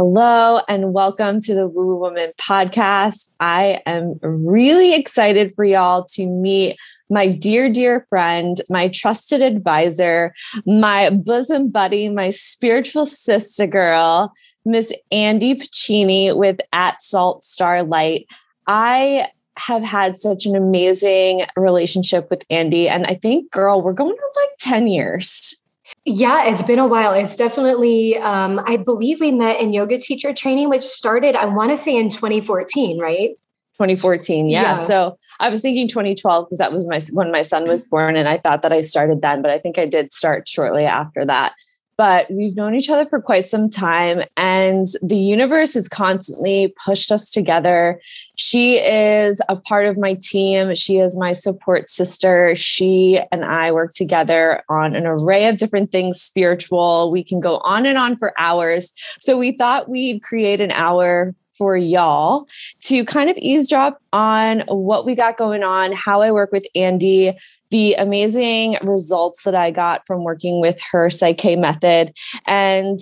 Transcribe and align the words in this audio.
Hello 0.00 0.60
and 0.68 0.92
welcome 0.92 1.40
to 1.40 1.56
the 1.56 1.66
Woo 1.66 1.96
Woman 1.96 2.30
podcast. 2.38 3.30
I 3.40 3.82
am 3.84 4.20
really 4.22 4.94
excited 4.94 5.52
for 5.52 5.64
y'all 5.64 6.04
to 6.10 6.30
meet 6.30 6.76
my 7.10 7.26
dear, 7.26 7.68
dear 7.68 8.06
friend, 8.08 8.60
my 8.70 8.86
trusted 8.86 9.42
advisor, 9.42 10.32
my 10.64 11.10
bosom 11.10 11.72
buddy, 11.72 12.08
my 12.10 12.30
spiritual 12.30 13.06
sister 13.06 13.66
girl, 13.66 14.32
Miss 14.64 14.92
Andi 15.12 15.56
Pacini 15.56 16.36
with 16.36 16.60
At 16.72 17.02
Salt 17.02 17.42
Starlight. 17.42 18.26
I 18.68 19.26
have 19.56 19.82
had 19.82 20.16
such 20.16 20.46
an 20.46 20.54
amazing 20.54 21.44
relationship 21.56 22.30
with 22.30 22.46
Andi. 22.50 22.88
And 22.88 23.04
I 23.08 23.14
think, 23.14 23.50
girl, 23.50 23.82
we're 23.82 23.94
going 23.94 24.12
on 24.12 24.32
like 24.36 24.56
10 24.60 24.86
years. 24.86 25.60
Yeah, 26.08 26.48
it's 26.48 26.62
been 26.62 26.78
a 26.78 26.86
while. 26.86 27.12
It's 27.12 27.36
definitely, 27.36 28.16
um, 28.18 28.60
I 28.66 28.76
believe 28.76 29.20
we 29.20 29.30
met 29.30 29.60
in 29.60 29.72
yoga 29.72 29.98
teacher 29.98 30.32
training, 30.32 30.68
which 30.68 30.82
started, 30.82 31.36
I 31.36 31.46
want 31.46 31.70
to 31.70 31.76
say 31.76 31.96
in 31.96 32.08
2014, 32.08 32.98
right? 32.98 33.30
2014. 33.74 34.48
Yeah. 34.48 34.62
yeah. 34.62 34.74
So 34.74 35.16
I 35.38 35.48
was 35.48 35.60
thinking 35.60 35.86
2012 35.86 36.46
because 36.46 36.58
that 36.58 36.72
was 36.72 36.86
my 36.88 37.00
when 37.12 37.30
my 37.30 37.42
son 37.42 37.66
was 37.68 37.86
born, 37.86 38.16
and 38.16 38.28
I 38.28 38.38
thought 38.38 38.62
that 38.62 38.72
I 38.72 38.80
started 38.80 39.22
then, 39.22 39.40
but 39.40 39.52
I 39.52 39.58
think 39.58 39.78
I 39.78 39.86
did 39.86 40.12
start 40.12 40.48
shortly 40.48 40.84
after 40.84 41.24
that 41.24 41.54
but 41.98 42.30
we've 42.30 42.54
known 42.54 42.76
each 42.76 42.88
other 42.88 43.04
for 43.04 43.20
quite 43.20 43.46
some 43.46 43.68
time 43.68 44.22
and 44.36 44.86
the 45.02 45.18
universe 45.18 45.74
has 45.74 45.88
constantly 45.88 46.72
pushed 46.82 47.10
us 47.10 47.28
together. 47.28 48.00
She 48.36 48.76
is 48.78 49.42
a 49.48 49.56
part 49.56 49.86
of 49.86 49.98
my 49.98 50.14
team. 50.14 50.76
She 50.76 50.98
is 50.98 51.18
my 51.18 51.32
support 51.32 51.90
sister. 51.90 52.54
She 52.54 53.20
and 53.32 53.44
I 53.44 53.72
work 53.72 53.92
together 53.92 54.62
on 54.68 54.94
an 54.94 55.06
array 55.06 55.48
of 55.48 55.56
different 55.56 55.90
things 55.90 56.20
spiritual. 56.22 57.10
We 57.10 57.24
can 57.24 57.40
go 57.40 57.58
on 57.64 57.84
and 57.84 57.98
on 57.98 58.16
for 58.16 58.32
hours. 58.38 58.92
So 59.18 59.36
we 59.36 59.52
thought 59.52 59.88
we'd 59.88 60.22
create 60.22 60.60
an 60.60 60.70
hour 60.70 61.34
for 61.58 61.76
y'all 61.76 62.46
to 62.84 63.04
kind 63.04 63.28
of 63.28 63.36
eavesdrop 63.36 64.00
on 64.12 64.60
what 64.68 65.04
we 65.04 65.14
got 65.14 65.36
going 65.36 65.64
on, 65.64 65.92
how 65.92 66.22
I 66.22 66.30
work 66.30 66.52
with 66.52 66.66
Andi, 66.74 67.36
the 67.70 67.94
amazing 67.94 68.78
results 68.82 69.42
that 69.42 69.54
I 69.54 69.70
got 69.70 70.06
from 70.06 70.24
working 70.24 70.60
with 70.60 70.80
her 70.92 71.10
Psych-K 71.10 71.56
method. 71.56 72.16
And 72.46 73.00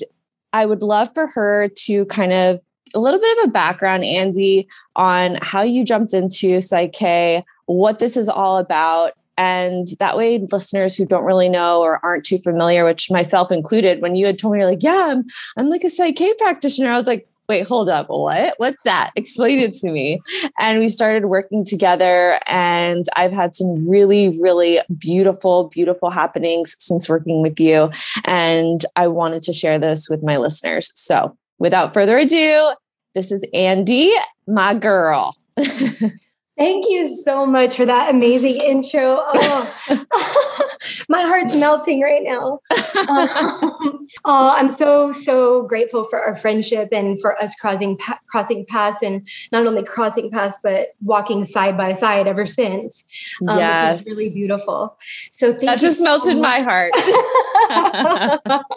I 0.53 0.67
would 0.67 0.83
love 0.83 1.11
for 1.15 1.27
her 1.29 1.69
to 1.85 2.07
kind 2.07 2.33
of 2.33 2.61
a 2.95 2.99
little 2.99 3.21
bit 3.21 3.39
of 3.39 3.51
a 3.51 3.53
background, 3.53 4.05
Andi, 4.05 4.67
on 4.97 5.39
how 5.43 5.63
you 5.63 5.85
jumped 5.85 6.15
into 6.15 6.61
Psych-K, 6.61 7.45
what 7.67 7.99
this 7.99 8.17
is 8.17 8.29
all 8.29 8.59
about. 8.59 9.13
And 9.37 9.87
that 9.99 10.17
way, 10.17 10.39
listeners 10.51 10.97
who 10.97 11.05
don't 11.05 11.25
really 11.25 11.51
know 11.51 11.81
or 11.81 12.03
aren't 12.03 12.25
too 12.25 12.39
familiar, 12.39 12.87
which 12.87 13.11
myself 13.11 13.53
included, 13.53 14.01
when 14.01 14.17
you 14.17 14.25
had 14.25 14.39
told 14.39 14.55
me, 14.55 14.61
you're 14.61 14.71
like, 14.71 14.83
yeah, 14.83 15.09
I'm, 15.11 15.25
I'm 15.59 15.69
like 15.69 15.85
a 15.85 15.91
Psych-K 15.91 16.35
practitioner, 16.39 16.91
I 16.91 16.97
was 16.97 17.07
like, 17.07 17.29
wait, 17.49 17.67
hold 17.67 17.89
up. 17.89 18.09
What? 18.09 18.55
What's 18.59 18.85
that? 18.85 19.11
Explain 19.17 19.59
it 19.59 19.73
to 19.75 19.91
me. 19.91 20.21
And 20.59 20.79
we 20.79 20.89
started 20.89 21.27
working 21.27 21.65
together. 21.65 22.39
And 22.47 23.05
I've 23.17 23.33
had 23.33 23.55
some 23.55 23.89
really, 23.89 24.39
really 24.41 24.81
beautiful, 24.99 25.69
beautiful 25.69 26.11
happenings 26.11 26.77
since 26.79 27.09
working 27.09 27.43
with 27.43 27.59
you. 27.61 27.91
And 28.25 28.85
I 28.97 29.09
wanted 29.09 29.43
to 29.43 29.53
share 29.53 29.79
this 29.79 30.09
with 30.09 30.23
my 30.23 30.37
listeners. 30.37 30.93
So 30.95 31.37
without 31.59 31.95
further 31.95 32.19
ado, 32.19 32.73
this 33.15 33.33
is 33.33 33.47
Andi, 33.55 34.11
my 34.47 34.75
girl. 34.75 35.37
Thank 36.57 36.87
you 36.89 37.07
so 37.07 37.45
much 37.45 37.77
for 37.77 37.85
that 37.85 38.09
amazing 38.11 38.63
intro. 38.63 39.19
Oh, 39.21 40.05
my 41.09 41.21
heart's 41.21 41.59
melting 41.61 42.01
right 42.01 42.23
now. 42.23 42.61
Um, 43.09 44.07
oh, 44.25 44.55
I'm 44.57 44.71
so 44.71 45.13
so 45.13 45.65
grateful 45.65 46.05
for 46.05 46.19
our 46.19 46.35
friendship 46.35 46.89
and 46.93 47.21
for 47.21 47.37
us 47.43 47.55
crossing 47.57 47.99
crossing 48.27 48.65
paths 48.65 49.03
and 49.03 49.29
not 49.53 49.67
only 49.67 49.85
crossing 49.85 50.31
paths 50.31 50.57
but 50.63 50.95
walking 51.05 51.45
side 51.45 51.77
by 51.77 51.93
side 51.93 52.27
ever 52.27 52.47
since. 52.47 53.05
Um, 53.47 53.59
yes, 53.59 54.07
really 54.07 54.31
beautiful. 54.33 54.97
So 55.33 55.51
thank 55.51 55.61
you. 55.63 55.67
that 55.67 55.81
just 55.81 55.99
so 55.99 56.05
melted 56.05 56.39
much. 56.39 56.43
my 56.43 56.61
heart. 56.61 56.93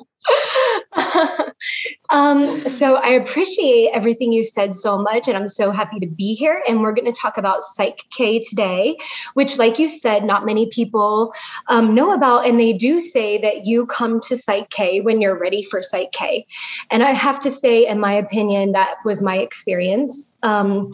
um, 2.10 2.46
so 2.46 2.96
I 2.98 3.10
appreciate 3.10 3.90
everything 3.94 4.32
you 4.34 4.44
said 4.44 4.76
so 4.76 4.98
much, 4.98 5.28
and 5.28 5.38
I'm 5.38 5.48
so 5.48 5.72
happy 5.72 6.00
to 6.00 6.08
be 6.08 6.36
here. 6.36 6.64
And 6.68 6.82
we're 6.82 6.94
going 6.94 7.12
to 7.12 7.18
talk 7.20 7.38
about 7.38 7.64
Psych 7.64 8.04
K 8.16 8.40
today, 8.40 8.98
which, 9.34 9.58
like 9.58 9.80
you 9.80 9.90
said, 9.90 10.24
not 10.24 10.46
many 10.46 10.68
people 10.68 11.34
um, 11.68 11.94
know 11.96 12.14
about, 12.14 12.46
and 12.46 12.60
they 12.60 12.74
do 12.74 13.02
say 13.02 13.38
that 13.40 13.66
you 13.66 13.86
come 13.86 14.20
to 14.22 14.36
Psych 14.36 14.70
K 14.70 15.02
when 15.02 15.22
you're 15.22 15.38
ready 15.38 15.64
for 15.64 15.82
Psych 15.82 16.12
K. 16.12 16.46
And 16.92 17.04
I 17.04 17.12
have 17.12 17.40
to 17.42 17.52
say, 17.52 17.88
in 17.88 18.00
my 18.00 18.14
opinion, 18.14 18.74
that 18.74 18.96
was 19.06 19.22
my 19.22 19.38
experience. 19.38 20.34
Um, 20.44 20.92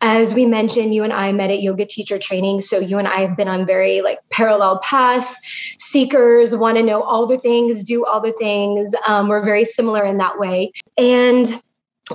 as 0.00 0.34
we 0.34 0.46
mentioned, 0.46 0.94
you 0.94 1.02
and 1.04 1.12
I 1.12 1.32
met 1.32 1.50
at 1.50 1.60
yoga 1.62 1.84
teacher 1.84 2.18
training. 2.18 2.60
So 2.60 2.78
you 2.78 2.98
and 2.98 3.08
I 3.08 3.16
have 3.20 3.36
been 3.36 3.48
on 3.48 3.66
very 3.66 4.00
like 4.00 4.18
parallel 4.30 4.78
paths. 4.78 5.40
Seekers 5.78 6.54
want 6.54 6.76
to 6.76 6.82
know 6.82 7.02
all 7.02 7.26
the 7.26 7.38
things, 7.38 7.82
do 7.82 8.04
all 8.04 8.20
the 8.20 8.32
things. 8.32 8.94
Um, 9.06 9.28
we're 9.28 9.44
very 9.44 9.64
similar 9.64 10.04
in 10.04 10.18
that 10.18 10.38
way. 10.38 10.72
And 10.96 11.62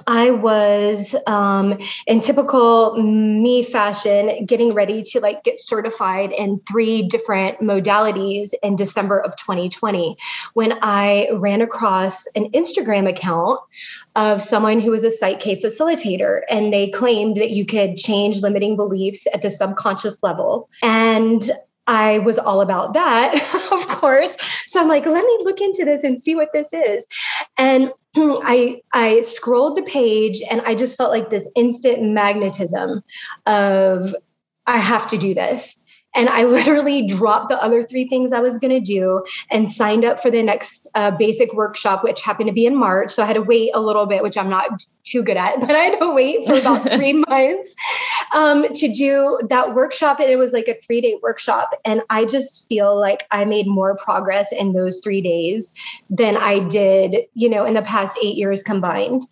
I 0.07 0.31
was 0.31 1.15
um, 1.27 1.77
in 2.07 2.19
typical 2.19 3.01
me 3.01 3.63
fashion, 3.63 4.45
getting 4.45 4.73
ready 4.73 5.03
to 5.03 5.19
like 5.19 5.43
get 5.43 5.59
certified 5.59 6.31
in 6.31 6.61
three 6.69 7.03
different 7.07 7.59
modalities 7.59 8.53
in 8.63 8.75
December 8.75 9.19
of 9.19 9.35
2020 9.35 10.17
when 10.53 10.77
I 10.81 11.29
ran 11.33 11.61
across 11.61 12.25
an 12.35 12.51
Instagram 12.51 13.09
account 13.09 13.59
of 14.15 14.41
someone 14.41 14.79
who 14.79 14.91
was 14.91 15.03
a 15.03 15.11
Psych 15.11 15.39
K 15.39 15.55
facilitator, 15.55 16.41
and 16.49 16.71
they 16.71 16.89
claimed 16.89 17.37
that 17.37 17.51
you 17.51 17.65
could 17.65 17.97
change 17.97 18.41
limiting 18.41 18.75
beliefs 18.75 19.27
at 19.33 19.41
the 19.41 19.49
subconscious 19.49 20.21
level. 20.21 20.69
And 20.81 21.41
I 21.87 22.19
was 22.19 22.39
all 22.39 22.61
about 22.61 22.93
that, 22.93 23.33
of 23.71 23.87
course. 23.87 24.37
So 24.67 24.79
I'm 24.81 24.87
like, 24.87 25.05
let 25.05 25.23
me 25.23 25.37
look 25.41 25.61
into 25.61 25.85
this 25.85 26.03
and 26.03 26.21
see 26.21 26.35
what 26.35 26.49
this 26.53 26.71
is. 26.73 27.05
And 27.57 27.91
I 28.15 28.81
I 28.93 29.21
scrolled 29.21 29.77
the 29.77 29.83
page 29.83 30.41
and 30.49 30.61
I 30.61 30.75
just 30.75 30.97
felt 30.97 31.11
like 31.11 31.29
this 31.29 31.49
instant 31.55 32.01
magnetism 32.03 33.03
of 33.45 34.15
I 34.65 34.77
have 34.77 35.07
to 35.07 35.17
do 35.17 35.33
this. 35.33 35.79
And 36.15 36.29
I 36.29 36.43
literally 36.43 37.05
dropped 37.05 37.49
the 37.49 37.61
other 37.61 37.83
three 37.83 38.07
things 38.07 38.33
I 38.33 38.39
was 38.39 38.57
going 38.57 38.73
to 38.73 38.79
do 38.79 39.23
and 39.49 39.69
signed 39.69 40.05
up 40.05 40.19
for 40.19 40.29
the 40.29 40.43
next 40.43 40.87
uh, 40.95 41.11
basic 41.11 41.53
workshop, 41.53 42.03
which 42.03 42.21
happened 42.21 42.47
to 42.47 42.53
be 42.53 42.65
in 42.65 42.75
March. 42.75 43.11
So 43.11 43.23
I 43.23 43.25
had 43.25 43.33
to 43.33 43.41
wait 43.41 43.71
a 43.73 43.79
little 43.79 44.05
bit, 44.05 44.23
which 44.23 44.37
I'm 44.37 44.49
not 44.49 44.83
too 45.03 45.23
good 45.23 45.37
at, 45.37 45.59
but 45.59 45.71
I 45.71 45.79
had 45.79 45.99
to 45.99 46.13
wait 46.13 46.45
for 46.45 46.57
about 46.57 46.89
three 46.97 47.13
months 47.13 47.75
um, 48.33 48.65
to 48.73 48.93
do 48.93 49.39
that 49.49 49.73
workshop. 49.73 50.19
And 50.19 50.29
it 50.29 50.37
was 50.37 50.53
like 50.53 50.67
a 50.67 50.75
three 50.75 51.01
day 51.01 51.17
workshop. 51.21 51.71
And 51.85 52.01
I 52.09 52.25
just 52.25 52.67
feel 52.67 52.99
like 52.99 53.25
I 53.31 53.45
made 53.45 53.67
more 53.67 53.95
progress 53.97 54.51
in 54.51 54.73
those 54.73 54.99
three 55.03 55.21
days 55.21 55.73
than 56.09 56.37
I 56.37 56.59
did, 56.59 57.25
you 57.33 57.49
know, 57.49 57.65
in 57.65 57.73
the 57.73 57.81
past 57.81 58.17
eight 58.21 58.35
years 58.35 58.63
combined. 58.63 59.23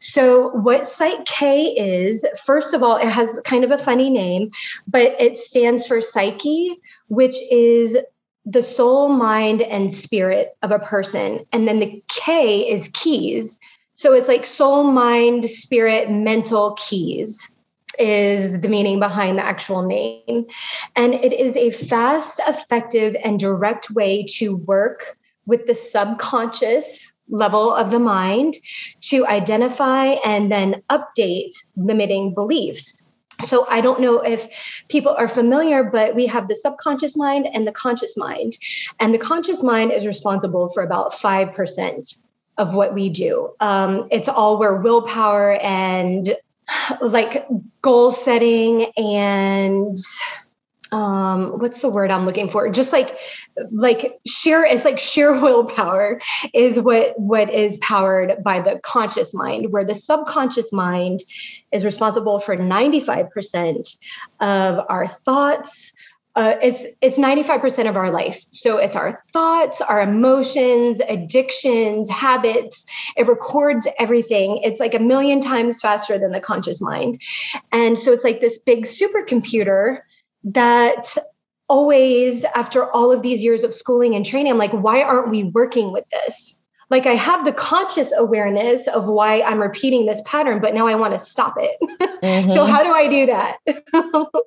So, 0.00 0.48
what 0.48 0.88
Psych-K 0.88 1.74
is, 1.76 2.24
first 2.44 2.74
of 2.74 2.82
all, 2.82 2.96
it 2.96 3.08
has 3.08 3.40
kind 3.44 3.64
of 3.64 3.70
a 3.70 3.78
funny 3.78 4.10
name, 4.10 4.50
but 4.86 5.14
it 5.20 5.38
stands 5.38 5.86
for 5.86 6.00
psyche, 6.22 6.76
which 7.08 7.36
is 7.50 7.98
the 8.44 8.62
soul, 8.62 9.08
mind, 9.08 9.62
and 9.62 9.92
spirit 9.92 10.56
of 10.62 10.72
a 10.72 10.78
person. 10.78 11.44
And 11.52 11.66
then 11.66 11.78
the 11.78 12.02
K 12.08 12.68
is 12.68 12.90
keys. 12.92 13.58
So 13.94 14.12
it's 14.12 14.28
like 14.28 14.44
soul, 14.44 14.84
mind, 14.84 15.48
spirit, 15.48 16.10
mental 16.10 16.74
keys 16.74 17.50
is 17.98 18.60
the 18.60 18.68
meaning 18.68 18.98
behind 18.98 19.38
the 19.38 19.44
actual 19.44 19.82
name. 19.82 20.46
And 20.96 21.14
it 21.14 21.32
is 21.32 21.56
a 21.56 21.70
fast, 21.70 22.40
effective, 22.48 23.14
and 23.22 23.38
direct 23.38 23.90
way 23.90 24.24
to 24.36 24.56
work 24.56 25.16
with 25.46 25.66
the 25.66 25.74
subconscious 25.74 27.12
level 27.28 27.72
of 27.72 27.90
the 27.90 27.98
mind 27.98 28.54
to 29.02 29.26
identify 29.26 30.06
and 30.24 30.50
then 30.50 30.82
update 30.90 31.52
limiting 31.76 32.34
beliefs. 32.34 33.08
So 33.42 33.66
I 33.68 33.80
don't 33.80 34.00
know 34.00 34.20
if 34.20 34.84
people 34.88 35.12
are 35.12 35.28
familiar, 35.28 35.84
but 35.84 36.14
we 36.14 36.26
have 36.26 36.48
the 36.48 36.56
subconscious 36.56 37.16
mind 37.16 37.48
and 37.52 37.66
the 37.66 37.72
conscious 37.72 38.16
mind. 38.16 38.54
And 39.00 39.14
the 39.14 39.18
conscious 39.18 39.62
mind 39.62 39.92
is 39.92 40.06
responsible 40.06 40.68
for 40.68 40.82
about 40.82 41.12
5% 41.12 42.26
of 42.58 42.74
what 42.74 42.94
we 42.94 43.08
do. 43.08 43.54
Um, 43.60 44.08
it's 44.10 44.28
all 44.28 44.58
where 44.58 44.76
willpower 44.76 45.54
and 45.54 46.34
like 47.00 47.46
goal 47.80 48.12
setting 48.12 48.92
and 48.96 49.96
um 50.92 51.58
what's 51.58 51.80
the 51.80 51.88
word 51.88 52.10
i'm 52.10 52.26
looking 52.26 52.48
for? 52.48 52.68
Just 52.70 52.92
like 52.92 53.16
like 53.72 54.20
sheer 54.26 54.64
it's 54.64 54.84
like 54.84 54.98
sheer 54.98 55.32
willpower 55.42 56.20
is 56.54 56.78
what 56.78 57.18
what 57.18 57.50
is 57.50 57.78
powered 57.78 58.42
by 58.44 58.60
the 58.60 58.78
conscious 58.80 59.34
mind 59.34 59.72
where 59.72 59.84
the 59.84 59.94
subconscious 59.94 60.72
mind 60.72 61.20
is 61.72 61.84
responsible 61.84 62.38
for 62.38 62.56
95% 62.56 63.96
of 64.40 64.80
our 64.88 65.06
thoughts. 65.06 65.92
Uh, 66.34 66.54
it's 66.62 66.86
it's 67.02 67.18
95% 67.18 67.90
of 67.90 67.96
our 67.96 68.10
life. 68.10 68.42
So 68.52 68.78
it's 68.78 68.96
our 68.96 69.22
thoughts 69.34 69.82
our 69.82 70.00
emotions 70.00 71.00
addictions 71.00 72.08
habits. 72.08 72.86
It 73.16 73.26
records 73.26 73.86
everything. 73.98 74.58
It's 74.62 74.80
like 74.80 74.94
a 74.94 74.98
million 74.98 75.40
times 75.40 75.80
faster 75.80 76.18
than 76.18 76.32
the 76.32 76.40
conscious 76.40 76.80
mind. 76.80 77.20
And 77.70 77.98
so 77.98 78.12
it's 78.12 78.24
like 78.24 78.40
this 78.40 78.58
big 78.58 78.84
supercomputer 78.84 80.00
that 80.44 81.16
always 81.68 82.44
after 82.44 82.90
all 82.90 83.10
of 83.12 83.22
these 83.22 83.42
years 83.42 83.64
of 83.64 83.72
schooling 83.72 84.14
and 84.14 84.26
training 84.26 84.52
i'm 84.52 84.58
like 84.58 84.72
why 84.72 85.02
aren't 85.02 85.30
we 85.30 85.44
working 85.44 85.92
with 85.92 86.04
this 86.10 86.62
like 86.92 87.06
I 87.06 87.14
have 87.14 87.46
the 87.46 87.54
conscious 87.54 88.12
awareness 88.14 88.86
of 88.86 89.08
why 89.08 89.40
I'm 89.40 89.62
repeating 89.62 90.04
this 90.04 90.20
pattern, 90.26 90.60
but 90.60 90.74
now 90.74 90.86
I 90.86 90.94
want 90.94 91.14
to 91.14 91.18
stop 91.18 91.54
it. 91.58 91.76
Mm-hmm. 92.22 92.50
so 92.50 92.66
how 92.66 92.84
do 92.84 92.92
I 92.92 93.08
do 93.08 93.26
that? 93.26 93.56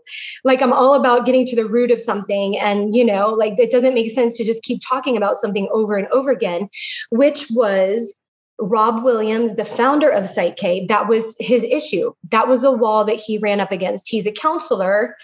like 0.45 0.61
I'm 0.61 0.71
all 0.71 0.93
about 0.93 1.25
getting 1.25 1.45
to 1.47 1.57
the 1.57 1.65
root 1.65 1.91
of 1.91 1.99
something. 1.99 2.57
And, 2.57 2.95
you 2.95 3.03
know, 3.03 3.27
like 3.27 3.59
it 3.59 3.69
doesn't 3.69 3.93
make 3.93 4.09
sense 4.11 4.37
to 4.37 4.45
just 4.45 4.63
keep 4.63 4.79
talking 4.79 5.17
about 5.17 5.35
something 5.35 5.67
over 5.71 5.97
and 5.97 6.07
over 6.07 6.31
again, 6.31 6.69
which 7.09 7.47
was 7.51 8.17
Rob 8.59 9.03
Williams, 9.03 9.55
the 9.55 9.65
founder 9.65 10.09
of 10.09 10.25
Psych-K, 10.25 10.85
that 10.87 11.07
was 11.07 11.35
his 11.39 11.63
issue. 11.63 12.13
That 12.31 12.47
was 12.47 12.63
a 12.63 12.71
wall 12.71 13.03
that 13.05 13.17
he 13.17 13.37
ran 13.37 13.59
up 13.59 13.71
against. 13.71 14.09
He's 14.09 14.25
a 14.25 14.31
counselor, 14.31 15.15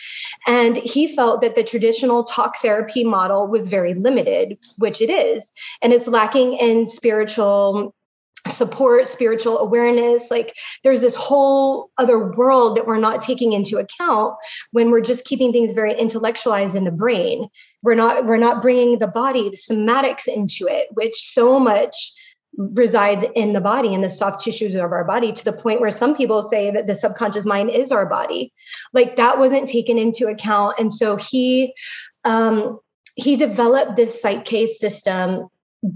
and 0.48 0.78
he 0.78 1.07
felt 1.07 1.42
that 1.42 1.56
the 1.56 1.63
traditional 1.63 2.24
talk 2.24 2.57
therapy 2.57 3.04
model 3.04 3.48
was 3.48 3.68
very 3.68 3.94
limited, 3.94 4.57
which 4.80 5.01
it 5.01 5.10
is, 5.10 5.51
and 5.81 5.94
it's 5.94 6.07
lacking 6.07 6.54
in 6.54 6.86
spiritual 6.86 7.94
support, 8.48 9.07
spiritual 9.07 9.60
awareness. 9.60 10.30
Like 10.31 10.56
there's 10.84 11.01
this 11.01 11.16
whole 11.16 11.92
other 11.98 12.31
world 12.34 12.75
that 12.75 12.88
we're 12.88 12.98
not 12.98 13.22
taking 13.22 13.54
into 13.54 13.77
account 13.77 14.36
when 14.72 14.89
we're 14.89 15.01
just 15.01 15.25
keeping 15.25 15.51
things 15.51 15.74
very 15.74 15.94
intellectualized 15.94 16.75
in 16.75 16.84
the 16.84 16.92
brain. 16.92 17.48
We're 17.84 17.95
not 17.95 18.25
we're 18.25 18.38
not 18.38 18.62
bringing 18.62 19.00
the 19.00 19.07
body, 19.07 19.50
the 19.50 19.57
somatics 19.57 20.27
into 20.27 20.68
it, 20.68 20.88
which 20.94 21.16
so 21.16 21.60
much 21.60 22.12
resides 22.57 23.25
in 23.36 23.53
the 23.53 23.62
body 23.62 23.94
in 23.94 24.01
the 24.01 24.09
soft 24.09 24.44
tissues 24.44 24.75
of 24.75 24.92
our 24.92 25.06
body 25.06 25.31
to 25.31 25.45
the 25.45 25.53
point 25.53 25.80
where 25.80 25.92
some 25.92 26.15
people 26.15 26.44
say 26.44 26.69
that 26.69 26.86
the 26.86 26.95
subconscious 26.95 27.45
mind 27.45 27.69
is 27.69 27.92
our 27.92 28.06
body 28.06 28.51
like 28.92 29.15
that 29.15 29.39
wasn't 29.39 29.69
taken 29.69 29.98
into 29.98 30.27
account 30.27 30.75
and 30.77 30.94
so 30.94 31.15
he 31.15 31.74
um 32.25 32.77
he 33.15 33.36
developed 33.36 33.95
this 33.95 34.21
Psych-K 34.21 34.68
system 34.68 35.48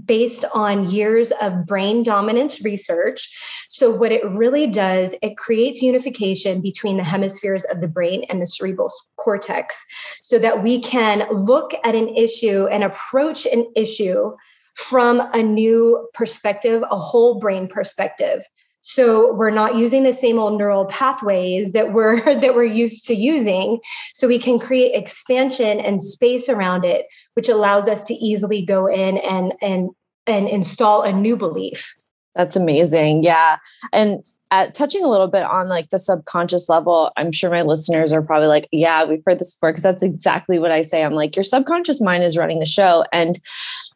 based 0.04 0.44
on 0.52 0.90
years 0.90 1.32
of 1.40 1.64
brain 1.64 2.02
dominance 2.02 2.64
research. 2.64 3.66
So, 3.68 3.90
what 3.90 4.12
it 4.12 4.24
really 4.24 4.66
does, 4.66 5.14
it 5.22 5.36
creates 5.36 5.82
unification 5.82 6.60
between 6.60 6.96
the 6.96 7.04
hemispheres 7.04 7.64
of 7.64 7.80
the 7.80 7.88
brain 7.88 8.24
and 8.28 8.42
the 8.42 8.46
cerebral 8.46 8.90
cortex 9.16 9.84
so 10.22 10.38
that 10.38 10.62
we 10.62 10.80
can 10.80 11.26
look 11.30 11.72
at 11.84 11.94
an 11.94 12.08
issue 12.08 12.66
and 12.66 12.82
approach 12.82 13.46
an 13.46 13.66
issue 13.76 14.32
from 14.76 15.20
a 15.32 15.42
new 15.42 16.08
perspective, 16.14 16.84
a 16.90 16.98
whole 16.98 17.40
brain 17.40 17.66
perspective. 17.66 18.42
So 18.82 19.34
we're 19.34 19.50
not 19.50 19.74
using 19.74 20.04
the 20.04 20.12
same 20.12 20.38
old 20.38 20.58
neural 20.58 20.84
pathways 20.84 21.72
that 21.72 21.92
we're 21.92 22.20
that 22.40 22.54
we're 22.54 22.64
used 22.64 23.06
to 23.08 23.14
using. 23.14 23.80
So 24.14 24.28
we 24.28 24.38
can 24.38 24.58
create 24.58 24.94
expansion 24.94 25.80
and 25.80 26.00
space 26.00 26.48
around 26.48 26.84
it, 26.84 27.06
which 27.34 27.48
allows 27.48 27.88
us 27.88 28.04
to 28.04 28.14
easily 28.14 28.64
go 28.64 28.86
in 28.86 29.18
and 29.18 29.54
and 29.60 29.90
and 30.26 30.48
install 30.48 31.02
a 31.02 31.12
new 31.12 31.36
belief. 31.36 31.94
That's 32.34 32.54
amazing. 32.54 33.24
Yeah. 33.24 33.56
And 33.92 34.22
at 34.50 34.74
touching 34.74 35.04
a 35.04 35.08
little 35.08 35.26
bit 35.26 35.42
on 35.42 35.68
like 35.68 35.90
the 35.90 35.98
subconscious 35.98 36.68
level, 36.68 37.10
I'm 37.16 37.32
sure 37.32 37.50
my 37.50 37.62
listeners 37.62 38.12
are 38.12 38.22
probably 38.22 38.48
like, 38.48 38.68
yeah, 38.72 39.04
we've 39.04 39.22
heard 39.26 39.38
this 39.38 39.52
before 39.52 39.72
because 39.72 39.82
that's 39.82 40.02
exactly 40.02 40.58
what 40.58 40.70
I 40.70 40.82
say. 40.82 41.04
I'm 41.04 41.14
like, 41.14 41.36
your 41.36 41.42
subconscious 41.42 42.00
mind 42.00 42.24
is 42.24 42.36
running 42.36 42.60
the 42.60 42.66
show. 42.66 43.04
And 43.12 43.38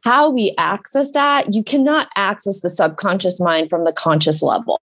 how 0.03 0.31
we 0.31 0.55
access 0.59 1.13
that, 1.13 1.55
you 1.55 1.63
cannot 1.63 2.09
access 2.17 2.61
the 2.61 2.71
subconscious 2.71 3.41
mind 3.41 3.71
from 3.71 3.85
the 3.85 3.93
conscious 3.93 4.43
level 4.43 4.81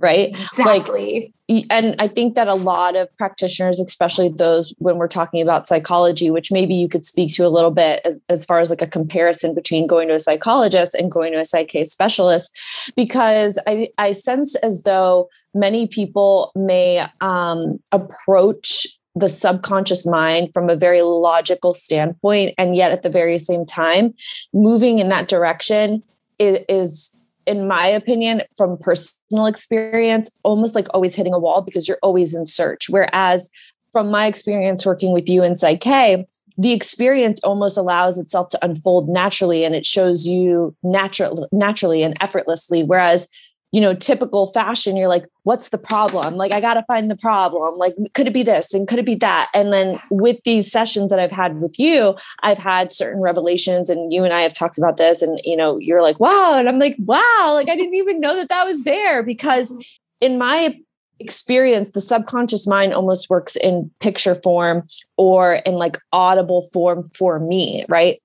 right? 0.00 0.30
Exactly. 0.30 1.32
like 1.48 1.66
and 1.70 1.96
i 1.98 2.06
think 2.06 2.34
that 2.34 2.48
a 2.48 2.54
lot 2.54 2.96
of 2.96 3.08
practitioners 3.16 3.80
especially 3.80 4.28
those 4.28 4.72
when 4.78 4.96
we're 4.96 5.08
talking 5.08 5.42
about 5.42 5.66
psychology 5.66 6.30
which 6.30 6.52
maybe 6.52 6.74
you 6.74 6.88
could 6.88 7.04
speak 7.04 7.32
to 7.34 7.46
a 7.46 7.48
little 7.48 7.70
bit 7.70 8.00
as, 8.04 8.22
as 8.28 8.44
far 8.44 8.60
as 8.60 8.70
like 8.70 8.82
a 8.82 8.86
comparison 8.86 9.54
between 9.54 9.86
going 9.86 10.08
to 10.08 10.14
a 10.14 10.18
psychologist 10.18 10.94
and 10.94 11.10
going 11.10 11.32
to 11.32 11.40
a 11.40 11.44
psych 11.44 11.74
specialist 11.84 12.56
because 12.96 13.58
i 13.66 13.88
i 13.98 14.12
sense 14.12 14.54
as 14.56 14.82
though 14.84 15.28
many 15.54 15.86
people 15.86 16.52
may 16.54 17.04
um, 17.20 17.80
approach 17.92 18.86
the 19.16 19.28
subconscious 19.28 20.06
mind 20.06 20.50
from 20.54 20.70
a 20.70 20.76
very 20.76 21.02
logical 21.02 21.74
standpoint 21.74 22.54
and 22.56 22.76
yet 22.76 22.92
at 22.92 23.02
the 23.02 23.10
very 23.10 23.38
same 23.38 23.66
time 23.66 24.14
moving 24.54 25.00
in 25.00 25.08
that 25.08 25.26
direction 25.26 26.02
is, 26.38 26.60
is 26.68 27.16
in 27.46 27.66
my 27.66 27.86
opinion 27.86 28.42
from 28.56 28.78
personal 28.78 29.46
experience 29.46 30.30
almost 30.42 30.74
like 30.74 30.88
always 30.94 31.14
hitting 31.14 31.34
a 31.34 31.38
wall 31.38 31.62
because 31.62 31.88
you're 31.88 31.98
always 32.02 32.34
in 32.34 32.46
search. 32.46 32.88
Whereas 32.88 33.50
from 33.92 34.10
my 34.10 34.26
experience 34.26 34.86
working 34.86 35.12
with 35.12 35.28
you 35.28 35.42
in 35.42 35.56
Psych-K, 35.56 36.26
the 36.58 36.72
experience 36.72 37.40
almost 37.42 37.78
allows 37.78 38.18
itself 38.18 38.48
to 38.48 38.58
unfold 38.62 39.08
naturally 39.08 39.64
and 39.64 39.74
it 39.74 39.86
shows 39.86 40.26
you 40.26 40.76
natural, 40.82 41.48
naturally 41.52 42.02
and 42.02 42.16
effortlessly. 42.20 42.82
Whereas 42.82 43.28
you 43.72 43.80
know, 43.80 43.94
typical 43.94 44.48
fashion, 44.48 44.96
you're 44.96 45.08
like, 45.08 45.26
what's 45.44 45.68
the 45.68 45.78
problem? 45.78 46.34
Like, 46.34 46.52
I 46.52 46.60
got 46.60 46.74
to 46.74 46.82
find 46.84 47.10
the 47.10 47.16
problem. 47.16 47.78
Like, 47.78 47.94
could 48.14 48.26
it 48.26 48.34
be 48.34 48.42
this 48.42 48.74
and 48.74 48.88
could 48.88 48.98
it 48.98 49.06
be 49.06 49.14
that? 49.16 49.48
And 49.54 49.72
then 49.72 50.00
with 50.10 50.38
these 50.44 50.70
sessions 50.70 51.10
that 51.10 51.20
I've 51.20 51.30
had 51.30 51.60
with 51.60 51.78
you, 51.78 52.16
I've 52.42 52.58
had 52.58 52.92
certain 52.92 53.20
revelations, 53.20 53.88
and 53.88 54.12
you 54.12 54.24
and 54.24 54.32
I 54.32 54.42
have 54.42 54.54
talked 54.54 54.78
about 54.78 54.96
this. 54.96 55.22
And, 55.22 55.40
you 55.44 55.56
know, 55.56 55.78
you're 55.78 56.02
like, 56.02 56.18
wow. 56.18 56.56
And 56.58 56.68
I'm 56.68 56.78
like, 56.78 56.96
wow. 56.98 57.52
Like, 57.54 57.68
I 57.68 57.76
didn't 57.76 57.94
even 57.94 58.20
know 58.20 58.36
that 58.36 58.48
that 58.48 58.64
was 58.64 58.82
there 58.84 59.22
because 59.22 59.72
mm-hmm. 59.72 59.80
in 60.20 60.38
my 60.38 60.76
experience, 61.20 61.90
the 61.90 62.00
subconscious 62.00 62.66
mind 62.66 62.94
almost 62.94 63.30
works 63.30 63.54
in 63.56 63.90
picture 64.00 64.34
form 64.34 64.84
or 65.16 65.54
in 65.66 65.74
like 65.74 65.98
audible 66.12 66.62
form 66.72 67.04
for 67.16 67.38
me, 67.38 67.84
right? 67.88 68.20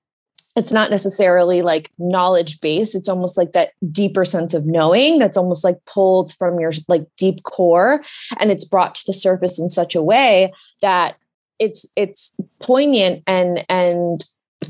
It's 0.56 0.72
not 0.72 0.90
necessarily 0.90 1.62
like 1.62 1.90
knowledge 1.98 2.60
based 2.60 2.94
it's 2.94 3.08
almost 3.08 3.36
like 3.36 3.52
that 3.52 3.70
deeper 3.90 4.24
sense 4.24 4.54
of 4.54 4.66
knowing 4.66 5.18
that's 5.18 5.36
almost 5.36 5.62
like 5.62 5.76
pulled 5.84 6.32
from 6.34 6.58
your 6.58 6.72
like 6.88 7.06
deep 7.16 7.42
core. 7.44 8.02
And 8.38 8.50
it's 8.50 8.64
brought 8.64 8.94
to 8.96 9.04
the 9.06 9.12
surface 9.12 9.60
in 9.60 9.68
such 9.68 9.94
a 9.94 10.02
way 10.02 10.52
that 10.80 11.16
it's 11.58 11.86
it's 11.96 12.34
poignant 12.60 13.22
and 13.26 13.64
and 13.68 14.24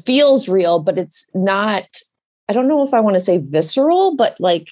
feels 0.04 0.48
real 0.48 0.78
but 0.78 0.98
it's 0.98 1.30
not 1.34 1.84
i 2.48 2.52
don't 2.52 2.68
know 2.68 2.84
if 2.84 2.92
i 2.92 3.00
want 3.00 3.14
to 3.14 3.20
say 3.20 3.38
visceral 3.38 4.14
but 4.14 4.38
like 4.40 4.68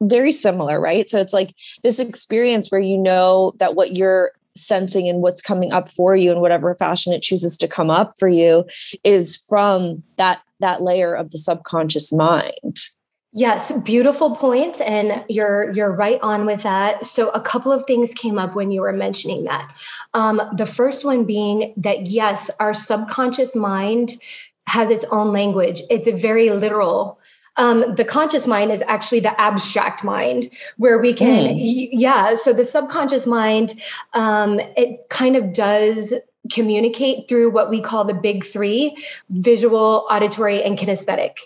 very 0.00 0.32
similar 0.32 0.80
right? 0.80 1.08
So 1.10 1.18
it's 1.18 1.32
like 1.32 1.54
this 1.82 1.98
experience 1.98 2.70
where 2.70 2.80
you 2.80 2.96
know 2.96 3.52
that 3.58 3.74
what 3.74 3.96
you're 3.96 4.32
sensing 4.54 5.08
and 5.08 5.22
what's 5.22 5.42
coming 5.42 5.72
up 5.72 5.88
for 5.88 6.16
you 6.16 6.32
in 6.32 6.40
whatever 6.40 6.74
fashion 6.74 7.12
it 7.12 7.22
chooses 7.22 7.56
to 7.58 7.68
come 7.68 7.90
up 7.90 8.10
for 8.18 8.28
you 8.28 8.64
is 9.04 9.36
from 9.36 10.02
that 10.16 10.42
that 10.60 10.82
layer 10.82 11.14
of 11.14 11.30
the 11.30 11.38
subconscious 11.38 12.12
mind 12.12 12.78
Yes, 13.34 13.70
beautiful 13.82 14.34
point, 14.34 14.80
and 14.80 15.22
you're 15.28 15.70
you're 15.72 15.94
right 15.94 16.18
on 16.22 16.46
with 16.46 16.62
that. 16.62 17.04
So, 17.04 17.28
a 17.28 17.40
couple 17.40 17.70
of 17.70 17.84
things 17.86 18.14
came 18.14 18.38
up 18.38 18.54
when 18.54 18.70
you 18.70 18.80
were 18.80 18.92
mentioning 18.92 19.44
that. 19.44 19.70
Um, 20.14 20.40
the 20.56 20.64
first 20.64 21.04
one 21.04 21.24
being 21.24 21.74
that 21.76 22.06
yes, 22.06 22.50
our 22.58 22.72
subconscious 22.72 23.54
mind 23.54 24.14
has 24.66 24.88
its 24.88 25.04
own 25.10 25.30
language. 25.30 25.82
It's 25.90 26.08
a 26.08 26.12
very 26.12 26.48
literal 26.48 27.20
um, 27.58 27.96
the 27.96 28.04
conscious 28.04 28.46
mind 28.46 28.70
is 28.70 28.82
actually 28.86 29.20
the 29.20 29.38
abstract 29.38 30.04
mind 30.04 30.48
where 30.76 30.98
we 30.98 31.12
can 31.12 31.54
mm. 31.54 31.88
yeah 31.92 32.34
so 32.34 32.52
the 32.52 32.64
subconscious 32.64 33.26
mind 33.26 33.74
um, 34.14 34.60
it 34.76 35.08
kind 35.10 35.36
of 35.36 35.52
does 35.52 36.14
communicate 36.52 37.28
through 37.28 37.50
what 37.50 37.70
we 37.70 37.80
call 37.80 38.04
the 38.04 38.14
big 38.14 38.44
three 38.44 38.96
visual 39.30 40.06
auditory 40.10 40.62
and 40.62 40.78
kinesthetic. 40.78 41.38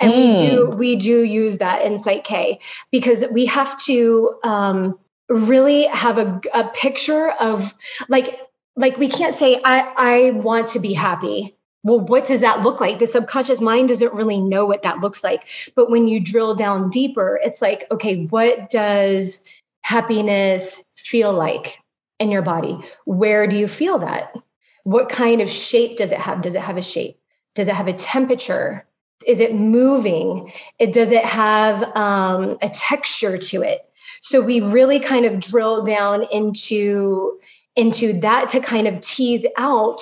And 0.00 0.12
mm. 0.12 0.16
we 0.16 0.48
do 0.48 0.66
hmm. 0.66 0.78
we 0.78 0.96
do 0.96 1.22
use 1.22 1.58
that 1.58 1.82
in 1.82 1.98
Psych-K 1.98 2.60
because 2.90 3.24
we 3.32 3.46
have 3.46 3.78
to 3.84 4.38
um, 4.42 4.98
really 5.28 5.84
have 5.84 6.18
a, 6.18 6.40
a 6.54 6.64
picture 6.68 7.30
of 7.30 7.72
like 8.08 8.40
like 8.76 8.96
we 8.96 9.08
can't 9.08 9.34
say 9.34 9.60
i 9.64 9.92
i 9.96 10.30
want 10.30 10.68
to 10.68 10.80
be 10.80 10.92
happy. 10.92 11.54
Well 11.82 12.00
what 12.00 12.24
does 12.24 12.40
that 12.40 12.62
look 12.62 12.80
like? 12.80 12.98
The 12.98 13.06
subconscious 13.06 13.60
mind 13.60 13.88
doesn't 13.88 14.14
really 14.14 14.40
know 14.40 14.66
what 14.66 14.82
that 14.82 15.00
looks 15.00 15.22
like. 15.22 15.48
But 15.76 15.90
when 15.90 16.08
you 16.08 16.18
drill 16.18 16.54
down 16.54 16.90
deeper 16.90 17.38
it's 17.42 17.62
like 17.62 17.84
okay 17.92 18.24
what 18.26 18.70
does 18.70 19.44
happiness 19.82 20.82
feel 20.94 21.32
like 21.32 21.78
in 22.18 22.30
your 22.30 22.42
body? 22.42 22.78
Where 23.04 23.46
do 23.46 23.56
you 23.56 23.68
feel 23.68 23.98
that 23.98 24.34
what 24.84 25.08
kind 25.08 25.40
of 25.40 25.48
shape 25.48 25.96
does 25.96 26.12
it 26.12 26.18
have? 26.18 26.42
Does 26.42 26.54
it 26.54 26.62
have 26.62 26.76
a 26.76 26.82
shape? 26.82 27.18
Does 27.54 27.68
it 27.68 27.74
have 27.74 27.88
a 27.88 27.92
temperature? 27.92 28.86
Is 29.26 29.40
it 29.40 29.54
moving? 29.54 30.52
It 30.78 30.92
does 30.92 31.10
it 31.10 31.24
have 31.24 31.82
um, 31.96 32.58
a 32.62 32.70
texture 32.70 33.36
to 33.36 33.62
it? 33.62 33.86
So 34.22 34.40
we 34.40 34.60
really 34.60 35.00
kind 35.00 35.26
of 35.26 35.40
drill 35.40 35.82
down 35.82 36.24
into 36.30 37.38
into 37.76 38.18
that 38.20 38.48
to 38.48 38.60
kind 38.60 38.88
of 38.88 39.00
tease 39.00 39.46
out 39.56 40.00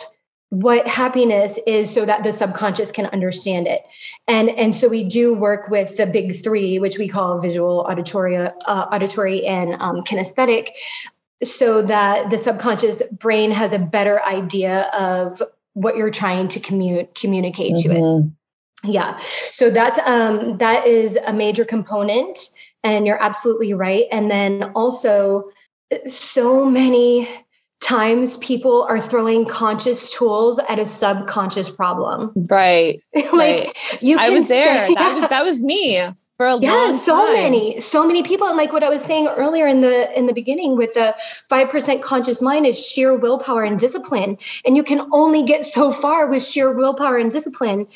what 0.51 0.89
happiness 0.89 1.59
is 1.67 1.93
so 1.93 2.07
that 2.07 2.25
the 2.25 2.33
subconscious 2.33 2.91
can 2.91 3.07
understand 3.07 3.67
it. 3.67 3.83
And 4.27 4.49
and 4.51 4.75
so 4.75 4.89
we 4.89 5.05
do 5.05 5.35
work 5.35 5.69
with 5.69 5.97
the 5.97 6.07
big 6.07 6.37
three 6.43 6.79
which 6.79 6.99
we 6.99 7.09
call 7.09 7.39
visual 7.39 7.87
auditory 7.89 8.37
uh, 8.37 8.53
auditory 8.67 9.47
and 9.47 9.75
um, 9.81 10.03
kinesthetic 10.03 10.69
so 11.43 11.83
that 11.83 12.31
the 12.31 12.39
subconscious 12.39 13.03
brain 13.13 13.51
has 13.51 13.73
a 13.73 13.79
better 13.79 14.23
idea 14.25 14.83
of 14.93 15.43
what 15.75 15.97
you're 15.97 16.11
trying 16.11 16.49
to 16.49 16.61
commu- 16.61 17.15
communicate 17.21 17.75
mm-hmm. 17.75 17.91
to 17.91 17.97
it 17.97 18.01
mm-hmm. 18.01 18.91
yeah 18.91 19.17
so 19.51 19.71
that's 19.71 19.99
um 20.01 20.59
that 20.59 20.87
is 20.87 21.17
a 21.27 21.33
major 21.33 21.65
component 21.65 22.39
and 22.85 23.07
you're 23.07 23.23
absolutely 23.23 23.75
right. 23.75 24.05
And 24.11 24.31
then 24.31 24.65
also, 24.75 25.51
so 26.05 26.65
many 26.65 27.29
times 27.81 28.37
people 28.39 28.83
are 28.89 29.01
throwing 29.01 29.47
conscious 29.47 30.13
tools 30.13 30.59
at 30.69 30.79
a 30.79 30.87
subconscious 30.87 31.71
problem. 31.71 32.33
Right. 32.35 33.03
like 33.15 33.33
right. 33.33 34.03
you 34.03 34.19
I 34.19 34.31
was 34.31 34.49
there. 34.49 34.89
Say, 34.89 34.95
that 34.95 35.15
was 35.15 35.29
that 35.31 35.45
was 35.45 35.63
me 35.63 36.03
for 36.39 36.47
a 36.47 36.57
yeah, 36.61 36.73
long 36.73 36.93
time. 36.93 37.01
so 37.01 37.33
many, 37.33 37.81
so 37.81 38.07
many 38.07 38.23
people. 38.23 38.47
And 38.47 38.57
like 38.57 38.73
what 38.73 38.85
I 38.85 38.89
was 38.89 39.03
saying 39.03 39.27
earlier 39.27 39.67
in 39.67 39.81
the 39.81 40.17
in 40.17 40.27
the 40.27 40.33
beginning 40.33 40.77
with 40.77 40.95
the 40.95 41.15
five 41.19 41.69
percent 41.69 42.01
conscious 42.01 42.41
mind 42.41 42.65
is 42.65 42.79
sheer 42.79 43.15
willpower 43.17 43.65
and 43.65 43.79
discipline. 43.79 44.39
And 44.65 44.77
you 44.77 44.85
can 44.85 45.09
only 45.13 45.43
get 45.43 45.67
so 45.67 45.91
far 45.91 46.29
with 46.29 46.47
sheer 46.47 46.73
willpower 46.73 47.19
and 47.19 47.31
discipline. 47.31 47.89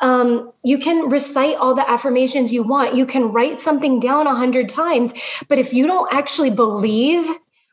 Um, 0.00 0.52
you 0.62 0.76
can 0.78 1.08
recite 1.08 1.56
all 1.56 1.74
the 1.74 1.90
affirmations 1.90 2.52
you 2.52 2.62
want. 2.62 2.94
You 2.94 3.06
can 3.06 3.32
write 3.32 3.62
something 3.62 3.98
down 3.98 4.26
a 4.26 4.34
hundred 4.34 4.68
times, 4.68 5.14
but 5.48 5.58
if 5.58 5.72
you 5.72 5.86
don't 5.86 6.12
actually 6.12 6.50
believe 6.50 7.26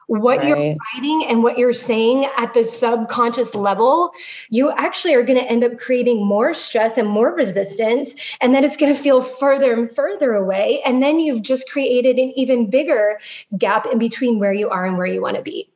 what 0.07 0.39
right. 0.39 0.47
you're 0.47 0.75
writing 0.93 1.25
and 1.27 1.43
what 1.43 1.57
you're 1.57 1.73
saying 1.73 2.29
at 2.37 2.53
the 2.53 2.65
subconscious 2.65 3.55
level, 3.55 4.11
you 4.49 4.71
actually 4.71 5.13
are 5.13 5.23
going 5.23 5.39
to 5.39 5.49
end 5.49 5.63
up 5.63 5.77
creating 5.77 6.25
more 6.25 6.53
stress 6.53 6.97
and 6.97 7.07
more 7.07 7.33
resistance. 7.33 8.15
And 8.41 8.53
then 8.53 8.63
it's 8.63 8.77
going 8.77 8.93
to 8.93 8.99
feel 8.99 9.21
further 9.21 9.73
and 9.73 9.89
further 9.89 10.33
away. 10.33 10.81
And 10.85 11.01
then 11.01 11.19
you've 11.19 11.41
just 11.41 11.69
created 11.69 12.17
an 12.17 12.33
even 12.35 12.69
bigger 12.69 13.19
gap 13.57 13.85
in 13.85 13.99
between 13.99 14.39
where 14.39 14.53
you 14.53 14.69
are 14.69 14.85
and 14.85 14.97
where 14.97 15.07
you 15.07 15.21
want 15.21 15.37
to 15.37 15.41
be. 15.41 15.69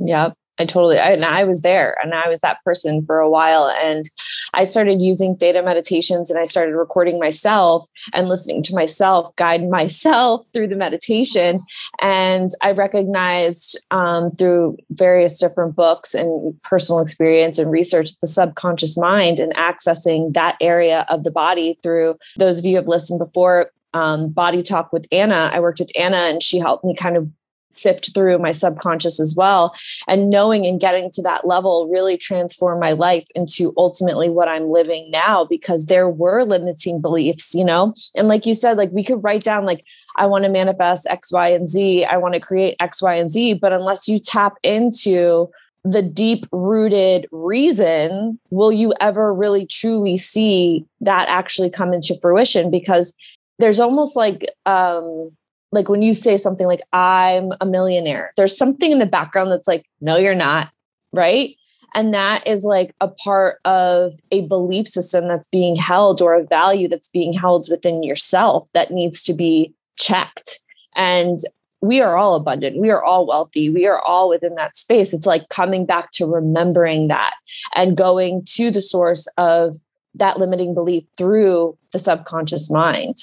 Yep. 0.00 0.36
I 0.58 0.64
totally, 0.64 0.98
I, 0.98 1.10
and 1.10 1.24
I 1.24 1.44
was 1.44 1.62
there 1.62 1.96
and 2.02 2.14
I 2.14 2.28
was 2.28 2.40
that 2.40 2.62
person 2.64 3.04
for 3.06 3.18
a 3.18 3.28
while. 3.28 3.68
And 3.68 4.04
I 4.52 4.64
started 4.64 5.00
using 5.00 5.36
theta 5.36 5.62
meditations 5.62 6.30
and 6.30 6.38
I 6.38 6.44
started 6.44 6.74
recording 6.76 7.18
myself 7.18 7.86
and 8.12 8.28
listening 8.28 8.62
to 8.64 8.74
myself 8.74 9.34
guide 9.36 9.68
myself 9.68 10.44
through 10.52 10.68
the 10.68 10.76
meditation. 10.76 11.60
And 12.00 12.50
I 12.62 12.70
recognized 12.72 13.80
um, 13.90 14.30
through 14.36 14.76
various 14.90 15.38
different 15.40 15.74
books 15.74 16.14
and 16.14 16.54
personal 16.62 17.00
experience 17.00 17.58
and 17.58 17.70
research 17.70 18.10
the 18.20 18.26
subconscious 18.26 18.96
mind 18.96 19.40
and 19.40 19.54
accessing 19.56 20.32
that 20.34 20.56
area 20.60 21.04
of 21.08 21.24
the 21.24 21.30
body 21.30 21.78
through 21.82 22.16
those 22.36 22.60
of 22.60 22.64
you 22.64 22.72
who 22.72 22.76
have 22.76 22.88
listened 22.88 23.18
before 23.18 23.70
um, 23.94 24.28
body 24.30 24.60
talk 24.60 24.92
with 24.92 25.06
Anna. 25.10 25.50
I 25.52 25.60
worked 25.60 25.78
with 25.78 25.90
Anna 25.98 26.16
and 26.16 26.42
she 26.42 26.58
helped 26.58 26.84
me 26.84 26.94
kind 26.94 27.16
of 27.16 27.28
sift 27.76 28.14
through 28.14 28.38
my 28.38 28.52
subconscious 28.52 29.20
as 29.20 29.34
well. 29.36 29.74
And 30.08 30.30
knowing 30.30 30.66
and 30.66 30.80
getting 30.80 31.10
to 31.12 31.22
that 31.22 31.46
level 31.46 31.88
really 31.92 32.16
transformed 32.16 32.80
my 32.80 32.92
life 32.92 33.26
into 33.34 33.72
ultimately 33.76 34.30
what 34.30 34.48
I'm 34.48 34.70
living 34.70 35.10
now 35.10 35.44
because 35.44 35.86
there 35.86 36.08
were 36.08 36.44
limiting 36.44 37.00
beliefs, 37.00 37.54
you 37.54 37.64
know? 37.64 37.94
And 38.16 38.28
like 38.28 38.46
you 38.46 38.54
said, 38.54 38.76
like 38.76 38.90
we 38.92 39.04
could 39.04 39.22
write 39.22 39.42
down, 39.42 39.64
like, 39.64 39.84
I 40.16 40.26
want 40.26 40.44
to 40.44 40.50
manifest 40.50 41.06
X, 41.08 41.32
Y, 41.32 41.48
and 41.48 41.68
Z. 41.68 42.04
I 42.04 42.16
want 42.16 42.34
to 42.34 42.40
create 42.40 42.76
X, 42.80 43.02
Y, 43.02 43.14
and 43.14 43.30
Z. 43.30 43.54
But 43.54 43.72
unless 43.72 44.08
you 44.08 44.18
tap 44.18 44.54
into 44.62 45.50
the 45.84 46.02
deep 46.02 46.46
rooted 46.50 47.26
reason, 47.30 48.38
will 48.50 48.72
you 48.72 48.92
ever 49.00 49.34
really 49.34 49.66
truly 49.66 50.16
see 50.16 50.86
that 51.00 51.28
actually 51.28 51.68
come 51.68 51.92
into 51.92 52.18
fruition? 52.20 52.70
Because 52.70 53.14
there's 53.58 53.80
almost 53.80 54.16
like 54.16 54.46
um, 54.66 55.30
like 55.74 55.88
when 55.88 56.02
you 56.02 56.14
say 56.14 56.36
something 56.36 56.66
like 56.66 56.80
i'm 56.92 57.50
a 57.60 57.66
millionaire 57.66 58.32
there's 58.36 58.56
something 58.56 58.92
in 58.92 58.98
the 58.98 59.06
background 59.06 59.50
that's 59.50 59.68
like 59.68 59.84
no 60.00 60.16
you're 60.16 60.34
not 60.34 60.70
right? 61.14 61.56
And 61.94 62.12
that 62.12 62.46
is 62.46 62.64
like 62.64 62.94
a 63.00 63.08
part 63.08 63.60
of 63.64 64.14
a 64.32 64.46
belief 64.46 64.88
system 64.88 65.28
that's 65.28 65.48
being 65.48 65.76
held 65.76 66.20
or 66.20 66.34
a 66.34 66.44
value 66.44 66.88
that's 66.88 67.08
being 67.08 67.32
held 67.32 67.66
within 67.70 68.02
yourself 68.02 68.68
that 68.74 68.90
needs 68.90 69.22
to 69.22 69.32
be 69.32 69.72
checked. 69.96 70.58
And 70.96 71.38
we 71.80 72.00
are 72.00 72.16
all 72.16 72.34
abundant. 72.34 72.80
We 72.80 72.90
are 72.90 73.02
all 73.02 73.26
wealthy. 73.26 73.70
We 73.70 73.86
are 73.86 74.00
all 74.00 74.28
within 74.28 74.56
that 74.56 74.76
space. 74.76 75.14
It's 75.14 75.26
like 75.26 75.48
coming 75.50 75.86
back 75.86 76.10
to 76.12 76.26
remembering 76.26 77.08
that 77.08 77.34
and 77.76 77.96
going 77.96 78.44
to 78.54 78.70
the 78.70 78.82
source 78.82 79.28
of 79.36 79.76
that 80.16 80.38
limiting 80.38 80.74
belief 80.74 81.04
through 81.16 81.78
the 81.92 81.98
subconscious 81.98 82.70
mind 82.70 83.16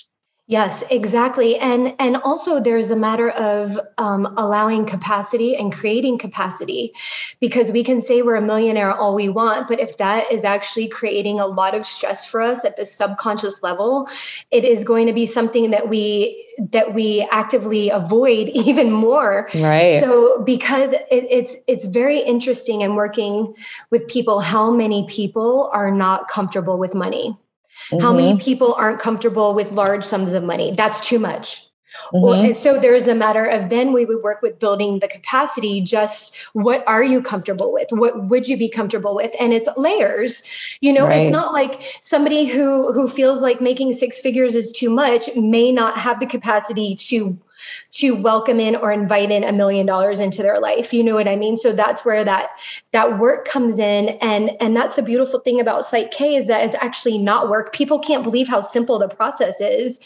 Yes, 0.52 0.84
exactly. 0.92 1.58
And 1.58 1.96
and 1.98 2.18
also 2.18 2.60
there's 2.60 2.90
a 2.90 2.96
matter 2.98 3.30
of 3.30 3.80
um, 3.98 4.34
allowing 4.36 4.86
capacity 4.86 5.56
and 5.56 5.72
creating 5.72 6.18
capacity 6.18 6.94
because 7.40 7.72
we 7.72 7.86
can 7.86 8.02
say 8.02 8.22
we're 8.22 8.36
a 8.36 8.42
millionaire 8.42 8.92
all 8.92 9.16
we 9.16 9.30
want, 9.30 9.70
but 9.70 9.80
if 9.80 9.96
that 10.00 10.30
is 10.30 10.44
actually 10.44 10.90
creating 10.90 11.40
a 11.40 11.46
lot 11.46 11.74
of 11.74 11.86
stress 11.86 12.30
for 12.30 12.42
us 12.42 12.66
at 12.66 12.76
the 12.76 12.86
subconscious 12.86 13.64
level, 13.64 14.10
it 14.52 14.66
is 14.66 14.84
going 14.84 15.08
to 15.08 15.14
be 15.14 15.26
something 15.26 15.72
that 15.72 15.88
we 15.88 16.46
that 16.72 16.94
we 16.94 17.26
actively 17.32 17.90
avoid 17.90 18.50
even 18.54 18.92
more. 18.92 19.48
Right. 19.56 20.02
So 20.02 20.44
because 20.44 20.92
it, 20.92 21.06
it's 21.10 21.56
it's 21.68 21.86
very 21.86 22.20
interesting 22.20 22.82
in 22.82 22.96
working 22.96 23.56
with 23.90 24.06
people 24.10 24.42
how 24.42 24.70
many 24.70 25.08
people 25.08 25.70
are 25.72 25.92
not 25.92 26.28
comfortable 26.28 26.78
with 26.78 26.94
money 26.94 27.38
Mm-hmm. 27.90 28.04
How 28.04 28.14
many 28.14 28.38
people 28.38 28.74
aren't 28.74 29.00
comfortable 29.00 29.54
with 29.54 29.72
large 29.72 30.04
sums 30.04 30.34
of 30.34 30.44
money? 30.44 30.74
That's 30.76 31.08
too 31.08 31.20
much. 31.20 31.66
Mm-hmm. 32.14 32.54
so 32.54 32.78
there 32.78 32.96
is 32.96 33.08
a 33.10 33.16
matter 33.16 33.46
of 33.46 33.70
then 33.70 33.92
we 33.92 34.06
would 34.06 34.24
work 34.24 34.42
with 34.42 34.60
building 34.60 35.00
the 35.00 35.10
capacity 35.10 35.82
just 35.82 36.38
what 36.54 36.86
are 36.88 37.04
you 37.04 37.22
comfortable 37.22 37.74
with 37.74 37.88
what 37.92 38.30
would 38.30 38.48
you 38.48 38.56
be 38.56 38.70
comfortable 38.70 39.14
with 39.14 39.34
and 39.42 39.52
it's 39.52 39.68
layers 39.76 40.42
you 40.80 40.94
know 40.94 41.06
right. 41.06 41.24
it's 41.24 41.32
not 41.32 41.52
like 41.52 42.00
somebody 42.02 42.46
who 42.46 42.94
who 42.94 43.10
feels 43.10 43.42
like 43.42 43.60
making 43.60 43.92
six 43.92 44.22
figures 44.22 44.56
is 44.56 44.72
too 44.72 44.90
much 44.90 45.30
may 45.36 45.70
not 45.70 45.98
have 45.98 46.22
the 46.22 46.26
capacity 46.26 46.96
to 46.96 47.38
to 47.92 48.12
welcome 48.12 48.60
in 48.60 48.76
or 48.76 48.92
invite 48.92 49.32
in 49.32 49.44
a 49.44 49.52
million 49.52 49.86
dollars 49.86 50.20
into 50.20 50.42
their 50.42 50.60
life. 50.60 50.94
You 50.94 51.04
know 51.04 51.16
what 51.16 51.28
i 51.28 51.36
mean? 51.36 51.58
So 51.58 51.72
that's 51.72 52.06
where 52.06 52.24
that 52.24 52.50
that 52.92 53.20
work 53.20 53.48
comes 53.48 53.80
in. 53.80 54.10
And 54.22 54.52
and 54.60 54.76
that's 54.76 54.96
the 54.96 55.02
beautiful 55.02 55.40
thing 55.40 55.60
about 55.60 55.86
Psych-K 55.86 56.36
is 56.36 56.48
that 56.48 56.64
it's 56.64 56.76
actually 56.76 57.18
not 57.18 57.50
work. 57.50 57.74
People 57.74 58.00
can't 58.00 58.24
believe 58.24 58.48
how 58.48 58.62
simple 58.62 59.00
the 59.00 59.08
process 59.08 59.60
is 59.60 60.00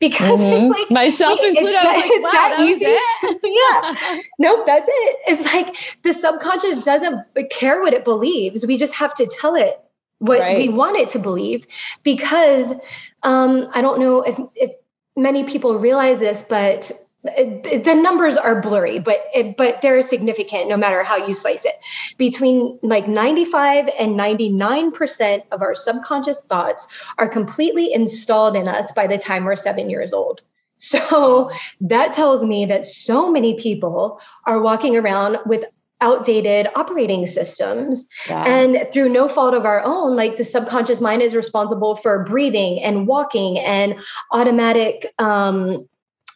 because 0.00 0.40
mm-hmm. 0.40 0.72
it's 0.72 0.78
like 0.78 0.90
myself 0.90 1.38
like, 1.38 1.48
included 1.48 1.76
I 1.76 1.92
was 1.92 2.02
like, 2.02 2.22
wow, 2.22 2.30
that, 2.32 2.54
that 2.58 2.68
easy? 2.68 3.38
yeah. 4.14 4.20
Nope 4.38 4.66
that's 4.66 4.88
it. 4.88 5.16
It's 5.26 5.54
like 5.54 6.02
the 6.02 6.12
subconscious 6.12 6.82
doesn't 6.82 7.24
care 7.50 7.80
what 7.80 7.94
it 7.94 8.04
believes. 8.04 8.66
We 8.66 8.76
just 8.76 8.94
have 8.94 9.14
to 9.14 9.26
tell 9.26 9.54
it 9.54 9.80
what 10.18 10.40
right. 10.40 10.58
we 10.58 10.68
want 10.68 10.98
it 10.98 11.08
to 11.08 11.18
believe 11.18 11.66
because 12.02 12.74
um, 13.22 13.70
i 13.72 13.80
don't 13.80 13.98
know 13.98 14.20
if, 14.20 14.38
if 14.54 14.70
many 15.16 15.44
people 15.44 15.76
realize 15.76 16.20
this, 16.20 16.42
but 16.42 16.90
the 17.22 18.00
numbers 18.02 18.36
are 18.36 18.60
blurry, 18.60 18.98
but 18.98 19.20
but 19.56 19.82
they're 19.82 20.02
significant 20.02 20.68
no 20.68 20.76
matter 20.76 21.02
how 21.02 21.16
you 21.16 21.34
slice 21.34 21.64
it. 21.64 21.74
Between 22.16 22.78
like 22.82 23.06
95 23.08 23.90
and 23.98 24.16
99 24.16 24.92
percent 24.92 25.44
of 25.52 25.60
our 25.60 25.74
subconscious 25.74 26.40
thoughts 26.42 26.86
are 27.18 27.28
completely 27.28 27.92
installed 27.92 28.56
in 28.56 28.68
us 28.68 28.92
by 28.92 29.06
the 29.06 29.18
time 29.18 29.44
we're 29.44 29.56
seven 29.56 29.90
years 29.90 30.12
old. 30.12 30.42
So 30.82 31.50
that 31.82 32.14
tells 32.14 32.42
me 32.42 32.64
that 32.64 32.86
so 32.86 33.30
many 33.30 33.52
people 33.52 34.18
are 34.46 34.62
walking 34.62 34.96
around 34.96 35.36
with 35.44 35.62
outdated 36.00 36.68
operating 36.74 37.26
systems 37.26 38.08
yeah. 38.26 38.44
and 38.46 38.90
through 38.90 39.10
no 39.10 39.28
fault 39.28 39.52
of 39.52 39.66
our 39.66 39.82
own 39.84 40.16
like 40.16 40.38
the 40.38 40.44
subconscious 40.44 41.00
mind 41.00 41.20
is 41.20 41.36
responsible 41.36 41.94
for 41.94 42.24
breathing 42.24 42.82
and 42.82 43.06
walking 43.06 43.58
and 43.58 44.00
automatic 44.32 45.12
um 45.18 45.86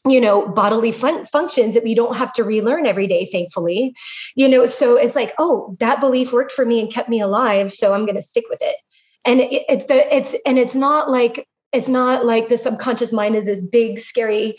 you 0.07 0.21
know 0.21 0.47
bodily 0.49 0.93
fun- 0.93 1.25
functions 1.25 1.75
that 1.75 1.85
we 1.85 1.95
don't 1.95 2.17
have 2.17 2.33
to 2.35 2.45
relearn 2.45 2.87
every 2.87 3.07
day 3.07 3.27
thankfully. 3.27 3.95
You 4.35 4.49
know 4.49 4.67
so 4.67 4.97
it's 4.97 5.17
like 5.17 5.33
oh 5.39 5.77
that 5.81 6.01
belief 6.01 6.33
worked 6.33 6.53
for 6.53 6.65
me 6.65 6.81
and 6.81 6.93
kept 6.93 7.09
me 7.09 7.21
alive 7.21 7.73
so 7.73 7.95
i'm 7.95 8.05
going 8.05 8.17
to 8.17 8.23
stick 8.23 8.45
with 8.51 8.61
it. 8.63 8.77
And 9.25 9.41
it, 9.41 9.65
it's 9.69 9.87
the 9.87 10.15
it's 10.15 10.37
and 10.47 10.59
it's 10.59 10.75
not 10.75 11.11
like 11.11 11.47
it's 11.73 11.89
not 11.89 12.25
like 12.25 12.49
the 12.49 12.59
subconscious 12.59 13.13
mind 13.13 13.35
is 13.35 13.47
this 13.47 13.67
big 13.67 13.99
scary 13.99 14.57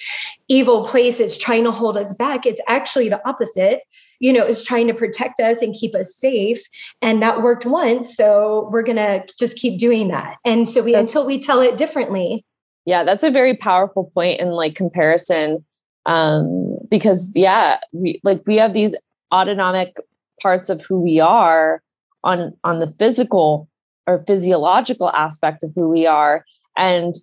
evil 0.49 0.83
place 0.83 1.19
that's 1.19 1.37
trying 1.37 1.63
to 1.63 1.71
hold 1.71 1.97
us 1.97 2.13
back. 2.13 2.45
It's 2.45 2.61
actually 2.67 3.09
the 3.09 3.25
opposite. 3.27 3.81
You 4.19 4.33
know 4.33 4.45
is 4.45 4.63
trying 4.63 4.87
to 4.87 4.93
protect 4.93 5.39
us 5.39 5.61
and 5.61 5.75
keep 5.75 5.93
us 5.93 6.15
safe 6.15 6.61
and 7.01 7.21
that 7.21 7.41
worked 7.41 7.65
once 7.65 8.15
so 8.15 8.69
we're 8.71 8.81
going 8.81 8.95
to 8.95 9.25
just 9.37 9.57
keep 9.57 9.77
doing 9.77 10.07
that. 10.07 10.37
And 10.45 10.67
so 10.67 10.81
we 10.81 10.93
that's, 10.93 11.13
until 11.13 11.27
we 11.27 11.43
tell 11.43 11.59
it 11.61 11.77
differently 11.77 12.45
yeah, 12.85 13.03
that's 13.03 13.23
a 13.23 13.31
very 13.31 13.55
powerful 13.55 14.11
point 14.13 14.39
in 14.39 14.49
like 14.49 14.75
comparison. 14.75 15.65
Um, 16.05 16.77
because 16.89 17.31
yeah, 17.35 17.79
we 17.91 18.19
like 18.23 18.43
we 18.45 18.57
have 18.57 18.73
these 18.73 18.95
autonomic 19.33 19.97
parts 20.41 20.69
of 20.69 20.83
who 20.85 21.01
we 21.01 21.19
are 21.19 21.81
on 22.23 22.53
on 22.63 22.79
the 22.79 22.87
physical 22.87 23.67
or 24.07 24.23
physiological 24.27 25.11
aspect 25.11 25.63
of 25.63 25.71
who 25.75 25.89
we 25.89 26.05
are. 26.05 26.45
And 26.77 27.15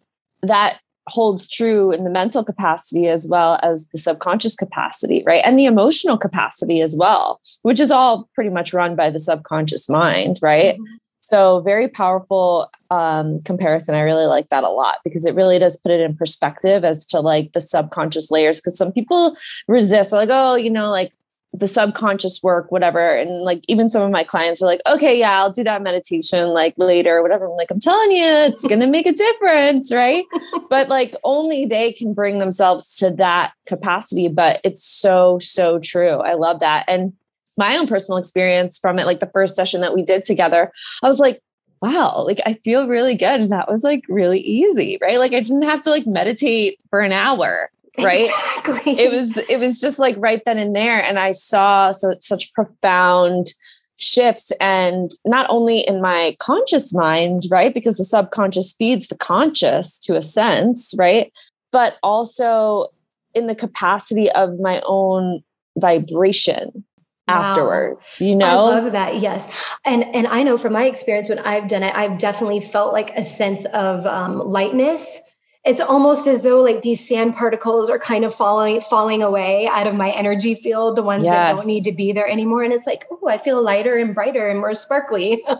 that 0.42 0.80
holds 1.08 1.48
true 1.48 1.92
in 1.92 2.04
the 2.04 2.10
mental 2.10 2.44
capacity 2.44 3.08
as 3.08 3.26
well 3.28 3.58
as 3.62 3.88
the 3.88 3.98
subconscious 3.98 4.54
capacity, 4.54 5.22
right? 5.26 5.42
And 5.44 5.58
the 5.58 5.66
emotional 5.66 6.16
capacity 6.16 6.80
as 6.80 6.94
well, 6.96 7.40
which 7.62 7.80
is 7.80 7.90
all 7.90 8.28
pretty 8.34 8.50
much 8.50 8.72
run 8.72 8.94
by 8.94 9.10
the 9.10 9.18
subconscious 9.18 9.88
mind, 9.88 10.38
right? 10.42 10.74
Mm-hmm. 10.74 10.94
So, 11.32 11.60
very 11.60 11.88
powerful 11.88 12.70
um, 12.90 13.40
comparison. 13.40 13.94
I 13.94 14.00
really 14.00 14.26
like 14.26 14.50
that 14.50 14.64
a 14.64 14.68
lot 14.68 14.98
because 15.02 15.24
it 15.24 15.34
really 15.34 15.58
does 15.58 15.78
put 15.78 15.90
it 15.90 16.02
in 16.02 16.14
perspective 16.14 16.84
as 16.84 17.06
to 17.06 17.20
like 17.20 17.52
the 17.52 17.60
subconscious 17.62 18.30
layers. 18.30 18.60
Because 18.60 18.76
some 18.76 18.92
people 18.92 19.34
resist, 19.66 20.12
like, 20.12 20.28
oh, 20.30 20.56
you 20.56 20.68
know, 20.68 20.90
like 20.90 21.10
the 21.54 21.66
subconscious 21.66 22.42
work, 22.42 22.70
whatever. 22.70 23.16
And 23.16 23.44
like 23.44 23.64
even 23.66 23.88
some 23.88 24.02
of 24.02 24.10
my 24.10 24.24
clients 24.24 24.62
are 24.62 24.66
like, 24.66 24.82
okay, 24.86 25.18
yeah, 25.18 25.38
I'll 25.38 25.50
do 25.50 25.64
that 25.64 25.80
meditation 25.80 26.48
like 26.48 26.74
later, 26.76 27.22
whatever. 27.22 27.46
I'm 27.46 27.56
like, 27.56 27.70
I'm 27.70 27.80
telling 27.80 28.10
you, 28.10 28.26
it's 28.26 28.66
gonna 28.66 28.86
make 28.86 29.06
a 29.06 29.12
difference, 29.12 29.90
right? 29.90 30.24
but 30.68 30.90
like 30.90 31.14
only 31.24 31.64
they 31.64 31.92
can 31.92 32.12
bring 32.12 32.40
themselves 32.40 32.98
to 32.98 33.10
that 33.12 33.54
capacity. 33.64 34.28
But 34.28 34.60
it's 34.64 34.84
so, 34.84 35.38
so 35.38 35.78
true. 35.78 36.20
I 36.20 36.34
love 36.34 36.60
that. 36.60 36.84
And 36.88 37.14
my 37.56 37.76
own 37.76 37.86
personal 37.86 38.18
experience 38.18 38.78
from 38.78 38.98
it, 38.98 39.06
like 39.06 39.20
the 39.20 39.30
first 39.32 39.56
session 39.56 39.80
that 39.80 39.94
we 39.94 40.02
did 40.02 40.22
together, 40.22 40.72
I 41.02 41.08
was 41.08 41.18
like, 41.18 41.42
wow, 41.82 42.24
like 42.26 42.40
I 42.46 42.54
feel 42.64 42.86
really 42.86 43.14
good. 43.14 43.40
And 43.40 43.52
that 43.52 43.70
was 43.70 43.82
like 43.82 44.04
really 44.08 44.40
easy, 44.40 44.98
right? 45.02 45.18
Like 45.18 45.32
I 45.32 45.40
didn't 45.40 45.62
have 45.62 45.82
to 45.82 45.90
like 45.90 46.06
meditate 46.06 46.78
for 46.90 47.00
an 47.00 47.12
hour. 47.12 47.70
Right. 47.98 48.30
Exactly. 48.58 48.98
It 48.98 49.12
was, 49.12 49.36
it 49.36 49.58
was 49.60 49.80
just 49.80 49.98
like 49.98 50.16
right 50.18 50.40
then 50.46 50.58
and 50.58 50.74
there. 50.74 51.02
And 51.02 51.18
I 51.18 51.32
saw 51.32 51.92
so 51.92 52.14
such 52.20 52.54
profound 52.54 53.48
shifts 53.96 54.50
and 54.60 55.10
not 55.26 55.46
only 55.50 55.80
in 55.80 56.00
my 56.00 56.36
conscious 56.38 56.94
mind, 56.94 57.42
right? 57.50 57.74
Because 57.74 57.98
the 57.98 58.04
subconscious 58.04 58.72
feeds 58.72 59.08
the 59.08 59.16
conscious 59.16 59.98
to 60.00 60.16
a 60.16 60.22
sense, 60.22 60.94
right? 60.96 61.32
But 61.70 61.98
also 62.02 62.88
in 63.34 63.46
the 63.46 63.54
capacity 63.54 64.30
of 64.30 64.58
my 64.58 64.82
own 64.86 65.42
vibration 65.76 66.84
afterwards 67.32 68.20
you 68.20 68.36
know? 68.36 68.46
i 68.46 68.54
love 68.54 68.92
that 68.92 69.20
yes. 69.20 69.74
And 69.84 70.04
and 70.14 70.26
i 70.26 70.42
know 70.42 70.56
from 70.58 70.72
my 70.72 70.84
experience 70.84 71.28
when 71.28 71.38
i've 71.40 71.68
done 71.68 71.82
it 71.82 71.94
i've 71.94 72.18
definitely 72.18 72.60
felt 72.60 72.92
like 72.92 73.10
a 73.16 73.24
sense 73.24 73.64
of 73.66 74.06
um, 74.06 74.38
lightness. 74.38 75.20
It's 75.64 75.80
almost 75.80 76.26
as 76.26 76.42
though 76.42 76.60
like 76.60 76.82
these 76.82 77.06
sand 77.06 77.36
particles 77.36 77.88
are 77.88 77.98
kind 77.98 78.24
of 78.24 78.34
falling 78.34 78.80
falling 78.80 79.22
away 79.22 79.68
out 79.68 79.86
of 79.86 79.94
my 79.94 80.10
energy 80.10 80.56
field 80.56 80.96
the 80.96 81.02
ones 81.02 81.22
yes. 81.24 81.34
that 81.34 81.56
don't 81.56 81.66
need 81.66 81.84
to 81.84 81.94
be 81.96 82.12
there 82.12 82.26
anymore. 82.26 82.64
And 82.64 82.72
it's 82.72 82.86
like 82.86 83.06
oh 83.10 83.28
i 83.28 83.38
feel 83.38 83.62
lighter 83.62 83.96
and 83.96 84.14
brighter 84.14 84.48
and 84.48 84.58
more 84.58 84.74
sparkly. 84.74 85.44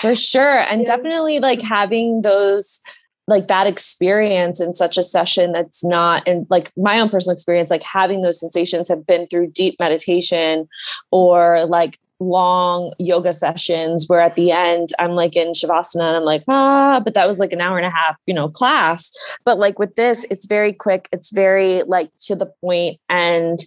For 0.00 0.14
sure. 0.14 0.58
And 0.58 0.80
yeah. 0.80 0.96
definitely 0.96 1.38
like 1.38 1.62
having 1.62 2.22
those 2.22 2.82
like 3.28 3.48
that 3.48 3.66
experience 3.66 4.60
in 4.60 4.74
such 4.74 4.96
a 4.96 5.02
session 5.02 5.52
that's 5.52 5.84
not 5.84 6.22
and 6.26 6.46
like 6.48 6.70
my 6.76 7.00
own 7.00 7.08
personal 7.08 7.34
experience 7.34 7.70
like 7.70 7.82
having 7.82 8.20
those 8.20 8.38
sensations 8.38 8.88
have 8.88 9.06
been 9.06 9.26
through 9.26 9.48
deep 9.48 9.76
meditation 9.80 10.68
or 11.10 11.64
like 11.66 11.98
long 12.18 12.92
yoga 12.98 13.32
sessions 13.32 14.08
where 14.08 14.20
at 14.20 14.36
the 14.36 14.50
end 14.50 14.88
I'm 14.98 15.12
like 15.12 15.36
in 15.36 15.52
shavasana 15.52 16.06
and 16.06 16.16
I'm 16.16 16.22
like 16.22 16.44
ah 16.48 17.00
but 17.04 17.14
that 17.14 17.28
was 17.28 17.38
like 17.38 17.52
an 17.52 17.60
hour 17.60 17.76
and 17.76 17.86
a 17.86 17.90
half 17.90 18.16
you 18.26 18.34
know 18.34 18.48
class. 18.48 19.12
But 19.44 19.58
like 19.58 19.78
with 19.78 19.96
this 19.96 20.24
it's 20.30 20.46
very 20.46 20.72
quick 20.72 21.08
it's 21.12 21.30
very 21.30 21.82
like 21.82 22.10
to 22.20 22.34
the 22.34 22.52
point 22.62 22.98
and 23.08 23.58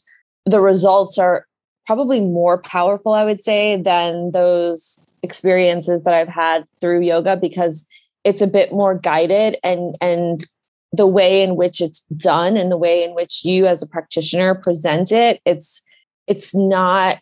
the 0.46 0.62
results 0.62 1.20
are 1.20 1.46
probably 1.86 2.22
more 2.22 2.60
powerful 2.60 3.14
I 3.14 3.24
would 3.24 3.42
say 3.42 3.80
than 3.80 4.32
those 4.32 5.00
experiences 5.22 6.04
that 6.06 6.14
I've 6.14 6.30
had 6.30 6.66
through 6.82 7.02
yoga 7.02 7.36
because 7.36 7.86
it's 8.24 8.42
a 8.42 8.48
bit 8.48 8.72
more 8.72 8.96
guided 8.96 9.58
and 9.64 9.96
and 10.02 10.46
the 10.92 11.08
way 11.08 11.44
in 11.44 11.56
which 11.56 11.82
it's 11.82 12.00
done 12.18 12.58
and 12.58 12.72
the 12.72 12.78
way 12.78 13.04
in 13.04 13.14
which 13.14 13.46
you 13.46 13.68
as 13.68 13.84
a 13.84 13.88
practitioner 13.88 14.56
present 14.56 15.12
it 15.12 15.40
it's 15.46 15.84
it's 16.28 16.56
not 16.56 17.20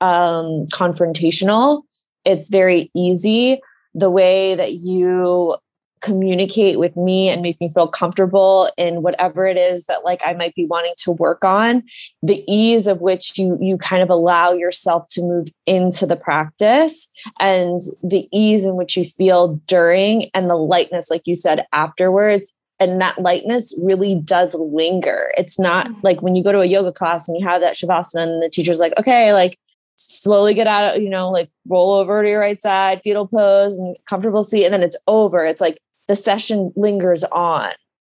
um, 0.00 0.66
confrontational. 0.72 1.82
It's 2.24 2.48
very 2.48 2.90
easy. 2.94 3.60
The 3.94 4.10
way 4.10 4.54
that 4.54 4.74
you 4.74 5.56
communicate 6.02 6.78
with 6.78 6.96
me 6.96 7.28
and 7.28 7.40
make 7.40 7.60
me 7.60 7.68
feel 7.68 7.86
comfortable 7.86 8.68
in 8.76 9.02
whatever 9.02 9.46
it 9.46 9.56
is 9.56 9.86
that 9.86 10.04
like 10.04 10.20
I 10.26 10.34
might 10.34 10.54
be 10.54 10.66
wanting 10.66 10.94
to 10.98 11.12
work 11.12 11.44
on 11.44 11.84
the 12.22 12.44
ease 12.48 12.86
of 12.86 13.00
which 13.00 13.38
you 13.38 13.56
you 13.60 13.78
kind 13.78 14.02
of 14.02 14.10
allow 14.10 14.52
yourself 14.52 15.06
to 15.10 15.22
move 15.22 15.48
into 15.64 16.04
the 16.04 16.16
practice 16.16 17.10
and 17.40 17.80
the 18.02 18.28
ease 18.32 18.66
in 18.66 18.74
which 18.74 18.96
you 18.96 19.04
feel 19.04 19.60
during 19.66 20.28
and 20.34 20.50
the 20.50 20.56
lightness 20.56 21.08
like 21.08 21.22
you 21.26 21.36
said 21.36 21.64
afterwards. 21.72 22.52
And 22.80 23.00
that 23.00 23.20
lightness 23.20 23.78
really 23.80 24.16
does 24.16 24.56
linger. 24.56 25.30
It's 25.38 25.56
not 25.56 25.86
mm-hmm. 25.86 26.00
like 26.02 26.20
when 26.20 26.34
you 26.34 26.42
go 26.42 26.50
to 26.50 26.62
a 26.62 26.66
yoga 26.66 26.90
class 26.90 27.28
and 27.28 27.38
you 27.38 27.46
have 27.46 27.60
that 27.60 27.74
shavasana 27.74 28.24
and 28.24 28.42
the 28.42 28.50
teacher's 28.50 28.80
like 28.80 28.92
okay 28.98 29.32
like 29.32 29.56
slowly 29.96 30.52
get 30.52 30.66
out 30.66 30.96
of, 30.96 31.02
you 31.02 31.08
know 31.08 31.30
like 31.30 31.48
roll 31.68 31.92
over 31.92 32.24
to 32.24 32.28
your 32.28 32.40
right 32.40 32.60
side 32.60 33.00
fetal 33.04 33.28
pose 33.28 33.78
and 33.78 33.96
comfortable 34.06 34.42
seat 34.42 34.64
and 34.64 34.74
then 34.74 34.82
it's 34.82 34.96
over. 35.06 35.44
It's 35.44 35.60
like 35.60 35.78
the 36.08 36.16
session 36.16 36.72
lingers 36.76 37.24
on 37.24 37.70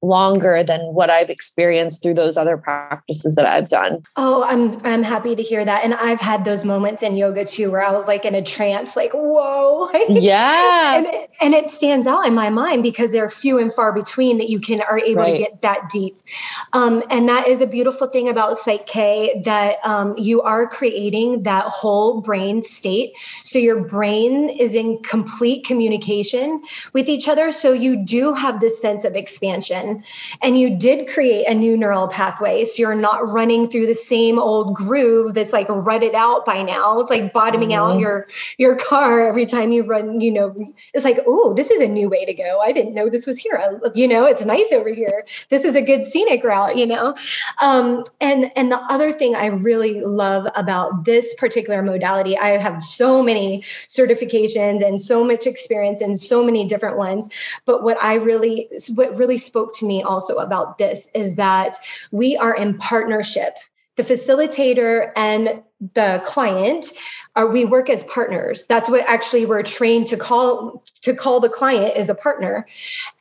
longer 0.04 0.64
than 0.64 0.82
what 0.94 1.10
I've 1.10 1.30
experienced 1.30 2.04
through 2.04 2.16
those 2.16 2.36
other 2.36 2.58
practices 2.58 3.36
that 3.36 3.46
I've 3.46 3.70
done. 3.70 4.04
Oh, 4.18 4.44
I'm 4.44 4.86
I'm 4.86 5.02
happy 5.02 5.34
to 5.36 5.42
hear 5.42 5.64
that. 5.64 5.84
And 5.86 5.94
I've 5.94 6.20
had 6.20 6.44
those 6.44 6.66
moments 6.66 7.02
in 7.02 7.16
yoga 7.16 7.46
too 7.46 7.72
where 7.72 7.84
I 7.84 7.92
was 7.92 8.08
like 8.08 8.26
in 8.26 8.36
a 8.36 8.42
trance, 8.42 8.96
like, 8.96 9.14
whoa. 9.14 9.90
Yeah. 10.10 10.98
and, 10.98 11.06
it, 11.06 11.30
and 11.40 11.54
it 11.54 11.70
stands 11.70 12.06
out 12.06 12.26
in 12.26 12.34
my 12.34 12.50
mind 12.50 12.84
because 12.84 13.12
they're 13.12 13.30
few 13.30 13.58
and 13.58 13.74
far 13.74 13.94
between 13.94 14.38
that 14.38 14.50
you 14.50 14.60
can 14.60 14.82
are 14.82 15.00
able 15.00 15.22
right. 15.22 15.32
to 15.32 15.38
get 15.40 15.62
that 15.62 15.90
deep. 15.90 16.18
Um, 16.74 17.04
and 17.10 17.30
that 17.30 17.48
is 17.48 17.62
a 17.62 17.68
beautiful 17.68 18.08
thing 18.08 18.28
about 18.28 18.58
Psych 18.58 18.86
K 18.86 19.42
that 19.46 19.78
um, 19.84 20.16
you 20.18 20.42
are 20.42 20.68
creating 20.68 21.44
that 21.44 21.64
whole 21.66 22.22
brain 22.22 22.62
state. 22.62 23.14
So 23.44 23.60
your 23.60 23.82
brain 23.82 24.50
is 24.50 24.76
in 24.76 25.02
complete 25.04 25.66
communication 25.66 26.62
with 26.92 27.08
each 27.08 27.28
other. 27.30 27.52
So 27.52 27.72
you 27.72 28.04
do 28.06 28.34
have 28.34 28.60
this 28.60 28.82
sense 28.82 29.06
of 29.06 29.16
expansion 29.16 29.93
and 30.42 30.58
you 30.58 30.76
did 30.78 31.08
create 31.08 31.46
a 31.48 31.54
new 31.54 31.78
neural 31.78 32.08
pathway. 32.08 32.66
So 32.66 32.82
you're 32.82 32.96
not 32.96 33.28
running 33.28 33.68
through 33.68 33.88
the 33.88 33.96
same 33.96 34.40
old 34.40 34.76
groove 34.76 35.34
that's 35.34 35.54
like 35.54 35.68
rutted 35.70 36.16
out 36.16 36.46
by 36.46 36.62
now. 36.62 37.00
It's 37.00 37.10
like 37.10 37.34
bottoming 37.34 37.70
mm-hmm. 37.70 37.92
out 37.94 38.00
your 38.00 38.28
your 38.58 38.76
car 38.76 39.28
every 39.28 39.46
time 39.46 39.72
you 39.72 39.84
run, 39.84 40.22
you 40.22 40.32
know, 40.32 40.54
it's 40.94 41.06
like, 41.06 41.20
oh, 41.28 41.54
this 41.54 41.72
is 41.72 41.82
a 41.82 41.88
new 41.88 42.10
way 42.10 42.26
to 42.26 42.34
go. 42.34 42.60
I 42.62 42.72
didn't 42.72 42.94
know 42.94 43.10
this 43.10 43.26
was 43.26 43.40
here. 43.40 43.62
I, 43.62 43.90
you 43.96 44.08
know, 44.08 44.26
it's 44.26 44.46
nice 44.46 44.72
over 44.72 44.94
here. 44.94 45.26
This 45.50 45.66
is 45.66 45.76
a 45.76 45.82
good 45.82 46.04
scenic 46.06 46.44
route, 46.44 46.78
you 46.78 46.86
know. 46.86 47.16
Um, 47.62 48.04
and 48.22 48.52
and 48.56 48.72
the 48.72 48.80
other 48.80 49.12
thing 49.12 49.36
I 49.36 49.48
really 49.48 50.02
love 50.02 50.48
about 50.56 51.06
this 51.06 51.34
particular 51.36 51.82
modality, 51.82 52.38
I 52.38 52.58
have 52.58 52.82
so 52.84 53.24
many 53.24 53.62
certifications 53.62 54.86
and 54.86 55.00
so 55.00 55.24
much 55.24 55.48
experience 55.48 56.02
in 56.02 56.18
so 56.18 56.44
many 56.44 56.66
different 56.66 56.98
ones. 56.98 57.30
But 57.66 57.84
what 57.84 57.98
I 58.02 58.16
really 58.16 58.70
what 58.96 59.16
really 59.18 59.38
spoke 59.38 59.74
to 59.76 59.83
to 59.84 59.88
me 59.88 60.02
also 60.02 60.38
about 60.38 60.78
this 60.78 61.10
is 61.14 61.36
that 61.36 61.78
we 62.12 62.36
are 62.38 62.56
in 62.56 62.78
partnership. 62.78 63.58
The 63.96 64.04
facilitator 64.04 65.12
and 65.16 65.62
the 65.94 66.22
client 66.26 66.88
are 67.36 67.48
we 67.48 67.66
work 67.66 67.90
as 67.90 68.04
partners. 68.06 68.66
That's 68.68 68.90
what 68.90 69.08
actually 69.08 69.46
we're 69.46 69.62
trained 69.62 70.08
to 70.08 70.18
call 70.18 70.84
to 71.02 71.14
call 71.14 71.40
the 71.40 71.50
client 71.50 71.96
as 71.96 72.10
a 72.10 72.16
partner. 72.16 72.66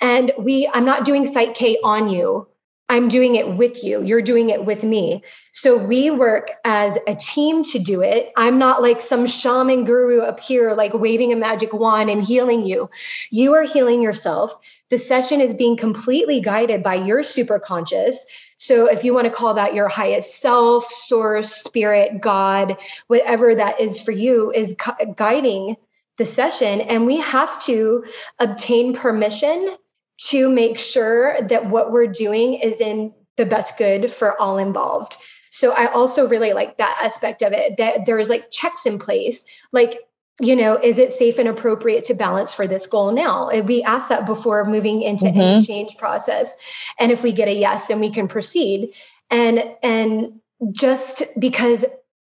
And 0.01 0.33
we 0.39 0.69
i'm 0.73 0.85
not 0.85 1.05
doing 1.05 1.27
Psych-K 1.27 1.79
on 1.85 2.09
you 2.09 2.47
I'm 2.89 3.09
doing 3.09 3.37
it 3.37 3.57
with 3.57 3.83
you. 3.83 4.03
You're 4.05 4.23
doing 4.23 4.51
it 4.51 4.67
with 4.67 4.85
me. 4.85 5.23
So 5.53 5.79
we 5.79 6.11
work 6.11 6.51
as 6.65 6.99
a 7.07 7.15
team 7.15 7.65
to 7.65 7.79
do 7.79 8.03
it. 8.03 8.33
I'm 8.37 8.59
not 8.59 8.83
like 8.83 9.01
some 9.01 9.27
shaman 9.27 9.85
guru 9.85 10.21
up 10.21 10.41
here, 10.41 10.75
like 10.75 10.93
waving 10.93 11.33
a 11.33 11.37
magic 11.37 11.73
wand 11.73 12.11
and 12.11 12.23
healing 12.23 12.67
you. 12.67 12.91
You 13.31 13.55
are 13.55 13.63
healing 13.63 14.03
yourself. 14.03 14.53
The 14.91 14.99
session 14.99 15.41
is 15.41 15.55
being 15.55 15.77
completely 15.77 16.41
guided 16.41 16.83
by 16.83 16.97
your 16.97 17.23
super 17.23 17.59
conscious. 17.59 18.27
So 18.59 18.87
if 18.91 19.05
you 19.05 19.15
want 19.15 19.25
to 19.25 19.33
call 19.33 19.55
that 19.55 19.75
your 19.75 19.89
highest 19.89 20.41
self, 20.41 20.85
source, 20.85 21.51
spirit, 21.51 22.21
God, 22.21 22.77
whatever 23.07 23.55
that 23.55 23.81
is 23.81 24.03
for 24.03 24.13
you, 24.13 24.53
is 24.53 24.77
guiding 25.17 25.77
the 26.19 26.27
session. 26.27 26.83
And 26.83 27.07
we 27.07 27.17
have 27.21 27.63
to 27.65 28.05
obtain 28.39 28.95
permission 28.95 29.77
to 30.19 30.49
make 30.49 30.79
sure 30.79 31.41
that 31.43 31.67
what 31.67 31.93
we're 31.93 32.07
doing 32.07 32.55
is 32.55 32.81
in 32.81 33.13
the 33.37 33.47
best 33.47 33.79
good 33.79 34.11
for 34.11 34.41
all 34.41 34.59
involved. 34.59 35.17
So 35.51 35.73
I 35.73 35.87
also 35.87 36.27
really 36.27 36.53
like 36.53 36.79
that 36.79 36.99
aspect 37.03 37.43
of 37.43 37.53
it 37.53 37.77
that 37.77 38.07
there's 38.07 38.29
like 38.29 38.51
checks 38.51 38.87
in 38.87 38.99
place. 38.99 39.45
Like, 39.73 40.01
you 40.41 40.57
know, 40.57 40.77
is 40.77 40.99
it 40.99 41.13
safe 41.13 41.39
and 41.39 41.49
appropriate 41.49 42.05
to 42.05 42.15
balance 42.15 42.55
for 42.55 42.67
this 42.67 42.87
goal 42.87 43.13
now? 43.13 43.51
We 43.61 43.83
ask 43.83 44.09
that 44.09 44.25
before 44.25 44.65
moving 44.65 45.03
into 45.03 45.27
mm-hmm. 45.27 45.41
any 45.41 45.61
change 45.65 45.99
process. 45.99 46.57
And 46.99 47.13
if 47.13 47.23
we 47.23 47.33
get 47.33 47.49
a 47.49 47.55
yes, 47.55 47.87
then 47.87 48.01
we 48.01 48.11
can 48.11 48.29
proceed. 48.29 48.95
And 49.31 49.63
and 49.83 50.41
just 50.73 51.23
because 51.39 51.85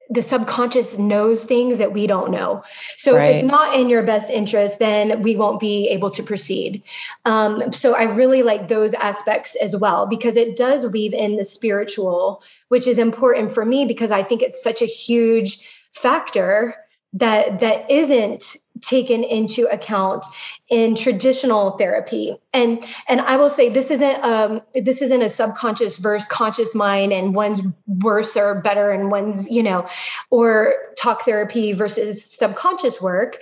the 0.08 0.22
subconscious 0.22 0.98
knows 0.98 1.42
things 1.44 1.78
that 1.78 1.92
we 1.92 2.06
don't 2.06 2.30
know. 2.30 2.62
So 2.96 3.16
right. 3.16 3.30
if 3.30 3.36
it's 3.36 3.44
not 3.44 3.74
in 3.74 3.88
your 3.88 4.02
best 4.02 4.30
interest, 4.30 4.78
then 4.78 5.22
we 5.22 5.36
won't 5.36 5.58
be 5.58 5.88
able 5.88 6.10
to 6.10 6.22
proceed. 6.22 6.82
Um, 7.24 7.72
so 7.72 7.94
I 7.96 8.04
really 8.04 8.42
like 8.42 8.68
those 8.68 8.94
aspects 8.94 9.56
as 9.56 9.76
well 9.76 10.06
because 10.06 10.36
it 10.36 10.56
does 10.56 10.86
weave 10.86 11.12
in 11.12 11.36
the 11.36 11.44
spiritual, 11.44 12.42
which 12.68 12.86
is 12.86 12.98
important 12.98 13.52
for 13.52 13.64
me 13.64 13.84
because 13.84 14.12
I 14.12 14.22
think 14.22 14.42
it's 14.42 14.62
such 14.62 14.80
a 14.80 14.86
huge 14.86 15.58
factor 15.92 16.76
that 17.14 17.60
that 17.60 17.90
isn't 17.90 18.56
taken 18.80 19.24
into 19.24 19.66
account 19.66 20.24
in 20.68 20.94
traditional 20.94 21.72
therapy 21.72 22.36
and 22.52 22.84
and 23.08 23.20
i 23.20 23.36
will 23.36 23.50
say 23.50 23.68
this 23.68 23.90
isn't 23.90 24.22
um 24.24 24.60
this 24.74 25.02
isn't 25.02 25.22
a 25.22 25.28
subconscious 25.28 25.98
versus 25.98 26.26
conscious 26.28 26.74
mind 26.74 27.12
and 27.12 27.34
one's 27.34 27.60
worse 27.86 28.36
or 28.36 28.54
better 28.54 28.90
and 28.90 29.10
one's 29.10 29.48
you 29.50 29.62
know 29.62 29.86
or 30.30 30.74
talk 30.98 31.22
therapy 31.22 31.72
versus 31.72 32.24
subconscious 32.24 33.00
work 33.00 33.38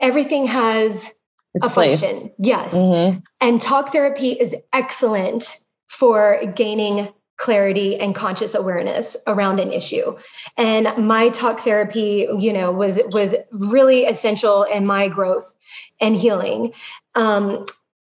everything 0.00 0.46
has 0.46 1.12
its 1.54 1.68
a 1.68 1.70
place. 1.70 2.00
function 2.00 2.34
yes 2.38 2.74
mm-hmm. 2.74 3.18
and 3.40 3.60
talk 3.60 3.88
therapy 3.90 4.30
is 4.30 4.54
excellent 4.72 5.56
for 5.86 6.40
gaining 6.54 7.08
clarity 7.42 7.98
and 7.98 8.14
conscious 8.14 8.54
awareness 8.54 9.16
around 9.26 9.58
an 9.58 9.72
issue. 9.72 10.16
And 10.56 10.86
my 10.96 11.28
talk 11.30 11.58
therapy 11.58 12.28
you 12.38 12.52
know 12.52 12.70
was 12.70 13.00
was 13.06 13.34
really 13.50 14.04
essential 14.04 14.62
in 14.62 14.86
my 14.86 15.08
growth 15.08 15.52
and 16.00 16.14
healing. 16.14 16.72
Um, 17.16 17.66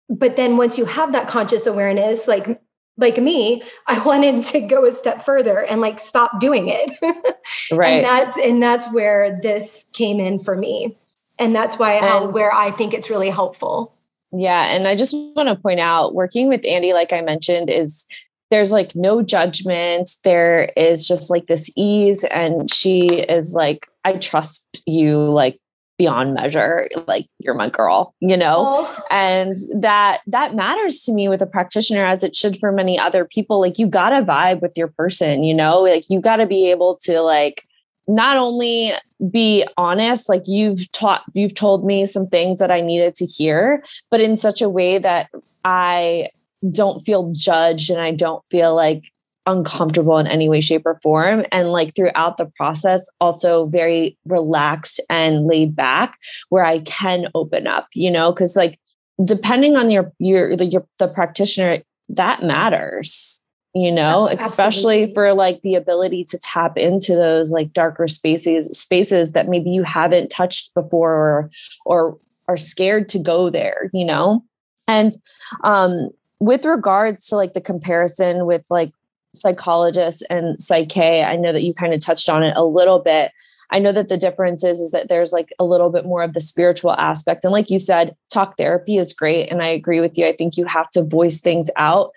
but 0.08 0.36
then 0.36 0.56
once 0.56 0.78
you 0.78 0.86
have 0.86 1.14
that 1.14 1.28
conscious 1.28 1.66
awareness 1.66 2.28
like 2.28 2.62
like 2.98 3.18
me 3.18 3.64
i 3.88 3.98
wanted 4.06 4.46
to 4.46 4.60
go 4.60 4.86
a 4.86 4.92
step 4.92 5.24
further 5.24 5.58
and 5.60 5.82
like 5.82 6.00
stop 6.00 6.40
doing 6.40 6.70
it. 6.70 6.92
Right. 7.72 7.96
and 7.96 8.06
that's 8.06 8.38
and 8.38 8.64
that's 8.64 8.92
where 8.94 9.40
this 9.42 9.86
came 9.94 10.20
in 10.20 10.40
for 10.40 10.56
me. 10.56 10.98
And 11.40 11.56
that's 11.56 11.78
why 11.78 11.98
how, 11.98 12.30
where 12.30 12.54
i 12.54 12.70
think 12.70 12.94
it's 12.94 13.10
really 13.10 13.32
helpful. 13.32 13.96
Yeah 14.32 14.66
and 14.66 14.88
i 14.88 14.96
just 14.96 15.14
want 15.36 15.50
to 15.50 15.56
point 15.56 15.80
out 15.80 16.14
working 16.14 16.50
with 16.50 16.62
andi 16.62 16.94
like 16.94 17.12
i 17.14 17.22
mentioned 17.22 17.72
is 17.72 18.06
there's 18.54 18.72
like 18.72 18.96
no 18.96 19.24
judgment. 19.24 20.12
There 20.24 20.72
is 20.78 21.08
just 21.08 21.32
like 21.32 21.48
this 21.48 21.72
ease. 21.76 22.24
And 22.26 22.72
she 22.72 23.08
is 23.08 23.56
like, 23.56 23.88
I 24.06 24.14
trust 24.14 24.84
you 24.86 25.18
like 25.18 25.60
beyond 25.98 26.36
measure. 26.36 26.88
Like 27.08 27.26
you're 27.40 27.56
my 27.56 27.70
girl, 27.70 28.14
you 28.20 28.38
know? 28.38 28.86
Oh. 28.88 29.04
And 29.10 29.58
that 29.76 30.20
that 30.28 30.54
matters 30.54 31.02
to 31.06 31.14
me 31.14 31.30
with 31.30 31.42
a 31.42 31.48
practitioner 31.48 32.06
as 32.06 32.24
it 32.24 32.36
should 32.36 32.56
for 32.60 32.72
many 32.72 33.00
other 33.00 33.26
people. 33.26 33.60
Like 33.60 33.80
you 33.80 33.88
gotta 33.88 34.24
vibe 34.24 34.62
with 34.62 34.74
your 34.78 34.90
person, 34.90 35.44
you 35.44 35.56
know, 35.56 35.82
like 35.82 36.08
you 36.12 36.22
gotta 36.22 36.46
be 36.46 36.70
able 36.70 36.96
to 37.06 37.22
like 37.22 37.66
not 38.08 38.38
only 38.38 38.92
be 39.32 39.66
honest 39.78 40.30
like 40.30 40.44
you've 40.46 40.92
taught 40.92 41.24
you've 41.34 41.56
told 41.56 41.86
me 41.86 42.06
some 42.06 42.28
things 42.28 42.60
that 42.60 42.70
i 42.70 42.82
needed 42.82 43.16
to 43.16 43.26
hear 43.26 43.82
but 44.12 44.20
in 44.20 44.36
such 44.36 44.62
a 44.62 44.68
way 44.68 44.98
that 44.98 45.30
i 45.64 46.28
don't 46.72 47.00
feel 47.02 47.32
judged 47.32 47.90
and 47.90 48.02
I 48.02 48.12
don't 48.12 48.44
feel 48.50 48.76
like 48.76 49.12
uncomfortable 49.46 50.18
in 50.18 50.28
any 50.28 50.48
way, 50.48 50.62
shape, 50.62 50.86
or 50.86 51.00
form. 51.04 51.46
And 51.52 51.72
like 51.72 51.96
throughout 51.96 52.38
the 52.38 52.52
process, 52.56 53.10
also 53.20 53.66
very 53.66 54.18
relaxed 54.26 55.02
and 55.10 55.46
laid 55.46 55.76
back 55.76 56.18
where 56.50 56.64
I 56.64 56.80
can 56.80 57.28
open 57.36 57.68
up, 57.68 57.88
you 57.94 58.10
know, 58.10 58.32
because 58.32 58.56
like 58.56 58.80
depending 59.24 59.78
on 59.78 59.92
your 59.92 60.12
your 60.20 60.56
the, 60.56 60.66
your 60.66 60.88
the 61.00 61.08
practitioner, 61.08 61.80
that 62.10 62.44
matters 62.44 63.44
you 63.74 63.92
know 63.92 64.30
Absolutely. 64.30 64.46
especially 64.46 65.14
for 65.14 65.34
like 65.34 65.62
the 65.62 65.76
ability 65.76 66.24
to 66.26 66.38
tap 66.38 66.78
into 66.78 67.16
those 67.16 67.52
like 67.52 67.74
darker 67.74 68.08
spaces 68.08 68.68
spaces 68.78 69.32
that 69.32 69.48
maybe 69.48 69.70
you 69.70 69.84
haven't 69.84 70.30
touched 70.30 70.74
before 70.74 71.14
or 71.14 71.50
or 71.86 72.20
are 72.48 72.58
scared 72.58 73.10
to 73.10 73.20
go 73.20 73.50
there 73.50 73.90
you 73.94 74.06
know 74.06 74.44
and 74.88 75.14
um 75.64 76.10
with 76.44 76.66
regards 76.66 77.28
to 77.28 77.38
like 77.38 77.54
the 77.54 77.62
comparison 77.62 78.46
with 78.46 78.66
like 78.70 78.92
psychologists 79.34 80.24
and 80.24 80.62
Psych-K, 80.62 81.24
I 81.24 81.38
know 81.38 81.54
that 81.54 81.64
you 81.64 81.74
kind 81.74 81.94
of 81.94 82.02
touched 82.02 82.28
on 82.28 82.44
it 82.44 82.54
a 82.58 82.66
little 82.66 83.00
bit. 83.00 83.32
I 83.72 83.80
know 83.80 83.94
that 83.94 84.10
the 84.10 84.18
difference 84.18 84.62
is, 84.62 84.82
is 84.82 84.92
that 84.92 85.08
there's 85.08 85.32
like 85.32 85.54
a 85.58 85.64
little 85.64 85.90
bit 85.90 86.04
more 86.04 86.22
of 86.22 86.34
the 86.34 86.42
spiritual 86.42 86.92
aspect. 86.94 87.46
And 87.46 87.54
like 87.54 87.70
you 87.70 87.80
said, 87.80 88.14
talk 88.30 88.58
therapy 88.58 88.98
is 88.98 89.14
great. 89.14 89.50
And 89.50 89.62
I 89.62 89.68
agree 89.68 90.02
with 90.02 90.18
you. 90.18 90.28
I 90.28 90.34
think 90.34 90.58
you 90.58 90.66
have 90.66 90.90
to 90.90 91.04
voice 91.04 91.40
things 91.40 91.70
out 91.78 92.12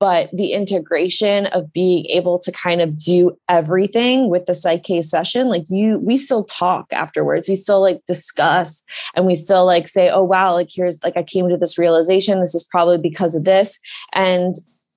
but 0.00 0.30
the 0.32 0.52
integration 0.52 1.46
of 1.46 1.72
being 1.72 2.06
able 2.06 2.38
to 2.38 2.52
kind 2.52 2.80
of 2.80 2.96
do 2.98 3.36
everything 3.48 4.30
with 4.30 4.46
the 4.46 4.54
Psych-K 4.54 5.02
session 5.02 5.48
like 5.48 5.64
you 5.68 5.98
we 6.00 6.16
still 6.16 6.44
talk 6.44 6.92
afterwards. 6.92 7.48
We 7.48 7.54
still 7.54 7.80
like 7.80 8.04
discuss 8.06 8.84
and 9.14 9.26
we 9.26 9.34
still 9.34 9.66
like 9.66 9.88
say 9.88 10.10
oh 10.10 10.22
wow 10.22 10.54
like 10.54 10.68
here's 10.72 11.02
like 11.02 11.16
i 11.16 11.22
came 11.22 11.48
to 11.48 11.56
this 11.56 11.78
realization. 11.78 12.40
This 12.40 12.54
is 12.54 12.64
probably 12.64 12.98
because 12.98 13.34
of 13.34 13.44
this. 13.44 13.78
And 14.12 14.56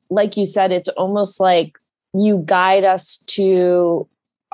like 0.09 0.37
you 0.37 0.45
said 0.45 0.71
it's 0.71 0.89
almost 0.89 1.39
like 1.39 1.77
you 2.13 2.43
guide 2.45 2.83
us 2.83 3.23
to 3.25 4.07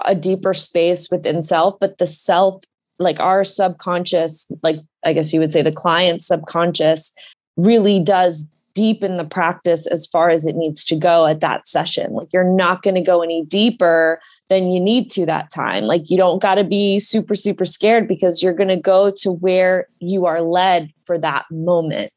a 0.05 0.13
deeper 0.13 0.53
space 0.53 1.10
within 1.12 1.41
self 1.41 1.79
but 1.79 1.97
the 1.97 2.05
self 2.05 2.63
like 2.99 3.19
our 3.19 3.43
subconscious 3.43 4.49
like 4.62 4.77
i 5.03 5.12
guess 5.12 5.33
you 5.33 5.39
would 5.39 5.51
say 5.51 5.63
the 5.63 5.71
client's 5.71 6.27
subconscious 6.27 7.12
really 7.57 7.99
does 7.99 8.51
deepen 8.77 9.17
the 9.17 9.25
practice 9.25 9.87
as 9.87 10.05
far 10.05 10.29
as 10.29 10.45
it 10.45 10.55
needs 10.55 10.83
to 10.83 10.95
go 10.95 11.25
at 11.25 11.39
that 11.39 11.67
session. 11.67 12.13
Like 12.13 12.31
you're 12.31 12.43
not 12.43 12.83
going 12.83 12.93
to 12.93 13.01
go 13.01 13.23
any 13.23 13.43
deeper 13.43 14.21
than 14.49 14.67
you 14.67 14.79
need 14.79 15.09
to 15.11 15.25
that 15.25 15.49
time. 15.49 15.85
Like 15.85 16.11
you 16.11 16.15
don't 16.15 16.39
got 16.39 16.55
to 16.55 16.63
be 16.63 16.99
super, 16.99 17.33
super 17.33 17.65
scared 17.65 18.07
because 18.07 18.43
you're 18.43 18.53
going 18.53 18.69
to 18.69 18.75
go 18.75 19.11
to 19.21 19.31
where 19.31 19.87
you 19.99 20.27
are 20.27 20.41
led 20.41 20.93
for 21.05 21.17
that 21.17 21.45
moment. 21.49 22.13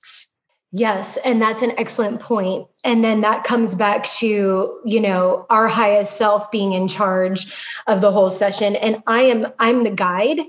Yes, 0.70 1.16
and 1.24 1.40
that's 1.40 1.62
an 1.62 1.72
excellent 1.78 2.20
point. 2.20 2.68
And 2.84 3.02
then 3.02 3.22
that 3.22 3.42
comes 3.42 3.74
back 3.74 4.04
to, 4.18 4.78
you 4.84 5.00
know, 5.00 5.46
our 5.48 5.66
highest 5.66 6.18
self 6.18 6.50
being 6.50 6.74
in 6.74 6.88
charge 6.88 7.52
of 7.86 8.02
the 8.02 8.12
whole 8.12 8.30
session 8.30 8.76
and 8.76 9.02
I 9.06 9.22
am 9.22 9.48
I'm 9.58 9.82
the 9.82 9.90
guide 9.90 10.40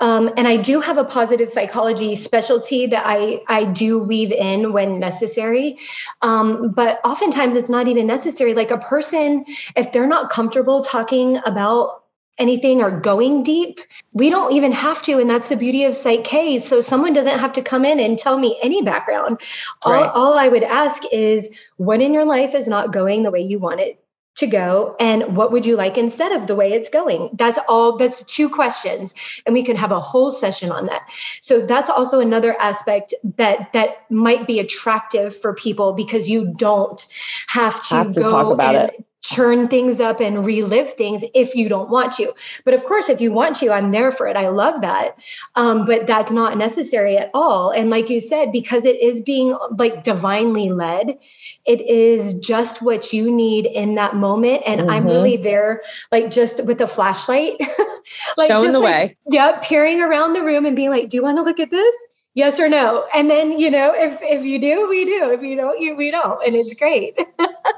um, 0.00 0.30
and 0.36 0.46
I 0.46 0.56
do 0.56 0.80
have 0.80 0.98
a 0.98 1.04
positive 1.04 1.50
psychology 1.50 2.14
specialty 2.14 2.86
that 2.86 3.02
I, 3.04 3.40
I 3.48 3.64
do 3.64 3.98
weave 3.98 4.32
in 4.32 4.72
when 4.72 5.00
necessary. 5.00 5.78
Um, 6.22 6.70
but 6.70 7.00
oftentimes 7.04 7.56
it's 7.56 7.70
not 7.70 7.88
even 7.88 8.06
necessary. 8.06 8.54
Like 8.54 8.70
a 8.70 8.78
person, 8.78 9.44
if 9.76 9.92
they're 9.92 10.06
not 10.06 10.30
comfortable 10.30 10.82
talking 10.82 11.38
about 11.44 12.04
anything 12.38 12.80
or 12.80 12.90
going 12.92 13.42
deep, 13.42 13.80
we 14.12 14.30
don't 14.30 14.52
even 14.52 14.70
have 14.70 15.02
to. 15.02 15.18
And 15.18 15.28
that's 15.28 15.48
the 15.48 15.56
beauty 15.56 15.82
of 15.82 15.96
Psych 15.96 16.22
K. 16.22 16.60
So 16.60 16.80
someone 16.80 17.12
doesn't 17.12 17.40
have 17.40 17.52
to 17.54 17.62
come 17.62 17.84
in 17.84 17.98
and 17.98 18.16
tell 18.16 18.38
me 18.38 18.56
any 18.62 18.82
background. 18.82 19.40
Right. 19.84 20.04
All, 20.04 20.32
all 20.32 20.38
I 20.38 20.46
would 20.46 20.62
ask 20.62 21.02
is 21.10 21.48
what 21.76 22.00
in 22.00 22.14
your 22.14 22.24
life 22.24 22.54
is 22.54 22.68
not 22.68 22.92
going 22.92 23.24
the 23.24 23.32
way 23.32 23.40
you 23.40 23.58
want 23.58 23.80
it 23.80 24.00
to 24.38 24.46
go 24.46 24.94
and 25.00 25.36
what 25.36 25.50
would 25.52 25.66
you 25.66 25.76
like 25.76 25.98
instead 25.98 26.32
of 26.32 26.46
the 26.46 26.54
way 26.54 26.72
it's 26.72 26.88
going? 26.88 27.30
That's 27.32 27.58
all 27.68 27.96
that's 27.96 28.22
two 28.24 28.48
questions 28.48 29.14
and 29.46 29.52
we 29.52 29.62
can 29.62 29.76
have 29.76 29.90
a 29.90 30.00
whole 30.00 30.30
session 30.30 30.70
on 30.70 30.86
that. 30.86 31.02
So 31.40 31.60
that's 31.60 31.90
also 31.90 32.20
another 32.20 32.58
aspect 32.60 33.14
that 33.36 33.72
that 33.72 34.10
might 34.10 34.46
be 34.46 34.60
attractive 34.60 35.34
for 35.36 35.54
people 35.54 35.92
because 35.92 36.30
you 36.30 36.52
don't 36.56 37.06
have 37.48 37.82
to, 37.88 37.94
have 37.94 38.10
to 38.12 38.20
talk 38.20 38.52
about 38.52 38.74
and, 38.74 38.90
it 38.90 39.04
churn 39.22 39.68
things 39.68 40.00
up 40.00 40.20
and 40.20 40.44
relive 40.44 40.92
things 40.94 41.24
if 41.34 41.54
you 41.54 41.68
don't 41.68 41.90
want 41.90 42.12
to. 42.12 42.32
But 42.64 42.74
of 42.74 42.84
course, 42.84 43.08
if 43.08 43.20
you 43.20 43.32
want 43.32 43.56
to, 43.56 43.70
I'm 43.70 43.90
there 43.90 44.12
for 44.12 44.26
it. 44.26 44.36
I 44.36 44.48
love 44.48 44.80
that. 44.82 45.18
Um, 45.56 45.84
but 45.84 46.06
that's 46.06 46.30
not 46.30 46.56
necessary 46.56 47.16
at 47.16 47.30
all. 47.34 47.70
And 47.70 47.90
like 47.90 48.08
you 48.10 48.20
said, 48.20 48.52
because 48.52 48.84
it 48.84 49.00
is 49.00 49.20
being 49.20 49.56
like 49.76 50.04
divinely 50.04 50.70
led, 50.70 51.18
it 51.66 51.80
is 51.80 52.34
just 52.38 52.80
what 52.80 53.12
you 53.12 53.30
need 53.30 53.66
in 53.66 53.96
that 53.96 54.14
moment. 54.14 54.62
And 54.64 54.82
mm-hmm. 54.82 54.90
I'm 54.90 55.04
really 55.04 55.36
there, 55.36 55.82
like 56.12 56.30
just 56.30 56.64
with 56.64 56.80
a 56.80 56.86
flashlight, 56.86 57.56
like 58.36 58.48
showing 58.48 58.64
just, 58.64 58.72
the 58.72 58.78
like, 58.78 59.08
way. 59.08 59.16
Yeah, 59.30 59.58
peering 59.62 60.00
around 60.00 60.34
the 60.34 60.42
room 60.42 60.64
and 60.64 60.76
being 60.76 60.90
like, 60.90 61.08
"Do 61.08 61.16
you 61.16 61.22
want 61.22 61.38
to 61.38 61.42
look 61.42 61.58
at 61.58 61.70
this?" 61.70 61.94
Yes 62.38 62.60
or 62.60 62.68
no? 62.68 63.04
And 63.14 63.28
then 63.28 63.58
you 63.58 63.70
know 63.70 63.92
if 63.94 64.20
if 64.22 64.44
you 64.44 64.60
do 64.60 64.88
we 64.88 65.04
do. 65.04 65.30
If 65.30 65.42
you 65.42 65.56
don't 65.56 65.80
you 65.80 65.96
we 65.96 66.10
don't. 66.10 66.40
And 66.46 66.54
it's 66.54 66.74
great. 66.74 67.18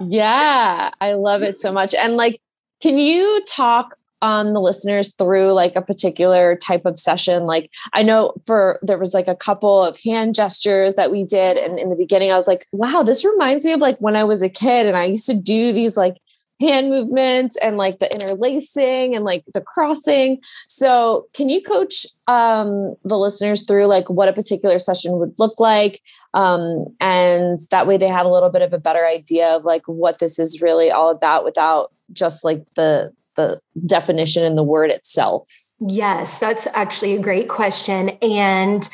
Yeah 0.02 0.90
i 1.00 1.12
love 1.12 1.42
it 1.42 1.60
so 1.60 1.72
much. 1.72 1.94
And 1.94 2.16
like 2.16 2.40
can 2.80 2.98
you 2.98 3.42
talk 3.46 3.96
on 4.22 4.52
the 4.52 4.60
listeners 4.60 5.14
through 5.14 5.52
like 5.52 5.76
a 5.76 5.82
particular 5.82 6.56
type 6.56 6.86
of 6.86 6.98
session? 6.98 7.44
Like 7.44 7.70
i 7.92 8.02
know 8.02 8.34
for 8.46 8.78
there 8.82 8.98
was 8.98 9.12
like 9.12 9.28
a 9.28 9.34
couple 9.34 9.82
of 9.84 9.98
hand 10.02 10.34
gestures 10.34 10.94
that 10.94 11.10
we 11.10 11.24
did 11.24 11.58
and 11.58 11.78
in 11.78 11.90
the 11.90 11.96
beginning 11.96 12.30
i 12.32 12.36
was 12.36 12.46
like 12.46 12.66
wow 12.72 13.02
this 13.02 13.24
reminds 13.24 13.64
me 13.64 13.72
of 13.72 13.80
like 13.80 13.98
when 13.98 14.16
i 14.16 14.24
was 14.24 14.42
a 14.42 14.48
kid 14.48 14.86
and 14.86 14.96
i 14.96 15.04
used 15.04 15.26
to 15.26 15.34
do 15.34 15.72
these 15.72 15.96
like 15.96 16.16
hand 16.60 16.90
movements 16.90 17.56
and 17.58 17.76
like 17.76 17.98
the 17.98 18.12
interlacing 18.12 19.14
and 19.14 19.24
like 19.24 19.44
the 19.54 19.60
crossing. 19.60 20.38
So, 20.68 21.26
can 21.34 21.48
you 21.48 21.62
coach 21.62 22.06
um, 22.26 22.94
the 23.04 23.18
listeners 23.18 23.64
through 23.64 23.86
like 23.86 24.08
what 24.10 24.28
a 24.28 24.32
particular 24.32 24.78
session 24.78 25.12
would 25.18 25.34
look 25.38 25.58
like? 25.58 26.00
Um, 26.34 26.86
and 27.00 27.58
that 27.70 27.86
way 27.86 27.96
they 27.96 28.08
have 28.08 28.26
a 28.26 28.30
little 28.30 28.50
bit 28.50 28.62
of 28.62 28.72
a 28.72 28.78
better 28.78 29.06
idea 29.06 29.56
of 29.56 29.64
like 29.64 29.86
what 29.86 30.18
this 30.18 30.38
is 30.38 30.62
really 30.62 30.90
all 30.90 31.10
about 31.10 31.44
without 31.44 31.92
just 32.12 32.44
like 32.44 32.64
the 32.76 33.12
the 33.36 33.60
definition 33.86 34.44
and 34.44 34.58
the 34.58 34.64
word 34.64 34.90
itself? 34.90 35.48
Yes, 35.80 36.38
that's 36.38 36.66
actually 36.74 37.14
a 37.14 37.18
great 37.18 37.48
question. 37.48 38.10
And 38.20 38.86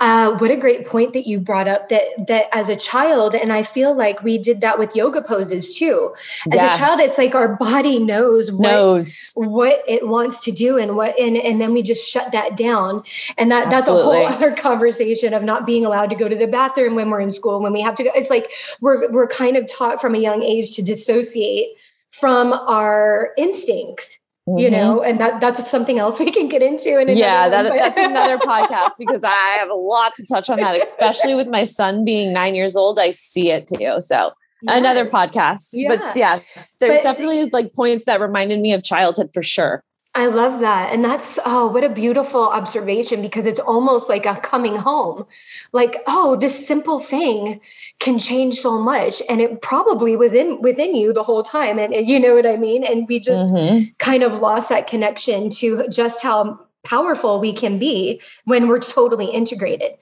uh, 0.00 0.36
what 0.38 0.50
a 0.50 0.56
great 0.56 0.84
point 0.84 1.12
that 1.12 1.28
you 1.28 1.38
brought 1.38 1.68
up 1.68 1.88
that 1.90 2.26
that 2.26 2.46
as 2.52 2.68
a 2.68 2.74
child, 2.74 3.36
and 3.36 3.52
I 3.52 3.62
feel 3.62 3.96
like 3.96 4.24
we 4.24 4.38
did 4.38 4.60
that 4.60 4.76
with 4.76 4.96
yoga 4.96 5.22
poses 5.22 5.78
too. 5.78 6.12
As 6.50 6.54
yes. 6.54 6.74
a 6.74 6.78
child, 6.80 7.00
it's 7.00 7.18
like 7.18 7.36
our 7.36 7.54
body 7.54 8.00
knows 8.00 8.50
what, 8.50 8.62
knows 8.68 9.32
what 9.36 9.84
it 9.86 10.08
wants 10.08 10.42
to 10.44 10.50
do 10.50 10.76
and 10.76 10.96
what 10.96 11.16
and, 11.20 11.36
and 11.36 11.60
then 11.60 11.72
we 11.72 11.82
just 11.82 12.10
shut 12.10 12.32
that 12.32 12.56
down. 12.56 13.04
And 13.38 13.52
that 13.52 13.72
Absolutely. 13.72 13.76
that's 13.76 13.88
a 13.88 13.92
whole 13.92 14.26
other 14.26 14.56
conversation 14.56 15.34
of 15.34 15.44
not 15.44 15.66
being 15.66 15.86
allowed 15.86 16.10
to 16.10 16.16
go 16.16 16.28
to 16.28 16.36
the 16.36 16.48
bathroom 16.48 16.96
when 16.96 17.10
we're 17.10 17.20
in 17.20 17.30
school, 17.30 17.60
when 17.60 17.72
we 17.72 17.80
have 17.80 17.94
to 17.94 18.02
go. 18.02 18.10
It's 18.16 18.30
like 18.30 18.52
we're 18.80 19.08
we're 19.12 19.28
kind 19.28 19.56
of 19.56 19.72
taught 19.72 20.00
from 20.00 20.16
a 20.16 20.18
young 20.18 20.42
age 20.42 20.74
to 20.74 20.82
dissociate 20.82 21.68
from 22.10 22.52
our 22.52 23.32
instincts 23.38 24.18
Mm-hmm. 24.46 24.58
you 24.58 24.70
know 24.70 25.02
and 25.02 25.18
that 25.20 25.40
that's 25.40 25.70
something 25.70 25.98
else 25.98 26.20
we 26.20 26.30
can 26.30 26.48
get 26.48 26.62
into 26.62 27.00
in 27.00 27.16
yeah 27.16 27.48
that, 27.48 27.62
that's 27.62 27.96
another 27.96 28.36
podcast 28.46 28.90
because 28.98 29.24
i 29.24 29.56
have 29.58 29.70
a 29.70 29.74
lot 29.74 30.14
to 30.16 30.26
touch 30.26 30.50
on 30.50 30.60
that 30.60 30.82
especially 30.82 31.34
with 31.34 31.48
my 31.48 31.64
son 31.64 32.04
being 32.04 32.30
nine 32.34 32.54
years 32.54 32.76
old 32.76 32.98
i 32.98 33.08
see 33.08 33.50
it 33.50 33.66
too 33.66 33.96
so 34.00 34.32
yes. 34.60 34.78
another 34.78 35.06
podcast 35.06 35.68
yeah. 35.72 35.88
but 35.88 36.04
yes 36.14 36.76
there's 36.78 36.98
but, 36.98 37.02
definitely 37.04 37.46
like 37.54 37.72
points 37.72 38.04
that 38.04 38.20
reminded 38.20 38.60
me 38.60 38.74
of 38.74 38.82
childhood 38.82 39.30
for 39.32 39.42
sure 39.42 39.82
I 40.16 40.26
love 40.26 40.60
that. 40.60 40.92
And 40.92 41.04
that's, 41.04 41.40
oh, 41.44 41.66
what 41.66 41.82
a 41.82 41.88
beautiful 41.88 42.46
observation 42.48 43.20
because 43.20 43.46
it's 43.46 43.58
almost 43.58 44.08
like 44.08 44.26
a 44.26 44.36
coming 44.36 44.76
home. 44.76 45.26
Like, 45.72 45.96
oh, 46.06 46.36
this 46.36 46.66
simple 46.66 47.00
thing 47.00 47.60
can 47.98 48.20
change 48.20 48.54
so 48.54 48.78
much. 48.78 49.20
And 49.28 49.40
it 49.40 49.60
probably 49.60 50.14
was 50.14 50.32
in 50.32 50.62
within 50.62 50.94
you 50.94 51.12
the 51.12 51.24
whole 51.24 51.42
time. 51.42 51.80
And, 51.80 51.92
and 51.92 52.08
you 52.08 52.20
know 52.20 52.36
what 52.36 52.46
I 52.46 52.56
mean? 52.56 52.84
And 52.84 53.08
we 53.08 53.18
just 53.18 53.52
mm-hmm. 53.52 53.90
kind 53.98 54.22
of 54.22 54.38
lost 54.38 54.68
that 54.68 54.86
connection 54.86 55.50
to 55.50 55.88
just 55.88 56.22
how 56.22 56.60
powerful 56.84 57.40
we 57.40 57.52
can 57.52 57.78
be 57.78 58.20
when 58.44 58.68
we're 58.68 58.78
totally 58.78 59.26
integrated. 59.26 59.92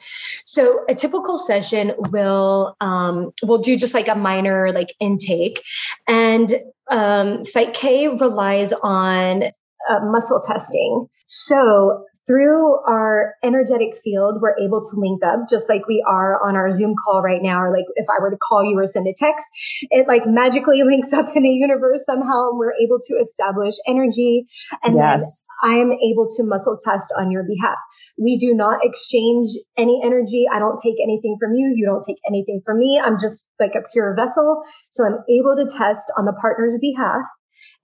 So 0.45 0.85
a 0.89 0.95
typical 0.95 1.39
session 1.39 1.95
will 2.11 2.77
um, 2.81 3.33
will 3.43 3.59
do 3.59 3.77
just 3.77 3.95
like 3.95 4.09
a 4.09 4.15
minor 4.15 4.73
like 4.73 4.93
intake, 5.01 5.63
and 6.07 6.53
um, 6.89 7.45
Psych 7.45 7.73
K 7.73 8.09
relies 8.09 8.73
on 8.73 9.53
uh, 9.89 10.01
muscle 10.03 10.41
testing. 10.47 11.09
So 11.27 12.05
through 12.27 12.79
our 12.87 13.35
energetic 13.43 13.97
field, 13.97 14.39
we're 14.41 14.57
able 14.59 14.83
to 14.83 14.95
link 14.95 15.25
up 15.25 15.41
just 15.51 15.69
like 15.69 15.89
we 15.89 16.05
are 16.07 16.39
on 16.47 16.55
our 16.55 16.71
Zoom 16.71 16.95
call 16.95 17.21
right 17.21 17.43
now, 17.43 17.61
or 17.61 17.73
like 17.75 17.87
if 17.97 18.07
I 18.09 18.23
were 18.23 18.31
to 18.31 18.37
call 18.37 18.63
you 18.65 18.79
or 18.79 18.87
send 18.87 19.07
a 19.09 19.15
text, 19.17 19.45
it 19.91 20.07
like 20.07 20.23
magically 20.27 20.83
links 20.87 21.13
up 21.13 21.35
in 21.35 21.43
the 21.43 21.51
universe 21.51 22.05
somehow, 22.07 22.51
and 22.51 22.59
we're 22.59 22.75
able 22.75 22.99
to 23.09 23.15
establish 23.15 23.75
energy. 23.89 24.47
And 24.85 24.97
yes. 24.97 25.49
then 25.63 25.73
I'm 25.73 25.93
able 25.93 26.29
to 26.37 26.45
muscle 26.45 26.79
test 26.85 27.13
on 27.19 27.31
your 27.31 27.43
behalf. 27.43 27.79
We 28.17 28.39
do 28.39 28.55
not 28.55 28.85
exchange 28.85 29.49
any 29.77 30.01
energy. 30.05 30.47
I 30.51 30.61
don't 30.61 30.79
take 30.81 31.03
anything 31.03 31.37
from 31.41 31.55
you. 31.55 31.73
You 31.75 31.87
don't 31.87 32.05
take 32.07 32.21
anything 32.29 32.63
from 32.65 32.79
me. 32.79 33.03
I'm 33.05 33.19
just 33.19 33.49
like 33.59 33.75
a 33.75 33.83
pure 33.93 34.15
vessel. 34.15 34.63
So 34.91 35.05
I'm 35.05 35.19
able 35.29 35.57
to 35.57 35.67
test 35.67 36.13
on 36.17 36.25
the 36.25 36.35
partner's 36.41 36.79
behalf. 36.81 37.27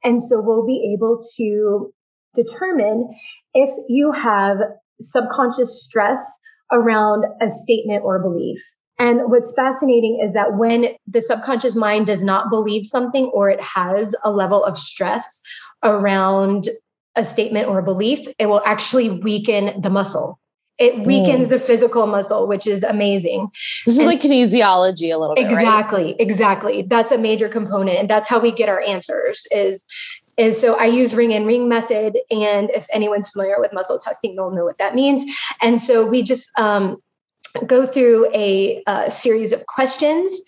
And 0.05 0.23
so 0.23 0.41
we'll 0.41 0.67
be 0.67 0.95
able 0.95 1.21
to 1.37 1.93
determine 2.35 3.15
if 3.55 3.71
you 3.89 4.13
have 4.13 4.59
subconscious 5.01 5.85
stress 5.85 6.39
around 6.71 7.25
a 7.41 7.49
statement 7.49 8.03
or 8.05 8.23
belief. 8.23 8.59
And 8.99 9.31
what's 9.31 9.55
fascinating 9.55 10.21
is 10.23 10.35
that 10.35 10.57
when 10.57 10.89
the 11.07 11.23
subconscious 11.23 11.77
mind 11.77 12.07
does 12.07 12.25
not 12.25 12.51
believe 12.51 12.85
something 12.85 13.27
or 13.27 13.49
it 13.49 13.61
has 13.61 14.15
a 14.25 14.31
level 14.31 14.65
of 14.65 14.77
stress 14.77 15.41
around 15.85 16.69
a 17.15 17.25
statement 17.25 17.69
or 17.69 17.79
a 17.79 17.85
belief, 17.85 18.27
it 18.39 18.47
will 18.47 18.63
actually 18.65 19.11
weaken 19.11 19.81
the 19.81 19.91
muscle. 19.91 20.41
It 20.79 21.07
weakens 21.07 21.47
mm. 21.47 21.51
the 21.51 21.59
physical 21.59 22.07
muscle, 22.07 22.47
which 22.47 22.67
is 22.67 22.85
amazing. 22.85 23.51
This 23.85 23.99
and 23.99 24.03
is 24.03 24.07
like 24.07 24.21
kinesiology 24.21 25.12
a 25.12 25.19
little 25.19 25.35
bit. 25.35 25.47
Exactly, 25.47 26.05
right? 26.05 26.17
exactly. 26.19 26.83
That's 26.83 27.11
a 27.11 27.19
major 27.19 27.49
component. 27.49 27.99
And 27.99 28.09
that's 28.09 28.29
how 28.29 28.38
we 28.38 28.53
get 28.53 28.69
our 28.69 28.81
answers 28.81 29.47
is 29.51 29.85
is 30.37 30.61
so 30.61 30.79
I 30.79 30.85
use 30.85 31.17
ring 31.17 31.35
and 31.35 31.47
ring 31.47 31.69
method. 31.69 32.17
And 32.31 32.71
if 32.71 32.87
anyone's 32.93 33.29
familiar 33.31 33.59
with 33.59 33.73
muscle 33.73 33.99
testing, 33.99 34.37
they'll 34.37 34.53
know 34.53 34.64
what 34.64 34.79
that 34.79 34.95
means. 34.95 35.25
And 35.61 35.81
so 35.81 36.07
we 36.07 36.23
just 36.23 36.49
um, 36.57 37.03
go 37.67 37.85
through 37.85 38.31
a, 38.33 38.81
a 38.87 39.11
series 39.11 39.53
of 39.53 39.67
questions 39.67 40.41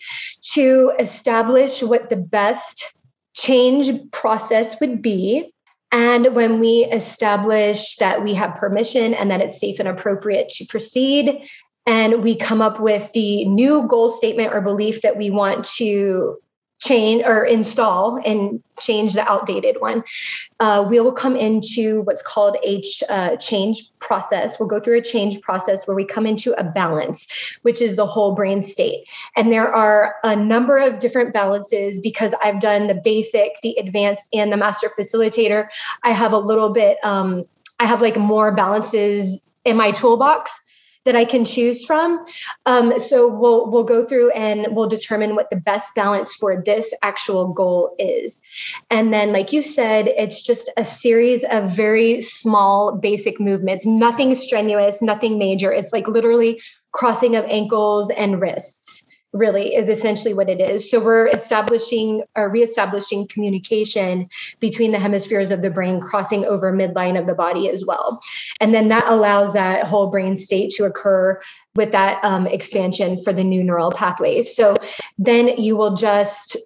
to 0.53 0.93
establish 0.97 1.83
what 1.83 2.09
the 2.09 2.15
best 2.15 2.95
change 3.33 3.91
process 4.11 4.79
would 4.79 5.01
be 5.01 5.53
and 5.91 6.35
when 6.35 6.59
we 6.59 6.85
establish 6.85 7.95
that 7.95 8.23
we 8.23 8.33
have 8.33 8.55
permission 8.55 9.13
and 9.13 9.29
that 9.31 9.41
it's 9.41 9.59
safe 9.59 9.79
and 9.79 9.87
appropriate 9.87 10.49
to 10.49 10.65
proceed, 10.65 11.47
and 11.85 12.23
we 12.23 12.35
come 12.35 12.61
up 12.61 12.79
with 12.79 13.11
the 13.13 13.45
new 13.45 13.87
goal 13.87 14.09
statement 14.09 14.53
or 14.53 14.61
belief 14.61 15.01
that 15.01 15.17
we 15.17 15.29
want 15.29 15.65
to 15.65 16.37
change 16.81 17.23
or 17.23 17.45
install 17.45 18.19
and 18.25 18.61
change 18.79 19.13
the 19.13 19.29
outdated 19.31 19.77
one. 19.79 20.03
Uh, 20.59 20.85
we 20.87 20.99
will 20.99 21.11
come 21.11 21.35
into 21.35 22.01
what's 22.01 22.23
called 22.23 22.57
a 22.63 22.81
ch- 22.81 23.03
uh, 23.07 23.35
change 23.37 23.83
process. 23.99 24.59
We'll 24.59 24.67
go 24.67 24.79
through 24.79 24.97
a 24.97 25.01
change 25.01 25.39
process 25.41 25.87
where 25.87 25.95
we 25.95 26.03
come 26.03 26.25
into 26.25 26.59
a 26.59 26.63
balance, 26.63 27.57
which 27.61 27.81
is 27.81 27.95
the 27.95 28.05
whole 28.05 28.33
brain 28.33 28.63
state. 28.63 29.07
And 29.35 29.51
there 29.51 29.71
are 29.71 30.15
a 30.23 30.35
number 30.35 30.77
of 30.77 30.97
different 30.97 31.33
balances 31.33 31.99
because 31.99 32.33
I've 32.43 32.59
done 32.59 32.87
the 32.87 32.95
basic, 32.95 33.61
the 33.61 33.75
advanced, 33.77 34.27
and 34.33 34.51
the 34.51 34.57
master 34.57 34.89
facilitator. 34.97 35.67
I 36.03 36.11
have 36.11 36.33
a 36.33 36.39
little 36.39 36.69
bit, 36.69 36.97
um, 37.03 37.45
I 37.79 37.85
have 37.85 38.01
like 38.01 38.17
more 38.17 38.51
balances 38.51 39.47
in 39.65 39.77
my 39.77 39.91
toolbox 39.91 40.59
that 41.05 41.15
I 41.15 41.25
can 41.25 41.45
choose 41.45 41.85
from. 41.85 42.23
Um, 42.65 42.99
so 42.99 43.27
we'll 43.27 43.69
we'll 43.69 43.83
go 43.83 44.05
through 44.05 44.31
and 44.31 44.67
we'll 44.75 44.87
determine 44.87 45.35
what 45.35 45.49
the 45.49 45.55
best 45.55 45.93
balance 45.95 46.35
for 46.35 46.61
this 46.63 46.93
actual 47.01 47.47
goal 47.53 47.95
is. 47.99 48.41
And 48.89 49.13
then, 49.13 49.33
like 49.33 49.51
you 49.51 49.61
said, 49.61 50.07
it's 50.09 50.41
just 50.41 50.69
a 50.77 50.83
series 50.83 51.43
of 51.49 51.75
very 51.75 52.21
small, 52.21 52.97
basic 52.97 53.39
movements. 53.39 53.85
Nothing 53.85 54.35
strenuous, 54.35 55.01
nothing 55.01 55.37
major. 55.37 55.71
It's 55.71 55.91
like 55.91 56.07
literally 56.07 56.61
crossing 56.91 57.35
of 57.35 57.45
ankles 57.45 58.11
and 58.11 58.41
wrists 58.41 59.10
really 59.33 59.75
is 59.75 59.89
essentially 59.89 60.33
what 60.33 60.49
it 60.49 60.59
is. 60.59 60.89
So 60.89 60.99
we're 60.99 61.27
establishing 61.27 62.23
or 62.35 62.49
reestablishing 62.49 63.27
communication 63.27 64.27
between 64.59 64.91
the 64.91 64.99
hemispheres 64.99 65.51
of 65.51 65.61
the 65.61 65.69
brain 65.69 65.99
crossing 65.99 66.45
over 66.45 66.73
midline 66.73 67.19
of 67.19 67.27
the 67.27 67.35
body 67.35 67.69
as 67.69 67.85
well. 67.85 68.19
And 68.59 68.73
then 68.73 68.89
that 68.89 69.07
allows 69.07 69.53
that 69.53 69.85
whole 69.85 70.07
brain 70.07 70.37
state 70.37 70.71
to 70.71 70.85
occur 70.85 71.39
with 71.75 71.91
that 71.91 72.23
um, 72.23 72.47
expansion 72.47 73.17
for 73.23 73.31
the 73.31 73.43
new 73.43 73.63
neural 73.63 73.91
pathways. 73.91 74.53
So 74.55 74.75
then 75.17 75.47
you 75.57 75.77
will 75.77 75.95
just 75.95 76.57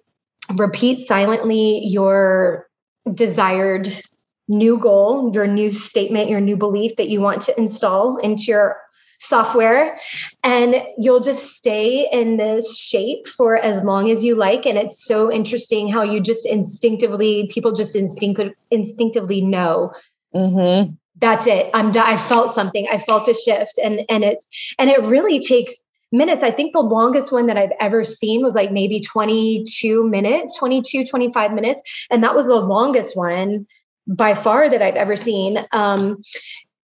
repeat 0.54 1.00
silently 1.00 1.82
your 1.84 2.66
desired 3.12 3.88
new 4.48 4.78
goal, 4.78 5.32
your 5.34 5.46
new 5.46 5.70
statement, 5.70 6.28
your 6.30 6.40
new 6.40 6.56
belief 6.56 6.96
that 6.96 7.08
you 7.08 7.20
want 7.20 7.42
to 7.42 7.58
install 7.58 8.16
into 8.18 8.44
your 8.44 8.76
software 9.18 9.98
and 10.44 10.76
you'll 10.98 11.20
just 11.20 11.56
stay 11.56 12.08
in 12.12 12.36
this 12.36 12.78
shape 12.78 13.26
for 13.26 13.56
as 13.56 13.82
long 13.84 14.10
as 14.10 14.22
you 14.24 14.34
like. 14.34 14.66
And 14.66 14.78
it's 14.78 15.04
so 15.04 15.30
interesting 15.30 15.90
how 15.90 16.02
you 16.02 16.20
just 16.20 16.46
instinctively 16.46 17.48
people 17.52 17.72
just 17.72 17.96
instinct, 17.96 18.42
instinctively 18.70 19.40
know. 19.40 19.92
Mm-hmm. 20.34 20.92
that's 21.18 21.46
it. 21.46 21.70
I'm 21.72 21.96
i 21.96 22.16
felt 22.16 22.50
something. 22.50 22.86
I 22.90 22.98
felt 22.98 23.28
a 23.28 23.34
shift. 23.34 23.78
And 23.82 24.00
and 24.08 24.22
it's 24.22 24.46
and 24.78 24.90
it 24.90 25.00
really 25.00 25.40
takes 25.40 25.84
minutes. 26.12 26.42
I 26.42 26.50
think 26.50 26.72
the 26.72 26.80
longest 26.80 27.32
one 27.32 27.46
that 27.46 27.56
i've 27.56 27.72
ever 27.80 28.04
seen 28.04 28.42
was 28.42 28.54
like 28.54 28.70
maybe 28.70 29.00
22 29.00 30.08
minutes 30.08 30.58
22 30.58 31.04
25 31.04 31.52
minutes. 31.52 32.06
And 32.10 32.22
that 32.22 32.34
was 32.34 32.46
the 32.46 32.60
longest 32.60 33.16
one 33.16 33.66
by 34.06 34.34
far 34.34 34.68
that 34.68 34.82
i've 34.82 34.94
ever 34.94 35.16
seen. 35.16 35.64
Um 35.72 36.22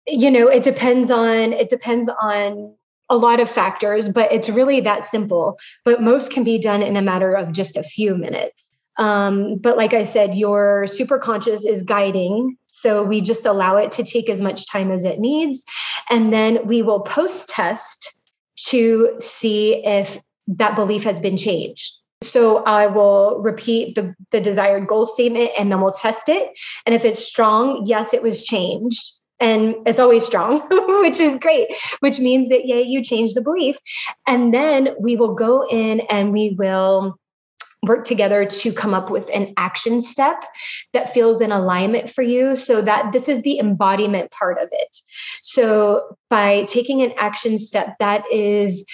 you 0.10 0.32
know 0.32 0.48
it 0.48 0.64
depends 0.64 1.12
on 1.12 1.54
it 1.54 1.70
depends 1.70 2.10
on 2.22 2.76
a 3.10 3.18
lot 3.18 3.40
of 3.40 3.50
factors 3.50 4.08
but 4.08 4.32
it's 4.32 4.50
really 4.50 4.80
that 4.82 5.06
simple. 5.06 5.58
But 5.84 6.02
most 6.02 6.32
can 6.32 6.44
be 6.44 6.60
done 6.60 6.82
in 6.84 6.96
a 6.96 7.02
matter 7.02 7.34
of 7.34 7.52
just 7.52 7.78
a 7.78 7.84
few 7.84 8.16
minutes. 8.16 8.72
Um, 8.98 9.58
but 9.58 9.78
like 9.78 9.94
i 9.94 10.04
said 10.04 10.36
your 10.36 10.86
super 10.86 11.18
conscious 11.18 11.66
is 11.66 11.84
guiding 11.84 12.58
so 12.82 13.04
we 13.04 13.20
just 13.20 13.46
allow 13.46 13.76
it 13.76 13.92
to 13.94 14.04
take 14.04 14.30
as 14.30 14.42
much 14.42 14.70
time 14.70 14.90
as 14.90 15.04
it 15.04 15.20
needs. 15.20 15.66
And 16.10 16.32
then 16.32 16.66
we 16.66 16.82
will 16.82 17.02
post 17.02 17.50
test 17.50 18.16
to 18.68 19.16
see 19.20 19.86
if 19.86 20.18
that 20.48 20.76
belief 20.76 21.04
has 21.04 21.20
been 21.20 21.36
changed. 21.36 21.94
So 22.22 22.64
I 22.64 22.88
will 22.88 23.42
repeat 23.42 23.96
the, 23.96 24.14
the 24.32 24.40
desired 24.40 24.88
goal 24.88 25.06
statement 25.06 25.52
and 25.58 25.72
then 25.72 25.82
we'll 25.82 25.92
test 25.92 26.30
it. 26.30 26.52
And 26.86 26.96
if 26.96 27.04
it's 27.04 27.24
strong, 27.24 27.84
yes, 27.86 28.14
it 28.14 28.22
was 28.22 28.46
changed 28.46 29.19
and 29.40 29.76
it's 29.86 30.00
always 30.00 30.26
strong 30.26 30.62
which 31.02 31.20
is 31.20 31.36
great 31.36 31.68
which 32.00 32.20
means 32.20 32.50
that 32.50 32.66
yay 32.66 32.82
you 32.82 33.02
change 33.02 33.34
the 33.34 33.42
belief. 33.42 33.78
And 34.28 34.54
then 34.54 34.90
we 35.00 35.16
will 35.16 35.34
go 35.34 35.66
in 35.68 36.02
and 36.02 36.32
we 36.32 36.56
will 36.58 37.18
work 37.84 38.04
together 38.04 38.46
to 38.46 38.74
come 38.74 38.94
up 38.94 39.10
with 39.10 39.30
an 39.34 39.54
action 39.56 40.02
step 40.02 40.44
that 40.92 41.10
feels 41.10 41.40
in 41.40 41.52
alignment 41.52 42.10
for 42.10 42.22
you 42.22 42.58
so 42.58 42.82
that 42.82 43.14
this 43.14 43.30
is 43.30 43.42
the 43.44 43.58
embodiment 43.58 44.32
part 44.32 44.58
of 44.62 44.68
it. 44.72 44.98
So 45.42 46.18
by 46.30 46.64
taking 46.64 47.02
an 47.02 47.14
action 47.18 47.58
step 47.58 47.96
that 48.00 48.24
is 48.32 48.86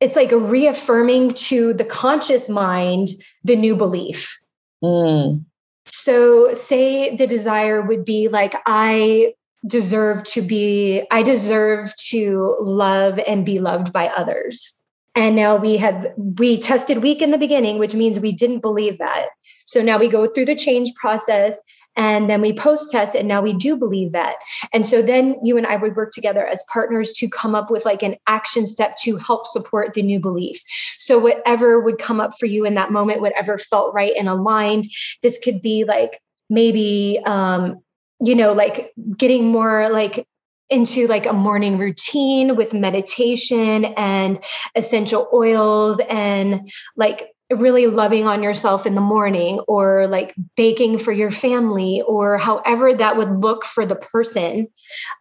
it's 0.00 0.16
like 0.16 0.30
a 0.30 0.38
reaffirming 0.38 1.32
to 1.32 1.74
the 1.74 1.84
conscious 1.84 2.48
mind 2.48 3.08
the 3.42 3.56
new 3.56 3.74
belief. 3.74 4.36
Mm. 4.82 5.44
so 5.86 6.54
say 6.54 7.16
the 7.16 7.26
desire 7.26 7.82
would 7.82 8.04
be 8.04 8.28
like 8.28 8.54
i 8.64 9.34
deserve 9.66 10.24
to 10.24 10.42
be, 10.42 11.04
I 11.10 11.22
deserve 11.22 11.94
to 12.08 12.56
love 12.60 13.18
and 13.26 13.44
be 13.44 13.58
loved 13.58 13.92
by 13.92 14.08
others. 14.08 14.80
And 15.14 15.34
now 15.34 15.56
we 15.56 15.76
have, 15.78 16.06
we 16.16 16.58
tested 16.58 17.02
weak 17.02 17.20
in 17.20 17.32
the 17.32 17.38
beginning, 17.38 17.78
which 17.78 17.94
means 17.94 18.20
we 18.20 18.32
didn't 18.32 18.60
believe 18.60 18.98
that. 18.98 19.26
So 19.66 19.82
now 19.82 19.98
we 19.98 20.08
go 20.08 20.26
through 20.26 20.44
the 20.44 20.54
change 20.54 20.94
process 20.94 21.60
and 21.98 22.30
then 22.30 22.40
we 22.40 22.52
post 22.52 22.90
test 22.90 23.14
and 23.14 23.28
now 23.28 23.42
we 23.42 23.52
do 23.52 23.76
believe 23.76 24.12
that 24.12 24.36
and 24.72 24.86
so 24.86 25.02
then 25.02 25.36
you 25.42 25.58
and 25.58 25.66
i 25.66 25.76
would 25.76 25.96
work 25.96 26.12
together 26.12 26.46
as 26.46 26.62
partners 26.72 27.12
to 27.12 27.28
come 27.28 27.54
up 27.54 27.70
with 27.70 27.84
like 27.84 28.02
an 28.02 28.16
action 28.26 28.66
step 28.66 28.96
to 28.96 29.16
help 29.16 29.46
support 29.46 29.92
the 29.92 30.02
new 30.02 30.20
belief 30.20 30.62
so 30.96 31.18
whatever 31.18 31.80
would 31.80 31.98
come 31.98 32.20
up 32.20 32.30
for 32.38 32.46
you 32.46 32.64
in 32.64 32.74
that 32.74 32.92
moment 32.92 33.20
whatever 33.20 33.58
felt 33.58 33.92
right 33.92 34.12
and 34.16 34.28
aligned 34.28 34.84
this 35.22 35.38
could 35.42 35.60
be 35.60 35.84
like 35.84 36.20
maybe 36.48 37.20
um, 37.26 37.82
you 38.20 38.34
know, 38.34 38.52
like 38.52 38.92
getting 39.16 39.50
more 39.50 39.88
like 39.90 40.26
into 40.70 41.06
like 41.06 41.26
a 41.26 41.32
morning 41.32 41.78
routine 41.78 42.56
with 42.56 42.74
meditation 42.74 43.86
and 43.96 44.42
essential 44.74 45.28
oils 45.32 46.00
and 46.10 46.68
like 46.96 47.30
really 47.50 47.86
loving 47.86 48.26
on 48.26 48.42
yourself 48.42 48.84
in 48.84 48.94
the 48.94 49.00
morning 49.00 49.58
or 49.60 50.06
like 50.06 50.34
baking 50.54 50.98
for 50.98 51.12
your 51.12 51.30
family 51.30 52.02
or 52.06 52.36
however 52.36 52.92
that 52.92 53.16
would 53.16 53.42
look 53.42 53.64
for 53.64 53.86
the 53.86 53.96
person 53.96 54.68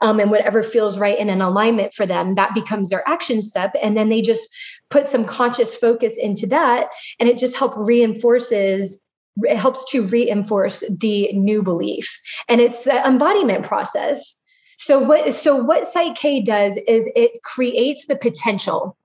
um, 0.01 0.19
and 0.19 0.29
whatever 0.29 0.62
feels 0.62 0.99
right 0.99 1.17
in 1.17 1.29
an 1.29 1.41
alignment 1.41 1.93
for 1.93 2.05
them 2.05 2.36
that 2.36 2.53
becomes 2.53 2.89
their 2.89 3.07
action 3.07 3.41
step. 3.41 3.73
And 3.81 3.95
then 3.95 4.10
they 4.10 4.21
just 4.21 4.49
put 4.89 5.07
some 5.07 5.23
conscious 5.23 5.75
focus 5.75 6.17
into 6.17 6.47
that 6.47 6.89
and 7.17 7.29
it 7.29 7.38
just 7.38 7.57
help 7.57 7.73
reinforces 7.77 8.99
it 9.43 9.58
helps 9.58 9.89
to 9.91 10.06
reinforce 10.08 10.84
the 10.89 11.32
new 11.34 11.63
belief. 11.63 12.19
And 12.47 12.62
it's 12.62 12.84
the 12.84 13.06
embodiment 13.06 13.65
process. 13.65 14.41
So 14.78 15.00
what 15.00 15.34
so 15.34 15.56
what 15.56 15.88
Psych-K 15.88 16.41
does 16.43 16.78
is 16.88 17.10
it 17.15 17.41
creates 17.43 18.06
the 18.08 18.15
potential. 18.15 18.97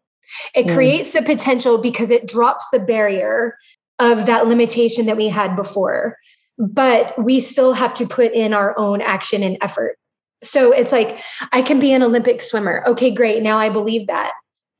It 0.54 0.66
mm. 0.66 0.74
creates 0.74 1.12
the 1.12 1.22
potential 1.22 1.78
because 1.78 2.10
it 2.10 2.28
drops 2.28 2.68
the 2.70 2.80
barrier 2.80 3.56
of 3.98 4.26
that 4.26 4.46
limitation 4.46 5.06
that 5.06 5.16
we 5.16 5.28
had 5.28 5.56
before. 5.56 6.16
But 6.58 7.18
we 7.22 7.40
still 7.40 7.72
have 7.72 7.94
to 7.94 8.06
put 8.06 8.32
in 8.32 8.52
our 8.52 8.78
own 8.78 9.00
action 9.00 9.42
and 9.42 9.56
effort. 9.60 9.96
So 10.42 10.72
it's 10.72 10.92
like 10.92 11.20
i 11.52 11.62
can 11.62 11.78
be 11.78 11.92
an 11.92 12.02
olympic 12.02 12.42
swimmer. 12.42 12.82
Okay 12.86 13.10
great. 13.10 13.42
Now 13.42 13.58
i 13.58 13.68
believe 13.68 14.08
that 14.08 14.32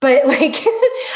but 0.03 0.27
like 0.27 0.57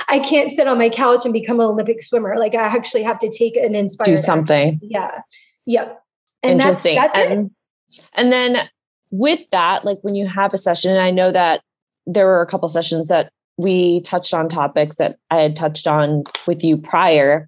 I 0.09 0.21
can't 0.21 0.51
sit 0.51 0.67
on 0.67 0.79
my 0.79 0.89
couch 0.89 1.27
and 1.27 1.35
become 1.35 1.61
an 1.61 1.67
Olympic 1.67 2.03
swimmer. 2.03 2.37
Like 2.39 2.55
I 2.55 2.63
actually 2.63 3.03
have 3.03 3.19
to 3.19 3.29
take 3.29 3.57
an 3.57 3.75
inspired 3.75 4.07
do 4.07 4.17
something. 4.17 4.69
Action. 4.69 4.81
Yeah. 4.83 5.21
Yep. 5.67 6.03
And 6.43 6.53
Interesting. 6.61 6.95
That's, 6.95 7.13
that's 7.13 7.31
and, 7.31 7.51
it. 7.91 8.01
and 8.15 8.33
then 8.33 8.69
with 9.11 9.41
that, 9.51 9.85
like 9.85 9.99
when 10.01 10.15
you 10.15 10.27
have 10.27 10.55
a 10.55 10.59
session, 10.59 10.93
and 10.93 11.01
I 11.01 11.11
know 11.11 11.33
that 11.33 11.61
there 12.07 12.27
were 12.27 12.41
a 12.41 12.47
couple 12.47 12.69
sessions 12.69 13.09
that 13.09 13.31
we 13.59 14.01
touched 14.03 14.33
on 14.33 14.49
topics 14.49 14.97
that 14.97 15.17
I 15.31 15.39
had 15.39 15.57
touched 15.57 15.87
on 15.87 16.25
with 16.47 16.63
you 16.63 16.77
prior. 16.77 17.47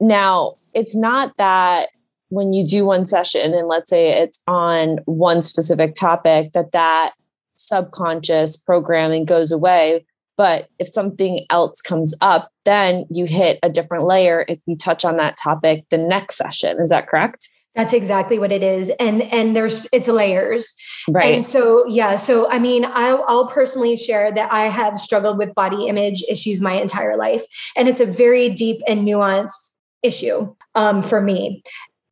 Now, 0.00 0.56
it's 0.74 0.96
not 0.96 1.36
that 1.36 1.90
when 2.28 2.52
you 2.52 2.66
do 2.66 2.84
one 2.84 3.06
session 3.06 3.54
and 3.54 3.68
let's 3.68 3.88
say 3.88 4.10
it's 4.10 4.42
on 4.48 4.98
one 5.04 5.42
specific 5.42 5.94
topic 5.94 6.52
that 6.52 6.72
that 6.72 7.12
subconscious 7.54 8.56
programming 8.56 9.24
goes 9.24 9.52
away 9.52 10.04
but 10.36 10.68
if 10.78 10.88
something 10.88 11.40
else 11.50 11.80
comes 11.80 12.14
up, 12.20 12.50
then 12.64 13.06
you 13.10 13.24
hit 13.24 13.58
a 13.62 13.70
different 13.70 14.04
layer 14.04 14.44
if 14.48 14.60
you 14.66 14.76
touch 14.76 15.04
on 15.04 15.16
that 15.16 15.36
topic 15.42 15.84
the 15.90 15.98
next 15.98 16.36
session. 16.36 16.78
Is 16.80 16.90
that 16.90 17.08
correct? 17.08 17.48
That's 17.74 17.92
exactly 17.92 18.38
what 18.38 18.52
it 18.52 18.62
is. 18.62 18.90
And 18.98 19.22
and 19.22 19.54
there's 19.54 19.86
it's 19.92 20.08
layers. 20.08 20.74
Right. 21.08 21.34
And 21.34 21.44
so 21.44 21.86
yeah, 21.86 22.16
so 22.16 22.50
I 22.50 22.58
mean, 22.58 22.86
I'll, 22.86 23.22
I'll 23.28 23.48
personally 23.48 23.98
share 23.98 24.32
that 24.32 24.50
I 24.50 24.62
have 24.62 24.96
struggled 24.96 25.36
with 25.36 25.54
body 25.54 25.86
image 25.86 26.22
issues 26.28 26.62
my 26.62 26.72
entire 26.72 27.18
life. 27.18 27.42
And 27.76 27.86
it's 27.86 28.00
a 28.00 28.06
very 28.06 28.48
deep 28.48 28.80
and 28.88 29.06
nuanced 29.06 29.72
issue 30.02 30.54
um, 30.74 31.02
for 31.02 31.20
me. 31.20 31.62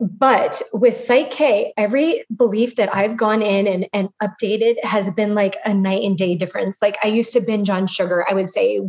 But 0.01 0.61
with 0.73 0.95
Psych-K, 0.95 1.73
every 1.77 2.25
belief 2.35 2.77
that 2.77 2.95
I've 2.95 3.17
gone 3.17 3.43
in 3.43 3.67
and, 3.67 3.89
and 3.93 4.09
updated 4.23 4.83
has 4.85 5.11
been 5.13 5.35
like 5.35 5.57
a 5.65 5.73
night 5.73 6.03
and 6.03 6.19
day 6.19 6.35
difference. 6.35 6.83
Like 6.83 6.99
I 7.05 7.09
used 7.09 7.33
to 7.33 7.41
binge 7.41 7.71
on 7.71 7.87
sugar, 7.87 8.27
I 8.29 8.35
would 8.35 8.51
say 8.51 8.81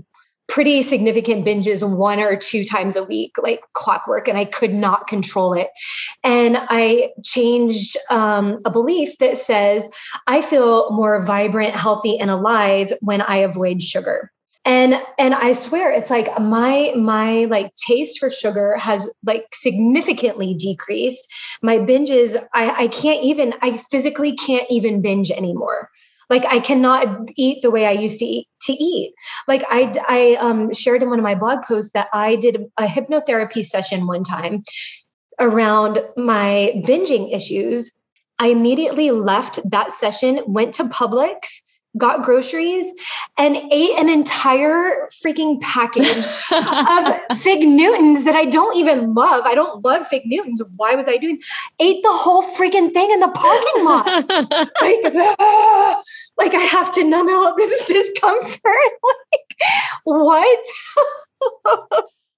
pretty 0.48 0.84
significant 0.84 1.46
binges 1.46 1.88
one 1.88 2.20
or 2.20 2.36
two 2.36 2.64
times 2.64 2.96
a 2.96 3.04
week, 3.04 3.36
like 3.42 3.62
clockwork, 3.74 4.28
and 4.28 4.38
I 4.38 4.46
could 4.46 4.74
not 4.74 5.08
control 5.08 5.54
it. 5.54 5.70
And 6.24 6.58
I 6.58 7.12
changed 7.24 7.98
um, 8.10 8.60
a 8.66 8.70
belief 8.70 9.18
that 9.20 9.38
says 9.38 9.90
I 10.28 10.42
feel 10.42 10.92
more 10.92 11.24
vibrant, 11.24 11.76
healthy, 11.76 12.20
and 12.20 12.30
alive 12.30 12.94
when 13.02 13.22
I 13.22 13.38
avoid 13.38 13.82
sugar 13.82 14.32
and 14.66 14.96
and 15.20 15.34
i 15.36 15.54
swear 15.54 15.92
it's 15.92 16.10
like 16.10 16.28
my 16.40 16.92
my 16.96 17.46
like 17.46 17.72
taste 17.76 18.20
for 18.20 18.30
sugar 18.32 18.76
has 18.78 19.10
like 19.24 19.46
significantly 19.54 20.56
decreased. 20.56 21.32
My 21.62 21.78
binges 21.78 22.36
i 22.54 22.84
i 22.86 22.88
can't 22.88 23.24
even 23.24 23.54
i 23.62 23.78
physically 23.78 24.36
can't 24.36 24.66
even 24.70 25.02
binge 25.02 25.32
anymore. 25.32 25.90
Like 26.30 26.46
i 26.46 26.60
cannot 26.60 27.30
eat 27.38 27.62
the 27.62 27.72
way 27.72 27.86
i 27.86 27.92
used 27.92 28.20
to 28.20 28.26
eat 28.26 28.48
to 28.64 28.74
eat. 28.74 29.14
Like 29.48 29.64
i 29.70 29.94
i 30.08 30.36
um 30.40 30.74
shared 30.74 31.04
in 31.04 31.10
one 31.10 31.20
of 31.20 31.24
my 31.24 31.36
blog 31.36 31.64
posts 31.64 31.92
that 31.94 32.08
i 32.12 32.36
did 32.36 32.66
a 32.78 32.86
hypnotherapy 32.86 33.64
session 33.64 34.08
one 34.08 34.24
time 34.24 34.64
around 35.40 36.00
my 36.18 36.72
binging 36.86 37.34
issues. 37.34 37.92
I 38.40 38.48
immediately 38.48 39.12
left 39.12 39.60
that 39.70 39.94
session 39.94 40.42
went 40.48 40.74
to 40.76 40.86
publix 40.86 41.62
got 41.98 42.24
groceries 42.24 42.92
and 43.38 43.56
ate 43.72 43.98
an 43.98 44.10
entire 44.10 45.08
freaking 45.24 45.60
package 45.62 46.06
of 46.52 47.38
fig 47.38 47.68
Newtons 47.68 48.26
that 48.26 48.36
I 48.36 48.46
don't 48.46 48.76
even 48.78 49.14
love. 49.14 49.46
I 49.46 49.56
don't 49.56 49.84
love 49.84 50.08
fig 50.08 50.24
Newtons. 50.26 50.62
Why 50.76 50.96
was 50.96 51.08
I 51.08 51.18
doing? 51.18 51.42
Ate 51.80 52.04
the 52.04 52.12
whole 52.12 52.44
freaking 52.44 52.92
thing 52.94 53.12
in 53.12 53.20
the 53.20 53.30
parking 53.30 53.86
lot. 53.86 54.06
like, 54.82 55.14
ah, 55.40 56.04
like 56.38 56.54
I 56.54 56.62
have 56.62 56.92
to 56.94 57.04
numb 57.04 57.30
out 57.30 57.58
this 57.58 57.86
discomfort. 57.88 58.62
like 59.04 59.58
what? 60.04 60.66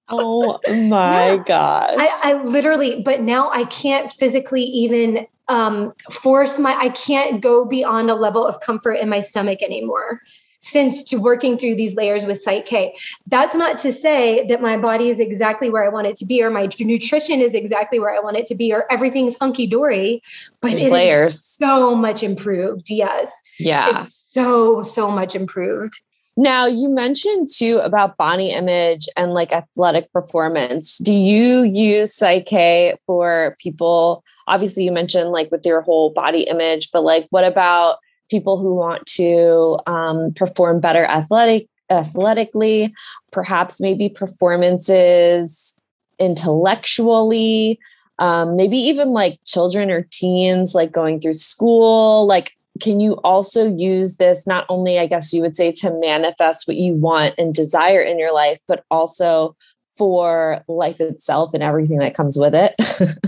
Oh 0.08 0.58
my 0.68 1.32
yeah. 1.32 1.42
gosh. 1.44 1.96
I, 1.98 2.20
I 2.22 2.42
literally, 2.42 3.02
but 3.02 3.20
now 3.22 3.50
I 3.50 3.64
can't 3.64 4.10
physically 4.10 4.62
even 4.62 5.26
um, 5.48 5.94
force 6.10 6.58
my 6.58 6.76
i 6.78 6.90
can't 6.90 7.40
go 7.40 7.64
beyond 7.64 8.10
a 8.10 8.14
level 8.14 8.46
of 8.46 8.60
comfort 8.60 8.94
in 8.94 9.08
my 9.08 9.20
stomach 9.20 9.62
anymore 9.62 10.20
since 10.60 11.02
to 11.04 11.18
working 11.18 11.56
through 11.56 11.76
these 11.76 11.94
layers 11.94 12.26
with 12.26 12.40
Psych-K. 12.42 12.96
That's 13.26 13.54
not 13.54 13.78
to 13.78 13.92
say 13.92 14.44
that 14.48 14.60
my 14.60 14.76
body 14.76 15.08
is 15.08 15.20
exactly 15.20 15.70
where 15.70 15.84
I 15.84 15.88
want 15.88 16.06
it 16.06 16.16
to 16.16 16.26
be, 16.26 16.42
or 16.42 16.50
my 16.50 16.68
nutrition 16.80 17.40
is 17.40 17.54
exactly 17.54 18.00
where 18.00 18.14
I 18.14 18.20
want 18.20 18.36
it 18.36 18.46
to 18.46 18.54
be, 18.54 18.72
or 18.72 18.84
everything's 18.90 19.36
hunky 19.38 19.66
dory, 19.66 20.20
but 20.60 20.70
There's 20.70 20.84
it 20.84 20.92
layers. 20.92 21.40
so 21.40 21.94
much 21.94 22.22
improved. 22.22 22.90
Yes. 22.90 23.30
Yeah. 23.58 24.02
It's 24.02 24.30
so, 24.32 24.82
so 24.82 25.10
much 25.10 25.36
improved. 25.36 26.00
Now, 26.38 26.66
you 26.66 26.88
mentioned 26.88 27.48
too 27.52 27.80
about 27.82 28.16
body 28.16 28.50
image 28.50 29.08
and 29.16 29.34
like 29.34 29.50
athletic 29.50 30.12
performance. 30.12 30.98
Do 30.98 31.12
you 31.12 31.64
use 31.64 32.14
Psych-K 32.14 32.94
for 33.04 33.56
people? 33.58 34.22
Obviously, 34.46 34.84
you 34.84 34.92
mentioned 34.92 35.30
like 35.30 35.50
with 35.50 35.66
your 35.66 35.80
whole 35.80 36.10
body 36.10 36.42
image, 36.42 36.92
but 36.92 37.02
like 37.02 37.26
what 37.30 37.42
about 37.42 37.96
people 38.30 38.56
who 38.56 38.72
want 38.72 39.04
to 39.06 39.80
um, 39.88 40.32
perform 40.34 40.78
better 40.78 41.04
athletic 41.06 41.66
athletically, 41.90 42.94
perhaps 43.32 43.80
maybe 43.80 44.08
performances 44.08 45.74
intellectually, 46.20 47.80
um, 48.20 48.54
maybe 48.54 48.78
even 48.78 49.08
like 49.08 49.40
children 49.44 49.90
or 49.90 50.06
teens 50.12 50.72
like 50.72 50.92
going 50.92 51.20
through 51.20 51.32
school, 51.32 52.26
like 52.26 52.57
can 52.80 53.00
you 53.00 53.14
also 53.24 53.74
use 53.74 54.16
this 54.16 54.46
not 54.46 54.64
only 54.68 54.98
i 54.98 55.06
guess 55.06 55.32
you 55.32 55.40
would 55.40 55.56
say 55.56 55.72
to 55.72 55.90
manifest 56.00 56.66
what 56.66 56.76
you 56.76 56.94
want 56.94 57.34
and 57.38 57.54
desire 57.54 58.00
in 58.00 58.18
your 58.18 58.32
life 58.32 58.58
but 58.66 58.84
also 58.90 59.56
for 59.98 60.64
life 60.68 61.00
itself 61.00 61.50
and 61.52 61.62
everything 61.62 61.98
that 61.98 62.14
comes 62.14 62.38
with 62.38 62.54
it? 62.54 62.74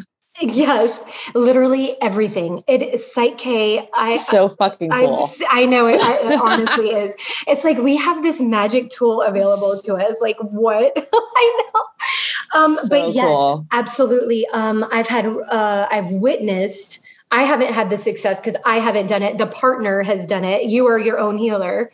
Yes 0.42 1.04
literally 1.34 2.00
everything. 2.00 2.62
It 2.66 2.82
is 2.82 3.12
Psych-K. 3.12 3.90
I 3.92 4.16
so 4.16 4.48
fucking 4.48 4.88
cool. 4.88 5.28
i, 5.50 5.62
I 5.62 5.66
know 5.66 5.86
it, 5.86 5.96
it 5.96 6.40
honestly 6.42 6.88
is. 6.88 7.14
It's 7.46 7.62
like 7.62 7.76
we 7.76 7.96
have 7.96 8.22
this 8.22 8.40
magic 8.40 8.88
tool 8.88 9.20
available 9.20 9.78
to 9.80 9.96
us 9.96 10.18
like 10.22 10.38
what? 10.40 10.92
I 11.12 11.62
know. 11.74 12.58
Um 12.58 12.76
so 12.76 12.88
but 12.88 13.12
yes 13.12 13.26
cool. 13.26 13.66
absolutely. 13.70 14.46
Um 14.46 14.82
i've 14.90 15.08
had 15.08 15.26
uh 15.26 15.88
i've 15.90 16.10
witnessed 16.10 17.00
I 17.32 17.44
haven't 17.44 17.72
had 17.72 17.90
the 17.90 17.96
success 17.96 18.40
because 18.40 18.56
I 18.64 18.78
haven't 18.78 19.06
done 19.06 19.22
it. 19.22 19.38
The 19.38 19.46
partner 19.46 20.02
has 20.02 20.26
done 20.26 20.44
it. 20.44 20.64
You 20.64 20.86
are 20.86 20.98
your 20.98 21.18
own 21.18 21.38
healer. 21.38 21.92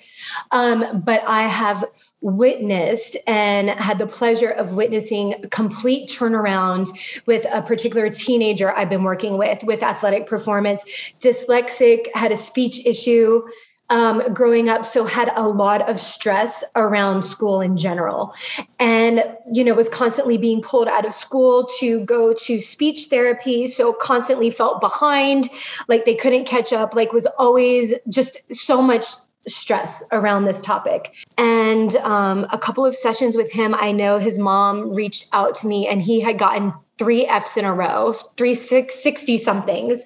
Um, 0.51 1.03
but 1.05 1.22
I 1.26 1.43
have 1.43 1.84
witnessed 2.22 3.16
and 3.26 3.68
had 3.68 3.99
the 3.99 4.07
pleasure 4.07 4.49
of 4.49 4.76
witnessing 4.76 5.45
complete 5.51 6.09
turnaround 6.09 6.89
with 7.26 7.47
a 7.53 7.61
particular 7.61 8.09
teenager 8.09 8.72
I've 8.72 8.89
been 8.89 9.05
working 9.05 9.37
with 9.37 9.62
with 9.62 9.82
athletic 9.82 10.26
performance, 10.26 10.84
dyslexic, 11.20 12.09
had 12.14 12.32
a 12.32 12.37
speech 12.37 12.84
issue, 12.87 13.43
um, 13.91 14.22
growing 14.32 14.68
up, 14.68 14.84
so 14.84 15.05
had 15.05 15.30
a 15.37 15.49
lot 15.49 15.89
of 15.89 15.99
stress 15.99 16.64
around 16.74 17.24
school 17.24 17.61
in 17.61 17.76
general. 17.76 18.34
And, 18.78 19.24
you 19.51 19.64
know, 19.64 19.74
was 19.74 19.89
constantly 19.89 20.39
being 20.39 20.61
pulled 20.62 20.89
out 20.89 21.05
of 21.05 21.12
school 21.12 21.68
to 21.78 22.05
go 22.05 22.32
to 22.32 22.61
speech 22.61 23.07
therapy. 23.11 23.68
So 23.68 23.93
constantly 23.93 24.51
felt 24.51 24.80
behind, 24.80 25.49
like 25.89 26.05
they 26.05 26.14
couldn't 26.14 26.47
catch 26.47 26.72
up, 26.72 26.95
like 26.95 27.12
was 27.12 27.26
always 27.39 27.95
just 28.09 28.39
so 28.53 28.82
much 28.82 29.05
stress 29.49 30.03
around 30.12 30.45
this 30.45 30.61
topic. 30.61 31.14
And 31.39 31.95
um, 31.97 32.47
a 32.51 32.59
couple 32.59 32.84
of 32.84 32.95
sessions 32.95 33.37
with 33.37 33.53
him, 33.53 33.74
I 33.74 33.93
know 33.93 34.18
his 34.18 34.39
mom 34.39 34.93
reached 34.93 35.28
out 35.32 35.55
to 35.57 35.66
me 35.66 35.87
and 35.87 36.03
he 36.03 36.20
had 36.20 36.39
gotten 36.39 36.74
three 36.99 37.26
F's 37.26 37.57
in 37.57 37.64
a 37.64 37.72
row, 37.72 38.12
three 38.12 38.55
six, 38.55 39.03
60 39.03 39.39
somethings 39.39 40.05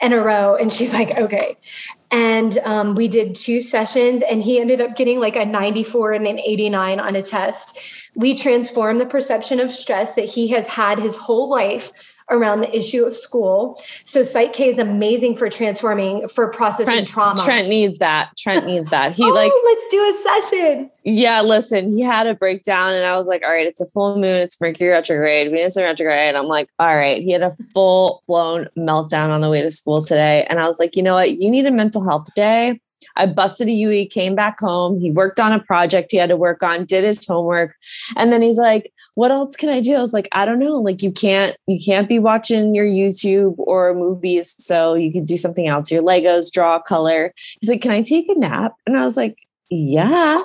in 0.00 0.12
a 0.12 0.20
row. 0.20 0.56
And 0.56 0.72
she's 0.72 0.92
like, 0.92 1.18
okay. 1.18 1.56
And 2.12 2.58
um, 2.58 2.94
we 2.94 3.08
did 3.08 3.34
two 3.34 3.62
sessions, 3.62 4.22
and 4.22 4.42
he 4.42 4.60
ended 4.60 4.82
up 4.82 4.96
getting 4.96 5.18
like 5.18 5.34
a 5.34 5.46
94 5.46 6.12
and 6.12 6.26
an 6.26 6.38
89 6.38 7.00
on 7.00 7.16
a 7.16 7.22
test. 7.22 7.78
We 8.14 8.34
transformed 8.36 9.00
the 9.00 9.06
perception 9.06 9.58
of 9.58 9.70
stress 9.70 10.12
that 10.12 10.26
he 10.26 10.48
has 10.48 10.66
had 10.66 10.98
his 10.98 11.16
whole 11.16 11.48
life 11.48 11.90
around 12.30 12.60
the 12.60 12.76
issue 12.76 13.04
of 13.04 13.14
school. 13.14 13.82
So 14.04 14.22
Psych-K 14.22 14.68
is 14.68 14.78
amazing 14.78 15.36
for 15.36 15.48
transforming 15.48 16.28
for 16.28 16.48
processing 16.50 16.86
Trent, 16.86 17.08
trauma. 17.08 17.42
Trent 17.44 17.68
needs 17.68 17.98
that. 17.98 18.36
Trent 18.36 18.66
needs 18.66 18.90
that. 18.90 19.14
He 19.14 19.24
oh, 19.26 19.28
like 19.28 19.52
let's 19.64 19.86
do 19.90 20.08
a 20.08 20.40
session. 20.40 20.90
Yeah, 21.04 21.42
listen, 21.42 21.92
he 21.96 22.02
had 22.02 22.26
a 22.28 22.34
breakdown 22.34 22.94
and 22.94 23.04
I 23.04 23.16
was 23.16 23.26
like, 23.26 23.42
all 23.42 23.50
right, 23.50 23.66
it's 23.66 23.80
a 23.80 23.86
full 23.86 24.14
moon, 24.16 24.40
it's 24.40 24.60
Mercury 24.60 24.90
retrograde, 24.90 25.50
Venus 25.50 25.76
in 25.76 25.82
retrograde. 25.82 26.36
I'm 26.36 26.46
like, 26.46 26.68
all 26.78 26.94
right. 26.94 27.20
He 27.20 27.32
had 27.32 27.42
a 27.42 27.56
full 27.74 28.22
blown 28.28 28.68
meltdown 28.78 29.30
on 29.30 29.40
the 29.40 29.50
way 29.50 29.62
to 29.62 29.70
school 29.70 30.04
today. 30.04 30.46
And 30.48 30.60
I 30.60 30.68
was 30.68 30.78
like, 30.78 30.94
you 30.94 31.02
know 31.02 31.14
what? 31.14 31.38
You 31.38 31.50
need 31.50 31.66
a 31.66 31.72
mental 31.72 32.04
health 32.04 32.32
day. 32.34 32.80
I 33.16 33.26
busted 33.26 33.68
a 33.68 33.72
UE, 33.72 34.06
came 34.06 34.34
back 34.34 34.60
home. 34.60 34.98
He 35.00 35.10
worked 35.10 35.40
on 35.40 35.52
a 35.52 35.60
project 35.60 36.12
he 36.12 36.18
had 36.18 36.30
to 36.30 36.36
work 36.36 36.62
on, 36.62 36.84
did 36.84 37.04
his 37.04 37.26
homework. 37.26 37.74
And 38.16 38.32
then 38.32 38.40
he's 38.40 38.58
like, 38.58 38.92
what 39.14 39.30
else 39.30 39.56
can 39.56 39.68
I 39.68 39.80
do? 39.80 39.96
I 39.96 40.00
was 40.00 40.14
like, 40.14 40.28
I 40.32 40.44
don't 40.44 40.58
know. 40.58 40.80
Like 40.80 41.02
you 41.02 41.12
can't 41.12 41.56
you 41.66 41.78
can't 41.84 42.08
be 42.08 42.18
watching 42.18 42.74
your 42.74 42.86
YouTube 42.86 43.54
or 43.58 43.94
movies. 43.94 44.54
So 44.58 44.94
you 44.94 45.12
could 45.12 45.26
do 45.26 45.36
something 45.36 45.68
else. 45.68 45.90
Your 45.90 46.02
Legos, 46.02 46.50
draw, 46.50 46.80
color. 46.80 47.32
He's 47.60 47.68
like, 47.68 47.82
Can 47.82 47.90
I 47.90 48.02
take 48.02 48.28
a 48.28 48.34
nap? 48.34 48.74
And 48.86 48.96
I 48.96 49.04
was 49.04 49.16
like, 49.16 49.36
Yeah, 49.68 50.40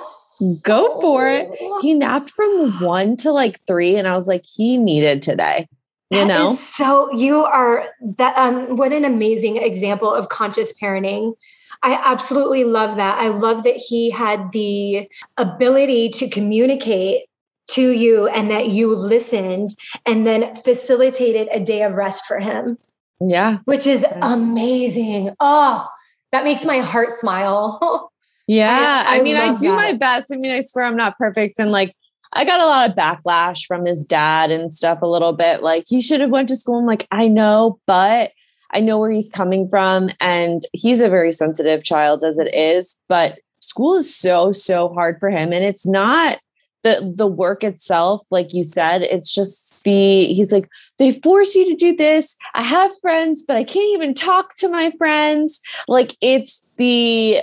go 0.62 1.00
for 1.00 1.28
it. 1.28 1.48
Oh. 1.60 1.80
He 1.82 1.94
napped 1.94 2.30
from 2.30 2.80
one 2.80 3.16
to 3.18 3.32
like 3.32 3.60
three. 3.66 3.96
And 3.96 4.06
I 4.06 4.16
was 4.16 4.28
like, 4.28 4.44
he 4.46 4.76
needed 4.76 5.22
today. 5.22 5.68
You 6.10 6.20
that 6.20 6.26
know? 6.26 6.54
so 6.54 7.12
you 7.12 7.44
are 7.44 7.86
that 8.16 8.34
um 8.38 8.76
what 8.76 8.94
an 8.94 9.04
amazing 9.04 9.58
example 9.58 10.12
of 10.12 10.30
conscious 10.30 10.72
parenting. 10.72 11.34
I 11.82 12.00
absolutely 12.02 12.64
love 12.64 12.96
that. 12.96 13.18
I 13.18 13.28
love 13.28 13.64
that 13.64 13.76
he 13.76 14.10
had 14.10 14.50
the 14.52 15.10
ability 15.36 16.08
to 16.10 16.28
communicate 16.30 17.26
to 17.72 17.90
you 17.90 18.26
and 18.26 18.50
that 18.50 18.68
you 18.68 18.94
listened 18.96 19.70
and 20.06 20.26
then 20.26 20.54
facilitated 20.54 21.48
a 21.52 21.60
day 21.60 21.82
of 21.82 21.94
rest 21.94 22.24
for 22.24 22.38
him. 22.38 22.78
Yeah. 23.20 23.58
Which 23.64 23.86
is 23.86 24.04
amazing. 24.22 25.34
Oh, 25.40 25.86
that 26.32 26.44
makes 26.44 26.64
my 26.64 26.78
heart 26.78 27.12
smile. 27.12 28.10
yeah. 28.48 29.04
I, 29.06 29.16
I, 29.16 29.18
I 29.18 29.22
mean, 29.22 29.36
I 29.36 29.54
do 29.54 29.68
that. 29.68 29.76
my 29.76 29.92
best. 29.92 30.32
I 30.32 30.36
mean, 30.36 30.50
I 30.50 30.60
swear 30.60 30.86
I'm 30.86 30.96
not 30.96 31.16
perfect. 31.18 31.58
And 31.58 31.70
like, 31.70 31.94
I 32.32 32.44
got 32.44 32.60
a 32.60 32.66
lot 32.66 32.90
of 32.90 32.96
backlash 32.96 33.66
from 33.66 33.84
his 33.86 34.04
dad 34.04 34.50
and 34.50 34.72
stuff 34.72 35.02
a 35.02 35.06
little 35.06 35.32
bit. 35.32 35.62
Like 35.62 35.84
he 35.86 36.00
should 36.00 36.20
have 36.20 36.30
went 36.30 36.48
to 36.48 36.56
school. 36.56 36.78
I'm 36.78 36.86
like, 36.86 37.06
I 37.10 37.28
know, 37.28 37.78
but 37.86 38.32
I 38.72 38.80
know 38.80 38.98
where 38.98 39.10
he's 39.10 39.30
coming 39.30 39.68
from. 39.68 40.10
And 40.20 40.62
he's 40.72 41.00
a 41.00 41.08
very 41.08 41.32
sensitive 41.32 41.84
child 41.84 42.24
as 42.24 42.38
it 42.38 42.52
is, 42.54 42.98
but 43.08 43.38
school 43.60 43.94
is 43.94 44.14
so, 44.14 44.52
so 44.52 44.88
hard 44.88 45.18
for 45.20 45.30
him. 45.30 45.52
And 45.52 45.64
it's 45.64 45.86
not 45.86 46.38
the 46.84 47.12
the 47.16 47.26
work 47.26 47.64
itself 47.64 48.24
like 48.30 48.54
you 48.54 48.62
said 48.62 49.02
it's 49.02 49.34
just 49.34 49.82
the 49.82 50.26
he's 50.26 50.52
like 50.52 50.68
they 50.98 51.10
force 51.10 51.54
you 51.56 51.68
to 51.68 51.74
do 51.74 51.96
this 51.96 52.36
i 52.54 52.62
have 52.62 52.96
friends 53.00 53.42
but 53.46 53.56
i 53.56 53.64
can't 53.64 53.92
even 53.94 54.14
talk 54.14 54.54
to 54.54 54.68
my 54.68 54.92
friends 54.96 55.60
like 55.88 56.16
it's 56.20 56.64
the 56.76 57.40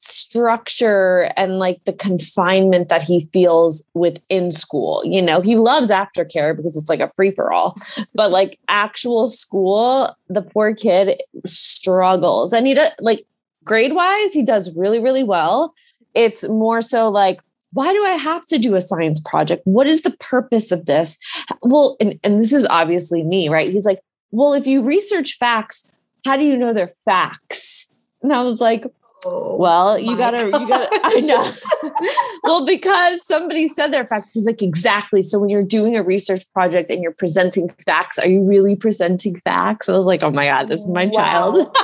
structure 0.00 1.30
and 1.36 1.58
like 1.58 1.84
the 1.84 1.92
confinement 1.92 2.88
that 2.88 3.02
he 3.02 3.28
feels 3.32 3.86
within 3.92 4.50
school 4.50 5.02
you 5.04 5.20
know 5.20 5.40
he 5.42 5.56
loves 5.56 5.90
aftercare 5.90 6.56
because 6.56 6.74
it's 6.76 6.88
like 6.88 7.00
a 7.00 7.12
free 7.14 7.30
for 7.30 7.52
all 7.52 7.76
but 8.14 8.30
like 8.30 8.58
actual 8.68 9.28
school 9.28 10.14
the 10.28 10.42
poor 10.42 10.74
kid 10.74 11.20
struggles 11.44 12.52
and 12.52 12.66
he 12.66 12.72
does 12.72 12.90
like 12.98 13.22
grade 13.64 13.92
wise 13.92 14.32
he 14.32 14.42
does 14.42 14.74
really 14.74 14.98
really 14.98 15.22
well 15.22 15.74
it's 16.14 16.48
more 16.48 16.80
so 16.80 17.10
like 17.10 17.40
why 17.72 17.92
do 17.92 18.04
I 18.04 18.12
have 18.12 18.44
to 18.46 18.58
do 18.58 18.74
a 18.74 18.80
science 18.80 19.20
project? 19.20 19.62
What 19.64 19.86
is 19.86 20.02
the 20.02 20.10
purpose 20.18 20.72
of 20.72 20.86
this? 20.86 21.16
Well, 21.62 21.96
and, 22.00 22.18
and 22.24 22.40
this 22.40 22.52
is 22.52 22.66
obviously 22.66 23.22
me, 23.22 23.48
right? 23.48 23.68
He's 23.68 23.86
like, 23.86 24.00
well, 24.32 24.54
if 24.54 24.66
you 24.66 24.82
research 24.82 25.36
facts, 25.38 25.86
how 26.24 26.36
do 26.36 26.44
you 26.44 26.56
know 26.56 26.72
they're 26.72 26.88
facts? 26.88 27.92
And 28.22 28.32
I 28.32 28.42
was 28.42 28.60
like, 28.60 28.84
oh, 29.26 29.56
well, 29.56 29.98
you 29.98 30.16
gotta, 30.16 30.50
God. 30.50 30.60
you 30.60 30.68
gotta, 30.68 30.88
I 31.04 31.20
know. 31.20 31.50
well, 32.44 32.66
because 32.66 33.24
somebody 33.24 33.68
said 33.68 33.92
they're 33.92 34.06
facts. 34.06 34.30
He's 34.32 34.46
like, 34.46 34.62
exactly. 34.62 35.22
So 35.22 35.38
when 35.38 35.48
you're 35.48 35.62
doing 35.62 35.96
a 35.96 36.02
research 36.02 36.44
project 36.52 36.90
and 36.90 37.02
you're 37.02 37.12
presenting 37.12 37.70
facts, 37.84 38.18
are 38.18 38.28
you 38.28 38.46
really 38.46 38.76
presenting 38.76 39.40
facts? 39.40 39.88
I 39.88 39.92
was 39.92 40.06
like, 40.06 40.22
oh 40.22 40.30
my 40.30 40.46
God, 40.46 40.68
this 40.68 40.80
is 40.80 40.88
my 40.88 41.06
wow. 41.06 41.10
child. 41.10 41.76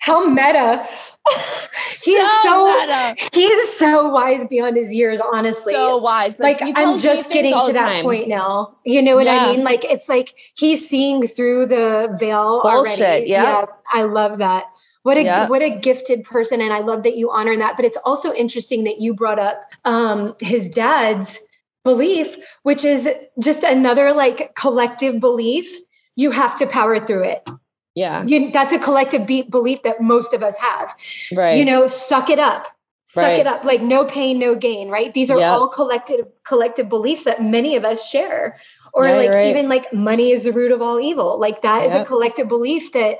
How 0.00 0.28
meta 0.28 0.86
he 2.04 2.16
so 2.16 2.22
is 2.22 2.42
so 2.42 3.14
he 3.32 3.44
is 3.44 3.78
so 3.78 4.08
wise 4.10 4.46
beyond 4.46 4.76
his 4.76 4.92
years 4.94 5.20
honestly 5.32 5.74
so 5.74 5.96
wise 5.98 6.38
like, 6.38 6.60
like 6.60 6.72
i'm 6.76 6.98
just 6.98 7.30
getting 7.30 7.52
to 7.52 7.72
that 7.72 7.94
time. 7.96 8.02
point 8.02 8.28
now 8.28 8.74
you 8.84 9.02
know 9.02 9.16
what 9.16 9.26
yeah. 9.26 9.46
i 9.46 9.50
mean 9.50 9.64
like 9.64 9.84
it's 9.84 10.08
like 10.08 10.34
he's 10.56 10.88
seeing 10.88 11.26
through 11.26 11.66
the 11.66 12.16
veil 12.18 12.62
Bullshit, 12.62 13.00
already 13.00 13.26
yeah. 13.26 13.42
yeah 13.42 13.66
i 13.92 14.02
love 14.02 14.38
that 14.38 14.64
what 15.08 15.16
a 15.16 15.24
yeah. 15.24 15.48
what 15.48 15.62
a 15.62 15.70
gifted 15.70 16.22
person 16.22 16.60
and 16.60 16.70
i 16.70 16.80
love 16.80 17.02
that 17.02 17.16
you 17.16 17.30
honor 17.30 17.56
that 17.56 17.76
but 17.76 17.86
it's 17.86 17.96
also 18.04 18.30
interesting 18.34 18.84
that 18.84 19.00
you 19.00 19.14
brought 19.14 19.38
up 19.38 19.72
um 19.86 20.34
his 20.42 20.68
dad's 20.68 21.40
belief 21.82 22.36
which 22.62 22.84
is 22.84 23.08
just 23.38 23.62
another 23.62 24.12
like 24.12 24.54
collective 24.54 25.18
belief 25.18 25.74
you 26.14 26.30
have 26.30 26.54
to 26.58 26.66
power 26.66 27.00
through 27.00 27.24
it 27.24 27.48
yeah. 27.94 28.24
You, 28.24 28.52
that's 28.52 28.72
a 28.72 28.78
collective 28.78 29.26
be- 29.26 29.42
belief 29.42 29.82
that 29.82 30.00
most 30.00 30.32
of 30.32 30.44
us 30.44 30.56
have. 30.56 30.94
Right. 31.34 31.58
You 31.58 31.64
know, 31.64 31.88
suck 31.88 32.30
it 32.30 32.38
up. 32.38 32.68
suck 33.06 33.24
right. 33.24 33.40
it 33.40 33.46
up 33.48 33.64
like 33.64 33.82
no 33.82 34.04
pain 34.04 34.38
no 34.38 34.54
gain 34.54 34.88
right 34.88 35.12
these 35.14 35.30
are 35.30 35.38
yep. 35.40 35.50
all 35.50 35.66
collective 35.66 36.26
collective 36.44 36.88
beliefs 36.88 37.24
that 37.24 37.42
many 37.42 37.74
of 37.74 37.84
us 37.84 38.08
share 38.08 38.56
or 38.98 39.06
yeah, 39.06 39.14
like 39.14 39.30
right. 39.30 39.46
even 39.46 39.68
like 39.68 39.92
money 39.92 40.32
is 40.32 40.42
the 40.42 40.52
root 40.52 40.72
of 40.72 40.82
all 40.82 40.98
evil 40.98 41.38
like 41.38 41.62
that 41.62 41.84
yep. 41.84 41.90
is 41.90 42.02
a 42.02 42.04
collective 42.04 42.48
belief 42.48 42.92
that 42.92 43.18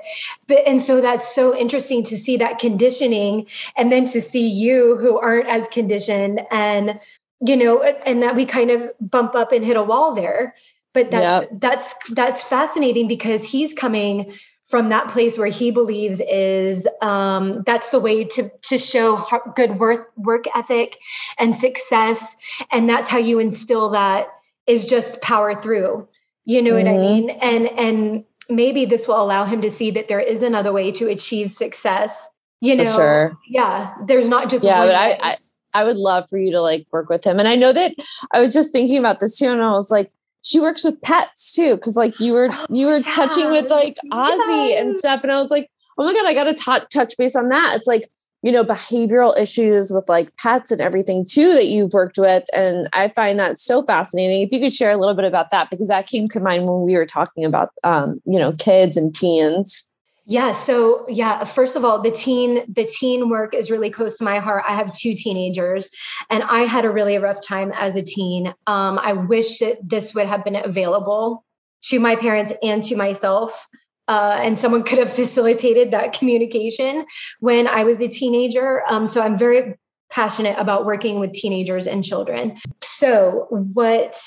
but 0.49 0.59
and 0.67 0.83
so 0.83 1.01
that's 1.01 1.33
so 1.33 1.57
interesting 1.57 2.03
to 2.03 2.17
see 2.17 2.37
that 2.37 2.59
conditioning 2.59 3.47
and 3.77 3.93
then 3.93 4.05
to 4.05 4.21
see 4.21 4.47
you 4.47 4.97
who 4.97 5.17
aren't 5.17 5.47
as 5.47 5.69
conditioned 5.69 6.41
and 6.51 6.99
you 7.47 7.57
know 7.57 7.81
and 8.05 8.25
that 8.25 8.35
we 8.35 8.45
kind 8.45 8.73
of 8.73 8.91
bump 9.01 9.37
up 9.37 9.53
and 9.53 9.65
hit 9.65 9.77
a 9.77 9.83
wall 9.83 10.15
there 10.15 10.53
but 10.93 11.13
that's 11.13 11.49
yep. 11.49 11.61
that's 11.61 11.95
that's 12.11 12.43
fascinating 12.43 13.07
because 13.07 13.49
he's 13.49 13.73
coming 13.73 14.35
from 14.65 14.89
that 14.91 15.09
place 15.09 15.39
where 15.39 15.49
he 15.49 15.71
believes 15.71 16.21
is 16.29 16.87
um, 17.01 17.63
that's 17.65 17.91
the 17.91 18.01
way 18.01 18.25
to 18.25 18.51
to 18.63 18.79
show 18.79 19.25
good 19.55 19.79
work 19.79 20.11
work 20.17 20.45
ethic 20.57 20.99
and 21.39 21.55
success 21.55 22.37
and 22.73 22.89
that's 22.89 23.09
how 23.09 23.19
you 23.19 23.39
instill 23.39 23.91
that 23.91 24.29
is 24.69 24.85
just 24.87 25.21
power 25.23 25.55
through 25.55 26.07
you 26.45 26.63
know 26.63 26.73
mm-hmm. 26.73 26.87
what 26.87 26.95
i 26.95 26.97
mm-hmm. 26.97 27.27
mean 27.27 27.31
and 27.31 27.67
and 27.79 28.25
maybe 28.49 28.85
this 28.85 29.09
will 29.09 29.21
allow 29.21 29.45
him 29.45 29.61
to 29.61 29.71
see 29.71 29.91
that 29.91 30.09
there 30.09 30.21
is 30.21 30.43
another 30.43 30.73
way 30.73 30.93
to 30.93 31.09
achieve 31.09 31.51
success 31.51 32.29
you 32.61 32.77
know 32.77 32.85
sure. 32.85 33.37
yeah 33.49 33.95
there's 34.07 34.29
not 34.29 34.49
just 34.49 34.65
yeah 34.65 34.87
but 34.87 34.95
I, 34.95 35.19
I 35.23 35.37
i 35.75 35.85
would 35.85 35.97
love 35.97 36.29
for 36.29 36.39
you 36.39 36.53
to 36.53 36.61
like 36.61 36.87
work 36.93 37.09
with 37.09 37.25
him 37.25 37.39
and 37.39 37.49
i 37.49 37.57
know 37.57 37.73
that 37.73 37.95
i 38.33 38.41
was 38.41 38.53
just 38.53 38.73
thinking 38.73 38.99
about 38.99 39.21
this 39.21 39.39
too 39.39 39.51
and 39.51 39.63
i 39.63 39.73
was 39.73 39.91
like 39.91 40.11
she 40.43 40.61
works 40.61 40.85
with 40.85 41.01
pets 41.03 41.53
too 41.53 41.77
because 41.77 41.97
like 41.97 42.19
you 42.21 42.33
were 42.33 42.49
you 42.71 42.87
were 42.87 42.99
yes. 42.99 43.15
touching 43.15 43.51
with 43.51 43.71
like 43.71 43.97
ozzy 44.13 44.69
yes. 44.71 44.81
and 44.81 44.97
stuff 44.97 45.23
and 45.23 45.33
i 45.33 45.41
was 45.41 45.51
like 45.51 45.71
oh 45.99 46.05
my 46.05 46.13
god 46.13 46.27
i 46.27 46.35
gotta 46.35 46.55
t- 46.55 46.87
touch 46.91 47.17
base 47.17 47.37
on 47.37 47.49
that 47.49 47.77
it's 47.77 47.87
like 47.87 48.11
you 48.43 48.53
know 48.53 48.65
behavioral 48.65 49.37
issues 49.39 49.93
with 49.93 50.09
like 50.09 50.35
pets 50.37 50.71
and 50.71 50.81
everything 50.81 51.25
too 51.29 51.53
that 51.53 51.67
you've 51.67 51.93
worked 51.93 52.19
with 52.19 52.45
and 52.55 52.89
i 52.93 53.09
find 53.09 53.39
that 53.39 53.59
so 53.59 53.83
fascinating 53.83 54.43
if 54.43 54.53
you 54.53 54.61
could 54.61 54.73
share 54.73 54.91
a 54.91 54.97
little 54.97 55.15
bit 55.15 55.25
about 55.25 55.51
that 55.51 55.71
because 55.71 55.89
that 55.89 56.07
came 56.07 56.29
to 56.29 56.41
mind 56.41 56.67
when 56.67 56.83
we 56.83 56.95
were 56.95 57.07
talking 57.07 57.45
about 57.45 57.71
um, 57.85 58.21
you 58.25 58.39
know 58.39 58.53
kids 58.53 58.97
and 58.97 59.15
teens 59.15 59.89
yeah. 60.31 60.53
So 60.53 61.07
yeah, 61.09 61.45
first 61.45 61.75
of 61.75 61.87
all, 61.87 62.03
the 62.03 62.11
teen, 62.11 62.63
the 62.71 62.85
teen 62.85 63.31
work 63.31 63.55
is 63.55 63.71
really 63.71 63.89
close 63.89 64.19
to 64.19 64.25
my 64.25 64.41
heart. 64.41 64.63
I 64.69 64.75
have 64.75 64.95
two 64.95 65.15
teenagers 65.15 65.89
and 66.29 66.43
I 66.43 66.61
had 66.61 66.85
a 66.85 66.91
really 66.91 67.17
rough 67.17 67.39
time 67.41 67.73
as 67.75 67.97
a 67.97 68.03
teen. 68.03 68.49
Um, 68.67 68.99
I 68.99 69.15
wish 69.15 69.59
that 69.61 69.79
this 69.83 70.15
would 70.15 70.27
have 70.27 70.45
been 70.45 70.57
available 70.57 71.47
to 71.85 71.99
my 71.99 72.15
parents 72.15 72.53
and 72.63 72.83
to 72.83 72.95
myself. 72.95 73.67
Uh, 74.09 74.41
and 74.43 74.59
someone 74.59 74.83
could 74.83 74.99
have 74.99 75.13
facilitated 75.23 75.91
that 75.91 76.13
communication 76.13 77.05
when 77.41 77.69
I 77.69 77.85
was 77.85 78.01
a 78.01 78.09
teenager. 78.09 78.83
Um, 78.89 79.07
so 79.07 79.21
I'm 79.21 79.39
very 79.39 79.75
passionate 80.11 80.59
about 80.59 80.87
working 80.87 81.21
with 81.21 81.33
teenagers 81.33 81.87
and 81.87 82.03
children. 82.03 82.57
So, 82.83 83.47
what 83.51 84.19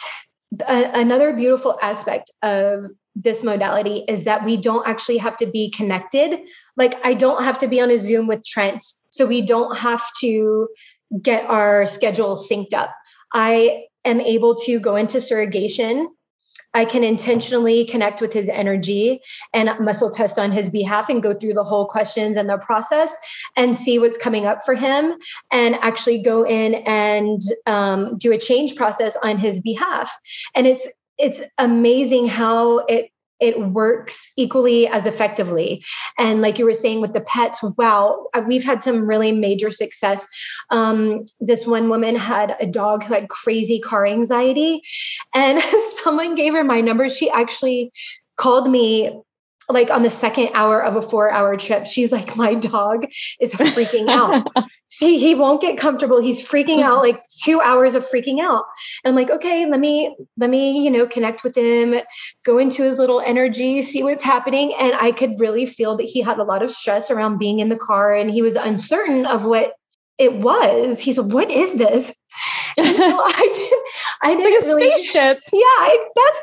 another 0.67 1.34
beautiful 1.34 1.77
aspect 1.82 2.29
of 2.43 2.84
this 3.15 3.43
modality 3.43 4.03
is 4.07 4.23
that 4.23 4.45
we 4.45 4.57
don't 4.57 4.88
actually 4.88 5.17
have 5.17 5.38
to 5.38 5.45
be 5.45 5.69
connected. 5.71 6.39
Like, 6.77 6.95
I 7.05 7.13
don't 7.13 7.43
have 7.43 7.57
to 7.59 7.67
be 7.67 7.82
on 7.82 7.89
a 7.91 7.97
Zoom 7.97 8.27
with 8.27 8.43
Trent. 8.45 8.86
So 9.09 9.25
we 9.25 9.41
don't 9.41 9.77
have 9.77 10.03
to 10.21 10.69
get 11.21 11.45
our 11.45 11.86
schedule 11.86 12.36
synced 12.36 12.73
up. 12.73 12.93
I 13.34 13.86
am 14.05 14.21
able 14.21 14.55
to 14.55 14.79
go 14.79 14.95
into 14.95 15.19
surrogation. 15.19 16.09
I 16.74 16.86
can 16.86 17.03
intentionally 17.03 17.86
connect 17.86 18.22
with 18.22 18.34
his 18.34 18.49
energy 18.49 19.22
and 19.53 19.69
muscle 19.80 20.09
test 20.09 20.39
on 20.39 20.51
his 20.51 20.69
behalf 20.69 21.09
and 21.09 21.22
go 21.22 21.34
through 21.34 21.53
the 21.53 21.63
whole 21.63 21.86
questions 21.86 22.38
and 22.38 22.49
the 22.49 22.57
process 22.57 23.15
and 23.55 23.76
see 23.76 23.99
what's 23.99 24.17
coming 24.17 24.45
up 24.45 24.63
for 24.63 24.76
him 24.76 25.15
and 25.51 25.76
actually 25.76 26.22
go 26.22 26.45
in 26.45 26.76
and 26.86 27.41
um, 27.65 28.17
do 28.17 28.32
a 28.32 28.38
change 28.38 28.76
process 28.76 29.17
on 29.24 29.38
his 29.38 29.59
behalf. 29.61 30.17
And 30.55 30.67
it's 30.67 30.88
it's 31.17 31.41
amazing 31.59 32.28
how 32.28 32.80
it 32.80 33.11
it 33.41 33.59
works 33.59 34.31
equally 34.37 34.87
as 34.87 35.05
effectively. 35.05 35.83
And 36.17 36.41
like 36.41 36.59
you 36.59 36.65
were 36.65 36.73
saying 36.73 37.01
with 37.01 37.13
the 37.13 37.21
pets, 37.21 37.61
wow, 37.77 38.27
uh, 38.33 38.43
we've 38.47 38.63
had 38.63 38.83
some 38.83 39.07
really 39.07 39.31
major 39.31 39.71
success. 39.71 40.27
Um, 40.69 41.25
this 41.39 41.65
one 41.65 41.89
woman 41.89 42.15
had 42.15 42.55
a 42.59 42.67
dog 42.67 43.03
who 43.03 43.15
had 43.15 43.29
crazy 43.29 43.79
car 43.79 44.05
anxiety, 44.05 44.81
and 45.33 45.61
someone 46.03 46.35
gave 46.35 46.53
her 46.53 46.63
my 46.63 46.81
number. 46.81 47.09
She 47.09 47.29
actually 47.29 47.91
called 48.37 48.69
me 48.69 49.19
like 49.72 49.89
on 49.89 50.03
the 50.03 50.09
second 50.09 50.49
hour 50.53 50.84
of 50.84 50.95
a 50.95 51.01
four 51.01 51.32
hour 51.32 51.55
trip, 51.57 51.86
she's 51.88 52.11
like, 52.11 52.36
my 52.36 52.53
dog 52.53 53.05
is 53.39 53.53
freaking 53.53 54.07
out. 54.09 54.45
See, 54.88 55.19
he 55.19 55.36
won't 55.36 55.61
get 55.61 55.78
comfortable. 55.78 56.22
He's 56.22 56.47
freaking 56.47 56.82
out, 56.82 56.99
like 56.99 57.22
two 57.43 57.61
hours 57.61 57.95
of 57.95 58.03
freaking 58.03 58.39
out. 58.41 58.65
And 59.03 59.11
I'm 59.11 59.15
like, 59.15 59.32
okay, 59.32 59.65
let 59.65 59.80
me, 59.80 60.15
let 60.38 60.49
me, 60.49 60.84
you 60.84 60.91
know, 60.91 61.07
connect 61.07 61.43
with 61.43 61.55
him, 61.55 61.95
go 62.43 62.57
into 62.57 62.84
his 62.84 62.97
little 62.97 63.22
energy, 63.22 63.82
see 63.82 64.03
what's 64.03 64.24
happening. 64.24 64.74
And 64.80 64.93
I 64.99 65.11
could 65.11 65.39
really 65.39 65.65
feel 65.65 65.95
that 65.95 66.03
he 66.03 66.22
had 66.22 66.39
a 66.39 66.43
lot 66.43 66.61
of 66.61 66.69
stress 66.69 67.09
around 67.09 67.38
being 67.38 67.59
in 67.59 67.69
the 67.69 67.78
car 67.78 68.13
and 68.13 68.30
he 68.30 68.41
was 68.41 68.55
uncertain 68.55 69.26
of 69.26 69.45
what 69.45 69.74
it 70.17 70.34
was. 70.34 70.99
He 70.99 71.13
said, 71.13 71.32
what 71.32 71.49
is 71.49 71.74
this? 71.74 72.07
so 72.07 72.13
I 72.86 73.49
didn't, 73.53 73.84
I 74.22 74.36
didn't 74.36 74.53
like 74.53 74.63
a 74.63 74.76
really, 74.76 74.89
spaceship. 74.89 75.39
Yeah, 75.51 75.59
I, 75.61 76.07
that's 76.15 76.39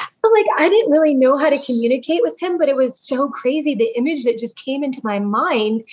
like 0.33 0.45
I 0.57 0.69
didn't 0.69 0.91
really 0.91 1.13
know 1.13 1.37
how 1.37 1.49
to 1.49 1.65
communicate 1.65 2.21
with 2.21 2.41
him, 2.41 2.57
but 2.57 2.69
it 2.69 2.75
was 2.75 2.99
so 2.99 3.29
crazy. 3.29 3.75
The 3.75 3.95
image 3.97 4.23
that 4.23 4.37
just 4.37 4.57
came 4.57 4.83
into 4.83 5.01
my 5.03 5.19
mind. 5.19 5.83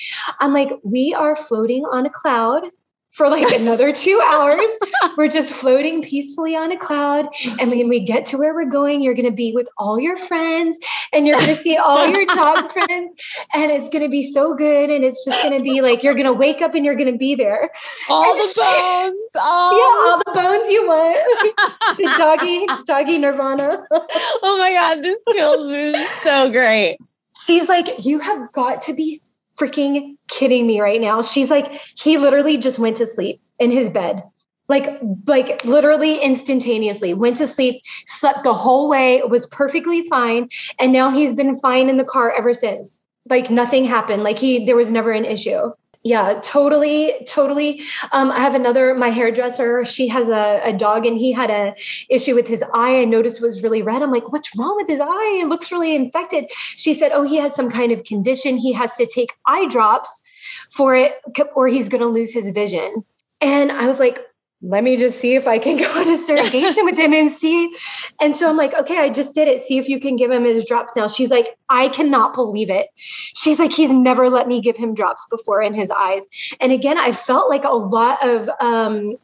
I'm 0.40 0.52
like, 0.52 0.70
we 0.82 1.14
are 1.14 1.36
floating 1.36 1.84
on 1.84 2.06
a 2.06 2.10
cloud 2.10 2.64
for 3.12 3.28
like 3.28 3.52
another 3.52 3.92
two 3.92 4.20
hours. 4.32 4.70
we're 5.16 5.28
just 5.28 5.52
floating 5.52 6.02
peacefully 6.02 6.54
on 6.54 6.72
a 6.72 6.78
cloud. 6.78 7.26
And 7.60 7.70
when 7.70 7.88
we 7.88 8.00
get 8.00 8.24
to 8.26 8.38
where 8.38 8.54
we're 8.54 8.68
going, 8.68 9.02
you're 9.02 9.14
going 9.14 9.26
to 9.26 9.32
be 9.32 9.52
with 9.52 9.68
all 9.76 9.98
your 9.98 10.16
friends 10.16 10.78
and 11.12 11.26
you're 11.26 11.36
going 11.36 11.48
to 11.48 11.56
see 11.56 11.76
all 11.76 12.06
your 12.08 12.24
dog 12.26 12.70
friends. 12.70 13.12
And 13.54 13.70
it's 13.70 13.88
going 13.88 14.04
to 14.04 14.08
be 14.08 14.22
so 14.22 14.54
good. 14.54 14.90
And 14.90 15.04
it's 15.04 15.24
just 15.24 15.42
going 15.42 15.56
to 15.56 15.62
be 15.62 15.80
like, 15.80 16.02
you're 16.02 16.14
going 16.14 16.26
to 16.26 16.32
wake 16.32 16.62
up 16.62 16.74
and 16.74 16.84
you're 16.84 16.96
going 16.96 17.12
to 17.12 17.18
be 17.18 17.34
there. 17.34 17.70
All 18.08 18.30
and 18.30 18.38
the 18.38 18.42
she, 18.42 18.60
bones. 18.60 19.30
All 19.40 19.72
yeah, 19.72 20.10
all 20.10 20.18
the 20.18 20.32
bones 20.32 20.68
you 20.70 20.86
want. 20.86 21.98
the 21.98 22.04
doggy, 22.18 22.84
doggy 22.84 23.18
nirvana. 23.18 23.84
oh 23.90 24.58
my 24.58 24.72
God, 24.72 25.02
this 25.02 25.18
feels 25.32 26.10
so 26.22 26.50
great. 26.50 26.98
She's 27.46 27.68
like, 27.68 28.04
you 28.04 28.18
have 28.18 28.52
got 28.52 28.82
to 28.82 28.94
be 28.94 29.22
freaking 29.58 30.16
kidding 30.28 30.66
me 30.66 30.80
right 30.80 31.00
now? 31.00 31.22
She's 31.22 31.50
like, 31.50 31.72
he 31.96 32.18
literally 32.18 32.58
just 32.58 32.78
went 32.78 32.96
to 32.98 33.06
sleep 33.06 33.40
in 33.58 33.70
his 33.70 33.90
bed. 33.90 34.22
Like, 34.68 35.00
like 35.26 35.64
literally 35.64 36.20
instantaneously 36.20 37.14
went 37.14 37.36
to 37.36 37.46
sleep, 37.46 37.82
slept 38.06 38.44
the 38.44 38.52
whole 38.52 38.88
way, 38.88 39.22
was 39.22 39.46
perfectly 39.46 40.06
fine. 40.08 40.48
And 40.78 40.92
now 40.92 41.10
he's 41.10 41.32
been 41.32 41.54
fine 41.54 41.88
in 41.88 41.96
the 41.96 42.04
car 42.04 42.32
ever 42.36 42.52
since. 42.52 43.02
Like 43.30 43.50
nothing 43.50 43.84
happened. 43.84 44.22
Like 44.22 44.38
he, 44.38 44.64
there 44.64 44.76
was 44.76 44.90
never 44.90 45.10
an 45.10 45.24
issue 45.24 45.72
yeah 46.08 46.40
totally 46.42 47.12
totally. 47.26 47.82
Um, 48.12 48.30
i 48.30 48.40
have 48.40 48.54
another 48.54 48.94
my 48.94 49.10
hairdresser 49.10 49.84
she 49.84 50.08
has 50.08 50.28
a, 50.28 50.60
a 50.64 50.72
dog 50.72 51.04
and 51.04 51.18
he 51.18 51.32
had 51.32 51.50
a 51.50 51.74
issue 52.08 52.34
with 52.34 52.48
his 52.48 52.62
eye. 52.72 53.00
I 53.00 53.04
noticed 53.04 53.42
was 53.42 53.62
really 53.62 53.82
red. 53.82 54.02
I'm 54.02 54.10
like 54.10 54.32
what's 54.32 54.56
wrong 54.58 54.76
with 54.76 54.88
his 54.88 55.00
eye? 55.00 55.40
It 55.42 55.48
looks 55.48 55.70
really 55.70 55.94
infected. 55.94 56.46
She 56.50 56.94
said 56.94 57.12
oh 57.12 57.24
he 57.24 57.36
has 57.36 57.54
some 57.54 57.70
kind 57.70 57.92
of 57.92 58.04
condition. 58.04 58.56
He 58.56 58.72
has 58.72 58.94
to 58.96 59.06
take 59.06 59.34
eye 59.46 59.66
drops 59.68 60.22
for 60.70 60.94
it 60.94 61.20
or 61.54 61.68
he's 61.68 61.88
going 61.88 62.02
to 62.02 62.08
lose 62.08 62.32
his 62.32 62.50
vision. 62.50 63.04
And 63.40 63.70
i 63.70 63.86
was 63.86 64.00
like 64.00 64.24
let 64.60 64.82
me 64.82 64.96
just 64.96 65.20
see 65.20 65.34
if 65.34 65.46
I 65.46 65.58
can 65.58 65.76
go 65.78 65.84
on 65.84 66.10
a 66.10 66.18
surrogation 66.18 66.84
with 66.84 66.98
him 66.98 67.12
and 67.12 67.30
see. 67.30 67.72
And 68.20 68.34
so 68.34 68.48
I'm 68.48 68.56
like, 68.56 68.74
okay, 68.74 68.98
I 68.98 69.08
just 69.08 69.34
did 69.34 69.48
it. 69.48 69.62
See 69.62 69.78
if 69.78 69.88
you 69.88 70.00
can 70.00 70.16
give 70.16 70.30
him 70.30 70.44
his 70.44 70.64
drops 70.64 70.96
now. 70.96 71.08
She's 71.08 71.30
like, 71.30 71.56
I 71.68 71.88
cannot 71.88 72.34
believe 72.34 72.70
it. 72.70 72.88
She's 72.96 73.58
like, 73.58 73.72
he's 73.72 73.92
never 73.92 74.28
let 74.28 74.48
me 74.48 74.60
give 74.60 74.76
him 74.76 74.94
drops 74.94 75.24
before 75.30 75.62
in 75.62 75.74
his 75.74 75.90
eyes. 75.90 76.22
And 76.60 76.72
again, 76.72 76.98
I 76.98 77.12
felt 77.12 77.48
like 77.48 77.64
a 77.64 77.70
lot 77.70 78.18
of, 78.26 78.50
um, 78.60 79.16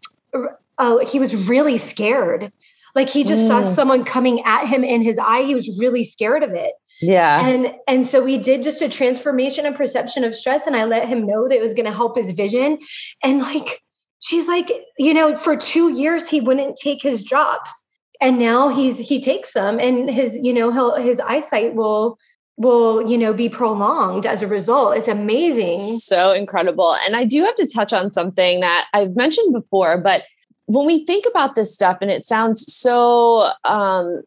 uh, 0.79 0.99
he 1.07 1.19
was 1.19 1.49
really 1.49 1.79
scared. 1.79 2.53
Like 2.95 3.09
he 3.09 3.25
just 3.25 3.45
mm. 3.45 3.49
saw 3.49 3.63
someone 3.63 4.05
coming 4.05 4.43
at 4.45 4.67
him 4.67 4.85
in 4.85 5.03
his 5.03 5.19
eye. 5.19 5.43
He 5.43 5.55
was 5.55 5.79
really 5.81 6.05
scared 6.05 6.45
of 6.45 6.53
it. 6.53 6.75
Yeah. 7.03 7.45
And 7.45 7.75
and 7.89 8.07
so 8.07 8.23
we 8.23 8.39
did 8.39 8.63
just 8.63 8.81
a 8.81 8.89
transformation 8.89 9.67
and 9.67 9.75
perception 9.75 10.23
of 10.23 10.33
stress 10.33 10.67
and 10.67 10.77
I 10.77 10.85
let 10.85 11.09
him 11.09 11.27
know 11.27 11.49
that 11.49 11.55
it 11.57 11.61
was 11.61 11.75
going 11.75 11.87
to 11.87 11.93
help 11.93 12.17
his 12.17 12.31
vision 12.31 12.79
and 13.23 13.41
like 13.41 13.83
she's 14.21 14.49
like, 14.49 14.71
you 14.99 15.15
know, 15.15 15.37
for 15.37 15.57
two 15.57 15.95
years 15.95 16.29
he 16.29 16.41
wouldn't 16.41 16.77
take 16.77 17.03
his 17.03 17.23
drops. 17.23 17.73
And 18.21 18.39
now 18.39 18.69
he's 18.69 18.99
he 18.99 19.21
takes 19.21 19.53
them 19.53 19.79
and 19.79 20.09
his, 20.11 20.39
you 20.41 20.53
know, 20.53 20.73
he'll 20.73 20.95
his 20.97 21.21
eyesight 21.21 21.75
will 21.75 22.17
will 22.57 23.11
you 23.11 23.19
know 23.19 23.35
be 23.35 23.49
prolonged 23.49 24.27
as 24.27 24.43
a 24.43 24.47
result. 24.47 24.97
It's 24.97 25.09
amazing. 25.09 25.77
So 25.99 26.33
incredible. 26.33 26.97
And 27.05 27.17
i 27.17 27.25
do 27.25 27.43
have 27.45 27.55
to 27.57 27.67
touch 27.67 27.93
on 27.93 28.13
something 28.13 28.61
that 28.61 28.89
i've 28.95 29.17
mentioned 29.17 29.53
before 29.53 29.99
but 29.99 30.23
when 30.67 30.87
we 30.87 31.05
think 31.05 31.25
about 31.29 31.55
this 31.55 31.75
stuff 31.75 31.99
and 32.01 32.11
it 32.11 32.27
sounds 32.27 32.73
so 32.73 33.51
um 33.65 34.23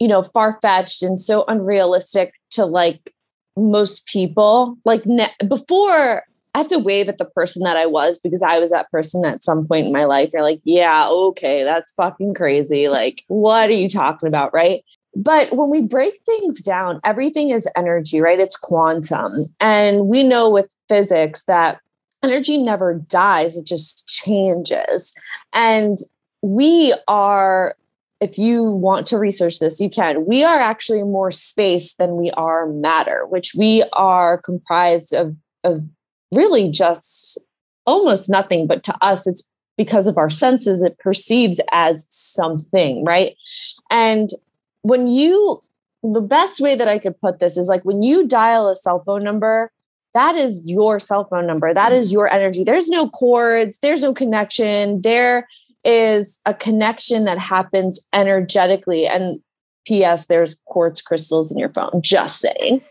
you 0.00 0.08
know 0.08 0.22
far-fetched 0.22 1.02
and 1.02 1.20
so 1.20 1.44
unrealistic 1.48 2.34
to 2.50 2.64
like 2.64 3.12
most 3.56 4.06
people 4.06 4.78
like 4.84 5.04
ne- 5.04 5.34
before 5.48 6.22
I 6.54 6.58
have 6.58 6.68
to 6.68 6.78
wave 6.78 7.08
at 7.08 7.18
the 7.18 7.24
person 7.24 7.62
that 7.62 7.76
I 7.76 7.86
was 7.86 8.18
because 8.18 8.42
I 8.42 8.58
was 8.58 8.70
that 8.70 8.90
person 8.90 9.24
at 9.24 9.42
some 9.42 9.66
point 9.66 9.86
in 9.86 9.92
my 9.92 10.04
life. 10.04 10.30
You're 10.32 10.42
like, 10.42 10.60
yeah, 10.64 11.08
okay, 11.08 11.64
that's 11.64 11.94
fucking 11.94 12.34
crazy. 12.34 12.88
Like, 12.88 13.24
what 13.28 13.70
are 13.70 13.74
you 13.74 13.88
talking 13.88 14.28
about? 14.28 14.52
Right. 14.52 14.84
But 15.14 15.54
when 15.56 15.70
we 15.70 15.82
break 15.82 16.18
things 16.24 16.62
down, 16.62 17.00
everything 17.04 17.50
is 17.50 17.68
energy, 17.76 18.20
right? 18.20 18.40
It's 18.40 18.56
quantum. 18.56 19.46
And 19.60 20.08
we 20.08 20.22
know 20.22 20.48
with 20.48 20.74
physics 20.88 21.44
that 21.44 21.80
energy 22.22 22.58
never 22.58 22.94
dies, 22.94 23.56
it 23.56 23.66
just 23.66 24.06
changes. 24.06 25.14
And 25.52 25.98
we 26.42 26.94
are, 27.08 27.76
if 28.20 28.38
you 28.38 28.70
want 28.70 29.06
to 29.08 29.18
research 29.18 29.58
this, 29.58 29.80
you 29.80 29.90
can. 29.90 30.26
We 30.26 30.44
are 30.44 30.58
actually 30.58 31.02
more 31.02 31.30
space 31.30 31.94
than 31.94 32.16
we 32.16 32.30
are 32.32 32.66
matter, 32.66 33.26
which 33.26 33.54
we 33.54 33.84
are 33.92 34.38
comprised 34.38 35.12
of, 35.12 35.36
of 35.64 35.84
really 36.32 36.70
just 36.70 37.38
almost 37.86 38.30
nothing. 38.30 38.66
But 38.66 38.82
to 38.84 38.96
us, 39.00 39.26
it's 39.26 39.48
because 39.76 40.06
of 40.06 40.18
our 40.18 40.30
senses, 40.30 40.82
it 40.82 40.98
perceives 40.98 41.60
as 41.72 42.06
something, 42.10 43.04
right? 43.04 43.36
And 43.90 44.30
when 44.82 45.06
you, 45.06 45.62
the 46.02 46.20
best 46.20 46.60
way 46.60 46.74
that 46.74 46.88
I 46.88 46.98
could 46.98 47.18
put 47.18 47.38
this 47.38 47.56
is 47.56 47.68
like 47.68 47.84
when 47.84 48.02
you 48.02 48.26
dial 48.26 48.68
a 48.68 48.76
cell 48.76 49.02
phone 49.04 49.22
number, 49.22 49.70
that 50.14 50.34
is 50.34 50.62
your 50.66 51.00
cell 51.00 51.24
phone 51.24 51.46
number. 51.46 51.72
That 51.72 51.92
mm. 51.92 51.96
is 51.96 52.12
your 52.12 52.30
energy. 52.32 52.64
There's 52.64 52.88
no 52.88 53.08
cords, 53.08 53.78
there's 53.78 54.02
no 54.02 54.12
connection. 54.12 55.00
There 55.00 55.48
is 55.84 56.40
a 56.44 56.54
connection 56.54 57.24
that 57.24 57.38
happens 57.38 58.00
energetically. 58.12 59.06
And 59.06 59.40
P.S., 59.86 60.26
there's 60.26 60.60
quartz 60.66 61.00
crystals 61.02 61.50
in 61.50 61.58
your 61.58 61.72
phone. 61.72 62.02
Just 62.02 62.40
saying. 62.40 62.82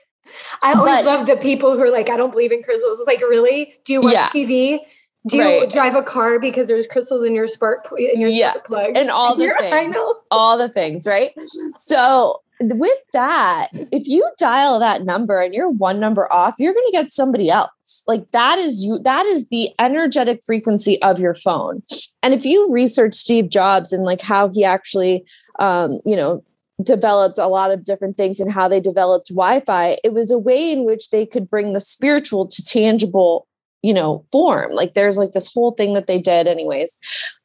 I 0.64 0.74
always 0.74 0.98
but, 0.98 1.06
love 1.06 1.28
the 1.28 1.38
people 1.38 1.76
who 1.76 1.82
are 1.82 1.92
like, 1.92 2.10
I 2.10 2.18
don't 2.18 2.32
believe 2.32 2.52
in 2.52 2.64
crystals. 2.64 3.00
It's 3.00 3.08
like, 3.08 3.22
really? 3.22 3.76
Do 3.86 3.94
you 3.94 4.02
watch 4.02 4.14
yeah. 4.14 4.28
TV? 4.28 4.80
Do 5.28 5.38
you 5.38 5.44
right. 5.44 5.70
drive 5.70 5.96
a 5.96 6.02
car 6.02 6.40
because 6.40 6.68
there's 6.68 6.88
crystals 6.88 7.24
in 7.24 7.36
your 7.36 7.48
spark 7.48 7.88
in 7.98 8.20
your 8.20 8.30
yeah. 8.30 8.52
spark 8.52 8.66
plug? 8.66 8.92
And 8.98 9.12
all 9.12 9.36
the 9.38 9.54
things. 9.60 9.96
All 10.32 10.58
the 10.58 10.70
things, 10.70 11.06
right? 11.06 11.32
So 11.78 12.42
with 12.60 12.98
that, 13.14 13.68
if 13.74 14.08
you 14.08 14.28
dial 14.38 14.80
that 14.80 15.04
number 15.04 15.42
and 15.42 15.54
you're 15.54 15.70
one 15.70 16.00
number 16.00 16.32
off, 16.32 16.56
you're 16.60 16.74
going 16.74 16.86
to 16.88 16.92
get 16.92 17.12
somebody 17.12 17.50
else. 17.50 18.04
Like 18.08 18.30
that 18.32 18.58
is 18.60 18.84
you, 18.84 19.00
that 19.00 19.26
is 19.26 19.48
the 19.48 19.70
energetic 19.80 20.42
frequency 20.46 21.02
of 21.02 21.20
your 21.20 21.34
phone. 21.34 21.84
And 22.24 22.34
if 22.34 22.46
you 22.46 22.72
research 22.72 23.16
Steve 23.16 23.50
Jobs 23.50 23.92
and 23.92 24.04
like 24.04 24.22
how 24.22 24.50
he 24.50 24.64
actually, 24.64 25.24
um, 25.60 26.00
you 26.06 26.16
know, 26.16 26.44
developed 26.84 27.38
a 27.38 27.48
lot 27.48 27.72
of 27.72 27.84
different 27.84 28.18
things 28.18 28.40
and 28.40 28.52
how 28.52 28.68
they 28.68 28.80
developed 28.80 29.30
Wi-Fi, 29.30 29.98
it 30.04 30.14
was 30.14 30.32
a 30.32 30.40
way 30.40 30.72
in 30.72 30.86
which 30.86 31.10
they 31.10 31.26
could 31.26 31.50
bring 31.50 31.74
the 31.74 31.80
spiritual 31.80 32.48
to 32.48 32.64
tangible, 32.64 33.48
you 33.82 33.94
know, 33.94 34.26
form. 34.32 34.72
Like 34.74 34.94
there's 34.94 35.18
like 35.18 35.32
this 35.32 35.52
whole 35.54 35.72
thing 35.72 35.94
that 35.94 36.08
they 36.08 36.20
did 36.20 36.48
anyways. 36.48 36.98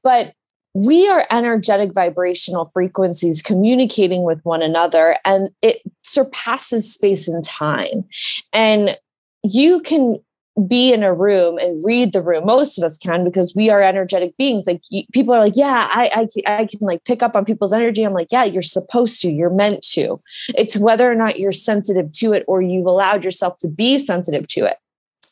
But 0.03 0.33
we 0.75 1.09
are 1.09 1.27
energetic 1.31 1.95
vibrational 1.95 2.67
frequencies 2.67 3.41
communicating 3.41 4.25
with 4.25 4.45
one 4.45 4.61
another 4.61 5.17
and 5.25 5.49
it 5.63 5.79
surpasses 6.03 6.93
space 6.93 7.29
and 7.29 7.43
time 7.43 8.05
and 8.53 8.99
you 9.43 9.81
can 9.81 10.19
be 10.67 10.93
in 10.93 11.03
a 11.03 11.13
room 11.13 11.59
and 11.59 11.85
read 11.85 12.13
the 12.13 12.23
room. 12.23 12.47
Most 12.47 12.79
of 12.79 12.85
us 12.85 12.97
can 12.97 13.25
because 13.25 13.55
we 13.55 13.69
are 13.69 13.83
energetic 13.83 14.37
beings. 14.39 14.67
Like 14.67 14.81
people 15.13 15.35
are 15.35 15.41
like 15.41 15.57
yeah 15.57 15.89
I, 15.93 16.29
I 16.47 16.61
i 16.61 16.67
can 16.67 16.81
like 16.81 17.05
pick 17.05 17.23
up 17.23 17.37
on 17.37 17.45
people's 17.45 17.73
energy. 17.73 18.03
I'm 18.03 18.15
like 18.15 18.29
yeah 18.33 18.45
you're 18.45 18.63
supposed 18.63 19.21
to. 19.23 19.31
You're 19.31 19.51
meant 19.51 19.83
to. 19.93 20.21
It's 20.57 20.77
whether 20.77 21.11
or 21.11 21.15
not 21.15 21.39
you're 21.39 21.53
sensitive 21.53 22.11
to 22.13 22.33
it 22.33 22.45
or 22.49 22.63
you've 22.63 22.87
allowed 22.87 23.25
yourself 23.25 23.59
to 23.59 23.69
be 23.69 23.99
sensitive 23.99 24.47
to 24.49 24.65
it. 24.65 24.79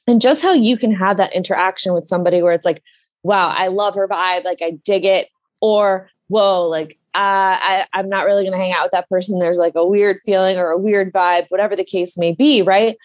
And 0.06 0.20
just 0.20 0.42
how 0.42 0.52
you 0.52 0.76
can 0.76 0.92
have 0.92 1.16
that 1.16 1.34
interaction 1.34 1.94
with 1.94 2.06
somebody 2.06 2.42
where 2.42 2.52
it's 2.52 2.66
like 2.66 2.82
wow 3.22 3.48
i 3.48 3.68
love 3.68 3.94
her 3.94 4.08
vibe. 4.08 4.44
Like 4.44 4.60
i 4.62 4.72
dig 4.84 5.04
it. 5.04 5.28
Or 5.62 6.10
whoa, 6.28 6.68
like 6.68 6.98
uh, 7.14 7.56
I, 7.60 7.86
I'm 7.92 8.08
not 8.08 8.26
really 8.26 8.42
going 8.42 8.52
to 8.52 8.58
hang 8.58 8.72
out 8.72 8.82
with 8.82 8.90
that 8.90 9.08
person. 9.08 9.38
There's 9.38 9.56
like 9.56 9.76
a 9.76 9.86
weird 9.86 10.18
feeling 10.26 10.58
or 10.58 10.70
a 10.70 10.78
weird 10.78 11.12
vibe, 11.12 11.46
whatever 11.48 11.76
the 11.76 11.84
case 11.84 12.18
may 12.18 12.32
be, 12.32 12.60
right? 12.60 12.96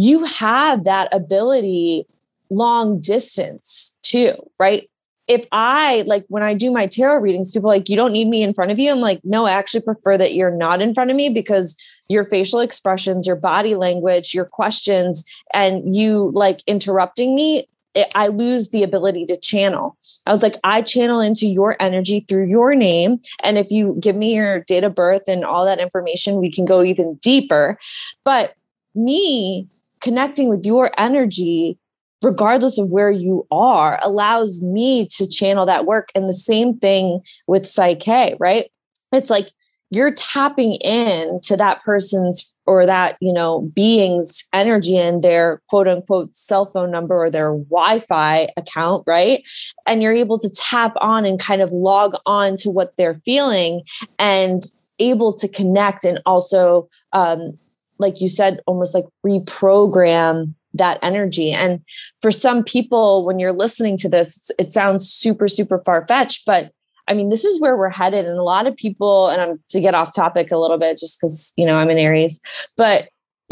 You 0.00 0.24
have 0.24 0.84
that 0.84 1.12
ability 1.12 2.06
long 2.50 3.00
distance 3.00 3.96
too, 4.02 4.34
right? 4.60 4.88
If 5.26 5.44
I 5.50 6.04
like 6.06 6.24
when 6.28 6.44
I 6.44 6.54
do 6.54 6.72
my 6.72 6.86
tarot 6.86 7.18
readings, 7.18 7.50
people 7.50 7.68
like, 7.68 7.88
you 7.88 7.96
don't 7.96 8.12
need 8.12 8.28
me 8.28 8.42
in 8.42 8.54
front 8.54 8.70
of 8.70 8.78
you. 8.78 8.92
I'm 8.92 9.00
like, 9.00 9.20
no, 9.24 9.44
I 9.44 9.52
actually 9.52 9.82
prefer 9.82 10.16
that 10.16 10.34
you're 10.34 10.56
not 10.56 10.80
in 10.80 10.94
front 10.94 11.10
of 11.10 11.16
me 11.16 11.30
because 11.30 11.76
your 12.08 12.22
facial 12.24 12.60
expressions, 12.60 13.26
your 13.26 13.36
body 13.36 13.74
language, 13.74 14.34
your 14.34 14.44
questions, 14.44 15.28
and 15.52 15.94
you 15.94 16.30
like 16.32 16.62
interrupting 16.66 17.34
me 17.34 17.66
it, 17.94 18.12
I 18.14 18.28
lose 18.28 18.70
the 18.70 18.84
ability 18.84 19.26
to 19.26 19.36
channel. 19.40 19.96
I 20.24 20.32
was 20.32 20.42
like, 20.42 20.56
I 20.62 20.82
channel 20.82 21.20
into 21.20 21.48
your 21.48 21.76
energy 21.80 22.20
through 22.20 22.46
your 22.46 22.74
name. 22.74 23.18
And 23.42 23.58
if 23.58 23.70
you 23.70 23.96
give 24.00 24.14
me 24.14 24.36
your 24.36 24.60
date 24.60 24.84
of 24.84 24.94
birth 24.94 25.22
and 25.26 25.44
all 25.44 25.64
that 25.64 25.80
information, 25.80 26.40
we 26.40 26.50
can 26.50 26.64
go 26.64 26.84
even 26.84 27.14
deeper. 27.16 27.76
But 28.24 28.54
me 28.94 29.68
connecting 30.00 30.48
with 30.48 30.64
your 30.64 30.90
energy, 30.98 31.78
regardless 32.22 32.78
of 32.78 32.90
where 32.90 33.10
you 33.10 33.46
are, 33.50 33.98
allows 34.02 34.62
me 34.62 35.06
to 35.12 35.28
channel 35.28 35.66
that 35.66 35.86
work. 35.86 36.10
And 36.14 36.28
the 36.28 36.34
same 36.34 36.78
thing 36.78 37.20
with 37.46 37.66
Psych-K, 37.66 38.36
right? 38.38 38.70
It's 39.12 39.30
like 39.30 39.50
you're 39.90 40.12
tapping 40.12 40.74
in 40.74 41.40
to 41.42 41.56
that 41.56 41.82
person's 41.82 42.54
or 42.66 42.84
that 42.84 43.16
you 43.20 43.32
know 43.32 43.62
being's 43.74 44.44
energy 44.52 44.96
in 44.96 45.22
their 45.22 45.62
quote 45.68 45.88
unquote 45.88 46.34
cell 46.36 46.66
phone 46.66 46.90
number 46.90 47.16
or 47.16 47.30
their 47.30 47.52
wi-fi 47.52 48.46
account 48.56 49.02
right 49.06 49.42
and 49.86 50.02
you're 50.02 50.12
able 50.12 50.38
to 50.38 50.50
tap 50.50 50.92
on 51.00 51.24
and 51.24 51.40
kind 51.40 51.62
of 51.62 51.72
log 51.72 52.14
on 52.26 52.56
to 52.56 52.70
what 52.70 52.94
they're 52.96 53.20
feeling 53.24 53.80
and 54.18 54.64
able 54.98 55.32
to 55.32 55.48
connect 55.48 56.04
and 56.04 56.20
also 56.26 56.88
um, 57.12 57.56
like 57.98 58.20
you 58.20 58.28
said 58.28 58.60
almost 58.66 58.94
like 58.94 59.06
reprogram 59.24 60.54
that 60.74 60.98
energy 61.02 61.50
and 61.50 61.80
for 62.20 62.30
some 62.30 62.62
people 62.62 63.24
when 63.26 63.38
you're 63.38 63.52
listening 63.52 63.96
to 63.96 64.08
this 64.08 64.50
it 64.58 64.72
sounds 64.72 65.08
super 65.08 65.48
super 65.48 65.82
far-fetched 65.84 66.44
but 66.46 66.72
I 67.08 67.14
mean, 67.14 67.30
this 67.30 67.44
is 67.44 67.60
where 67.60 67.76
we're 67.76 67.88
headed. 67.88 68.26
And 68.26 68.38
a 68.38 68.42
lot 68.42 68.66
of 68.66 68.76
people, 68.76 69.28
and 69.28 69.40
I'm 69.40 69.60
to 69.70 69.80
get 69.80 69.94
off 69.94 70.14
topic 70.14 70.52
a 70.52 70.58
little 70.58 70.78
bit 70.78 70.98
just 70.98 71.18
because, 71.18 71.54
you 71.56 71.64
know, 71.64 71.76
I'm 71.76 71.90
in 71.90 71.98
Aries, 71.98 72.40
but 72.76 73.08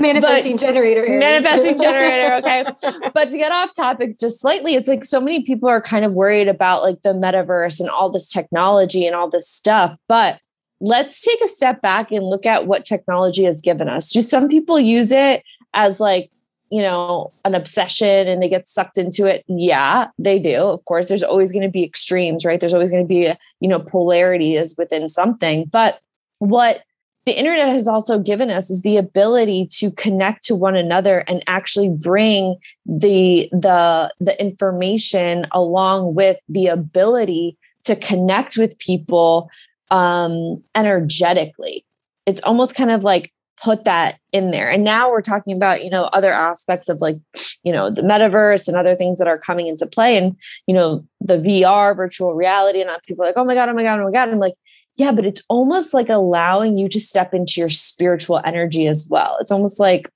manifesting 0.00 0.52
but, 0.52 0.60
generator. 0.60 1.06
Aries. 1.06 1.20
Manifesting 1.20 1.78
generator. 1.80 2.36
Okay. 2.36 2.64
but 3.12 3.28
to 3.28 3.36
get 3.36 3.52
off 3.52 3.76
topic 3.76 4.18
just 4.18 4.40
slightly, 4.40 4.74
it's 4.74 4.88
like 4.88 5.04
so 5.04 5.20
many 5.20 5.42
people 5.42 5.68
are 5.68 5.82
kind 5.82 6.06
of 6.06 6.12
worried 6.12 6.48
about 6.48 6.82
like 6.82 7.02
the 7.02 7.12
metaverse 7.12 7.80
and 7.80 7.90
all 7.90 8.08
this 8.08 8.30
technology 8.30 9.06
and 9.06 9.14
all 9.14 9.28
this 9.28 9.46
stuff. 9.46 9.98
But 10.08 10.40
let's 10.80 11.22
take 11.22 11.40
a 11.42 11.48
step 11.48 11.82
back 11.82 12.12
and 12.12 12.24
look 12.24 12.46
at 12.46 12.66
what 12.66 12.84
technology 12.84 13.44
has 13.44 13.60
given 13.60 13.88
us. 13.88 14.12
Do 14.12 14.20
some 14.20 14.48
people 14.48 14.78
use 14.78 15.12
it 15.12 15.42
as 15.74 16.00
like 16.00 16.30
you 16.70 16.82
know, 16.82 17.32
an 17.44 17.54
obsession 17.54 18.28
and 18.28 18.42
they 18.42 18.48
get 18.48 18.68
sucked 18.68 18.98
into 18.98 19.26
it. 19.26 19.44
Yeah, 19.46 20.08
they 20.18 20.38
do. 20.38 20.64
Of 20.64 20.84
course, 20.84 21.08
there's 21.08 21.22
always 21.22 21.52
going 21.52 21.62
to 21.62 21.70
be 21.70 21.84
extremes, 21.84 22.44
right? 22.44 22.60
There's 22.60 22.74
always 22.74 22.90
going 22.90 23.04
to 23.04 23.08
be, 23.08 23.26
a, 23.26 23.38
you 23.60 23.68
know, 23.68 23.80
polarity 23.80 24.54
is 24.54 24.76
within 24.76 25.08
something. 25.08 25.64
But 25.64 26.00
what 26.38 26.84
the 27.24 27.38
internet 27.38 27.68
has 27.68 27.88
also 27.88 28.18
given 28.18 28.50
us 28.50 28.70
is 28.70 28.82
the 28.82 28.96
ability 28.96 29.66
to 29.72 29.90
connect 29.92 30.44
to 30.44 30.54
one 30.54 30.76
another 30.76 31.20
and 31.28 31.42
actually 31.46 31.90
bring 31.90 32.56
the 32.86 33.48
the 33.52 34.12
the 34.18 34.40
information 34.40 35.46
along 35.52 36.14
with 36.14 36.38
the 36.48 36.68
ability 36.68 37.56
to 37.84 37.96
connect 37.96 38.56
with 38.56 38.78
people 38.78 39.50
um 39.90 40.62
energetically 40.74 41.84
it's 42.26 42.42
almost 42.42 42.74
kind 42.74 42.90
of 42.90 43.04
like 43.04 43.32
put 43.62 43.84
that 43.84 44.18
in 44.32 44.50
there. 44.50 44.70
And 44.70 44.84
now 44.84 45.10
we're 45.10 45.22
talking 45.22 45.56
about, 45.56 45.82
you 45.82 45.90
know, 45.90 46.04
other 46.12 46.32
aspects 46.32 46.88
of 46.88 47.00
like, 47.00 47.16
you 47.62 47.72
know, 47.72 47.90
the 47.90 48.02
metaverse 48.02 48.68
and 48.68 48.76
other 48.76 48.94
things 48.94 49.18
that 49.18 49.28
are 49.28 49.38
coming 49.38 49.66
into 49.66 49.86
play 49.86 50.16
and, 50.16 50.36
you 50.66 50.74
know, 50.74 51.04
the 51.20 51.38
VR, 51.38 51.96
virtual 51.96 52.34
reality. 52.34 52.80
And 52.80 52.90
people 53.06 53.24
are 53.24 53.28
like, 53.28 53.36
oh 53.36 53.44
my 53.44 53.54
God, 53.54 53.68
oh 53.68 53.74
my 53.74 53.82
God, 53.82 54.00
oh 54.00 54.04
my 54.04 54.12
God. 54.12 54.28
I'm 54.28 54.38
like, 54.38 54.54
yeah, 54.96 55.12
but 55.12 55.24
it's 55.24 55.42
almost 55.48 55.94
like 55.94 56.08
allowing 56.08 56.78
you 56.78 56.88
to 56.88 57.00
step 57.00 57.34
into 57.34 57.60
your 57.60 57.70
spiritual 57.70 58.40
energy 58.44 58.86
as 58.86 59.06
well. 59.10 59.36
It's 59.40 59.52
almost 59.52 59.80
like, 59.80 60.10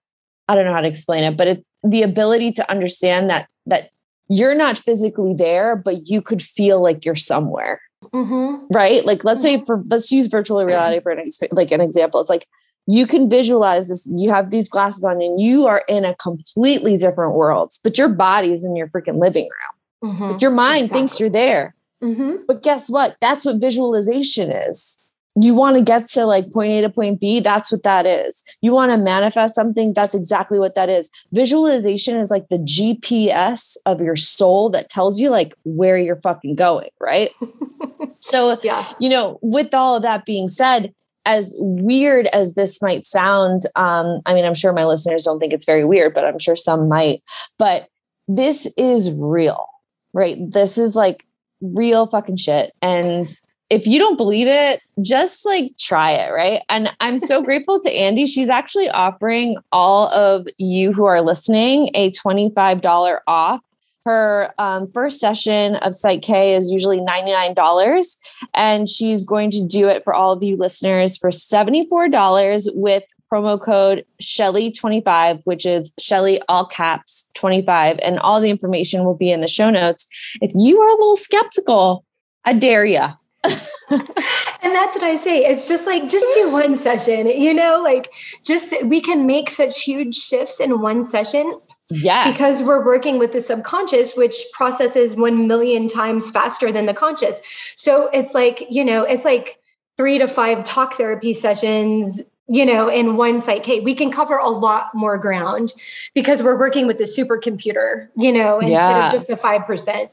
I 0.49 0.55
don't 0.55 0.65
know 0.65 0.75
how 0.75 0.81
to 0.81 0.89
explain 0.89 1.25
it, 1.25 1.37
but 1.37 1.49
it's 1.49 1.71
the 1.83 2.03
ability 2.03 2.53
to 2.53 2.71
understand 2.71 3.31
that, 3.31 3.49
that 3.67 3.91
you're 4.29 4.55
not 4.55 4.79
physically 4.79 5.35
there, 5.35 5.77
but 5.77 6.09
you 6.09 6.21
could 6.21 6.43
feel 6.43 6.83
like 6.83 7.05
you're 7.05 7.15
somewhere. 7.15 7.81
Mm-hmm. 8.13 8.67
Right. 8.71 9.05
Like, 9.05 9.25
let's 9.25 9.45
mm-hmm. 9.45 9.61
say 9.61 9.65
for, 9.65 9.83
let's 9.87 10.11
use 10.11 10.29
virtual 10.29 10.65
reality 10.65 11.01
for 11.01 11.13
an, 11.13 11.29
like 11.51 11.71
an 11.73 11.81
example. 11.81 12.21
It's 12.21 12.31
like, 12.31 12.47
you 12.87 13.07
can 13.07 13.31
visualize 13.31 13.89
this. 13.89 14.09
You 14.13 14.31
have 14.31 14.51
these 14.51 14.69
glasses 14.69 15.05
on 15.05 15.23
and 15.23 15.41
you 15.41 15.67
are 15.67 15.85
in 15.89 16.05
a 16.05 16.15
completely 16.17 16.97
different 16.97 17.35
world, 17.35 17.73
but 17.85 17.97
your 17.97 18.09
body 18.09 18.53
is 18.53 18.65
in 18.65 18.75
your 18.75 18.89
freaking 18.89 19.21
living 19.21 19.45
room. 19.45 20.13
Mm-hmm. 20.13 20.33
But 20.33 20.43
your 20.43 20.51
mind 20.51 20.85
exactly. 20.85 21.01
thinks 21.01 21.21
you're 21.21 21.31
there. 21.31 21.75
Mm-hmm. 22.03 22.45
But 22.49 22.63
guess 22.63 22.91
what? 22.91 23.17
That's 23.21 23.47
what 23.47 23.61
visualization 23.61 24.51
is. 24.51 24.99
You 25.41 25.55
want 25.55 25.77
to 25.77 25.83
get 25.83 26.07
to 26.11 26.27
like 26.27 26.51
point 26.51 26.73
A 26.73 26.83
to 26.83 26.91
point 26.91 27.21
B, 27.21 27.41
that's 27.41 27.73
what 27.73 27.83
that 27.85 28.07
is. 28.07 28.45
You 28.61 28.75
want 28.75 28.93
to 28.93 28.99
manifest 28.99 29.55
something, 29.55 29.93
that's 29.95 30.15
exactly 30.15 30.59
what 30.59 30.75
that 30.75 30.89
is. 30.89 31.11
Visualization 31.33 32.19
is 32.19 32.31
like 32.31 32.49
the 32.49 32.59
GPS 32.59 33.77
of 33.87 34.01
your 34.01 34.17
soul 34.17 34.71
that 34.71 34.91
tells 34.91 35.21
you 35.21 35.31
like 35.31 35.55
where 35.65 35.97
you're 35.97 36.21
fucking 36.21 36.57
going, 36.57 36.91
right? 37.01 37.31
so, 38.21 38.59
yeah. 38.63 38.93
you 39.01 39.09
know, 39.09 39.39
with 39.43 39.73
all 39.75 39.97
of 39.97 40.03
that 40.03 40.27
being 40.27 40.49
said, 40.49 40.95
as 41.25 41.55
weird 41.59 42.27
as 42.33 42.55
this 42.55 42.83
might 42.83 43.07
sound, 43.07 43.63
um, 43.77 44.21
I 44.27 44.35
mean, 44.35 44.45
I'm 44.45 44.55
sure 44.55 44.73
my 44.73 44.85
listeners 44.85 45.25
don't 45.25 45.39
think 45.39 45.53
it's 45.53 45.65
very 45.65 45.85
weird, 45.85 46.15
but 46.15 46.25
I'm 46.25 46.39
sure 46.39 46.57
some 46.57 46.89
might. 46.89 47.23
But 47.59 47.87
this 48.27 48.69
is 48.77 49.13
real, 49.13 49.65
right? 50.13 50.37
This 50.41 50.79
is 50.79 50.97
like 50.97 51.25
real 51.61 52.07
fucking 52.07 52.37
shit. 52.37 52.73
And 52.83 53.33
if 53.73 53.87
you 53.87 53.99
don't 53.99 54.19
believe 54.19 54.49
it, 54.49 54.83
just 55.01 55.47
like 55.47 55.73
try 55.79 56.11
it, 56.11 56.31
right? 56.31 56.61
And 56.69 56.95
I'm 57.01 57.17
so 57.17 57.41
grateful 57.45 57.81
to 57.81 57.91
Andi. 57.91 58.29
She's 58.29 58.51
actually 58.51 58.91
offering 58.91 59.57
all 59.73 60.13
of 60.13 60.47
you 60.59 60.93
who 60.93 61.07
are 61.07 61.23
listening 61.23 61.89
a 61.95 62.11
$25 62.11 63.19
off. 63.27 63.63
Her 64.05 64.53
um, 64.59 64.89
first 64.93 65.21
session 65.21 65.77
of 65.77 65.95
Psych-K 65.95 66.55
is 66.55 66.71
usually 66.71 66.99
$99, 66.99 68.17
and 68.53 68.91
she's 68.91 69.25
going 69.25 69.51
to 69.53 69.67
do 69.67 69.89
it 69.89 70.05
for 70.05 70.13
all 70.13 70.33
of 70.33 70.43
you 70.43 70.57
listeners 70.57 71.17
for 71.17 71.31
$74 71.31 72.69
with 72.75 73.05
promo 73.33 73.59
code 73.59 74.05
Shelly25, 74.21 75.47
which 75.47 75.65
is 75.65 75.95
Shelly 75.99 76.43
all 76.51 76.67
caps 76.67 77.31
25. 77.35 78.01
And 78.03 78.19
all 78.19 78.41
the 78.41 78.51
information 78.51 79.05
will 79.05 79.17
be 79.17 79.31
in 79.31 79.41
the 79.41 79.49
show 79.49 79.71
notes. 79.71 80.07
If 80.43 80.51
you 80.55 80.79
are 80.83 80.89
a 80.89 80.99
little 80.99 81.17
skeptical, 81.17 82.05
I 82.45 82.53
dare 82.53 82.85
you 82.85 83.09
and 83.91 84.75
that's 84.75 84.97
what 84.97 85.03
I 85.03 85.17
say. 85.17 85.45
It's 85.45 85.69
just 85.69 85.87
like, 85.87 86.09
just 86.09 86.27
do 86.35 86.53
one 86.53 86.77
session, 86.77 87.27
you 87.27 87.53
know, 87.53 87.81
like 87.83 88.13
just 88.45 88.75
we 88.85 89.01
can 89.01 89.27
make 89.27 89.51
such 89.51 89.83
huge 89.83 90.15
shifts 90.15 90.61
in 90.61 90.81
one 90.81 91.03
session. 91.03 91.59
Yes. 91.91 92.33
Because 92.33 92.67
we're 92.67 92.85
working 92.85 93.19
with 93.19 93.33
the 93.33 93.41
subconscious, 93.41 94.15
which 94.15 94.37
processes 94.53 95.17
1 95.17 95.47
million 95.47 95.89
times 95.89 96.31
faster 96.31 96.73
than 96.73 96.87
the 96.87 96.95
conscious. 96.95 97.41
So 97.77 98.09
it's 98.13 98.35
like, 98.35 98.67
you 98.71 98.85
know, 98.85 99.05
it's 99.05 99.25
like 99.25 99.59
three 99.97 100.19
to 100.19 100.29
five 100.29 100.65
talk 100.65 100.95
therapy 100.95 101.35
sessions 101.35 102.23
you 102.49 102.67
know, 102.67 102.89
in 102.89 103.17
one 103.17 103.41
Psych-K, 103.41 103.81
we 103.81 103.95
can 103.95 104.11
cover 104.11 104.37
a 104.37 104.49
lot 104.49 104.95
more 104.95 105.17
ground 105.17 105.73
because 106.13 106.43
we're 106.43 106.59
working 106.59 106.89
with 106.89 106.99
the 106.99 107.05
supercomputer, 107.05 108.09
you 108.17 108.33
know, 108.33 108.59
instead 108.59 108.73
yeah. 108.73 109.07
of 109.07 109.13
just 109.13 109.29
the 109.29 109.35
5%. 109.35 110.11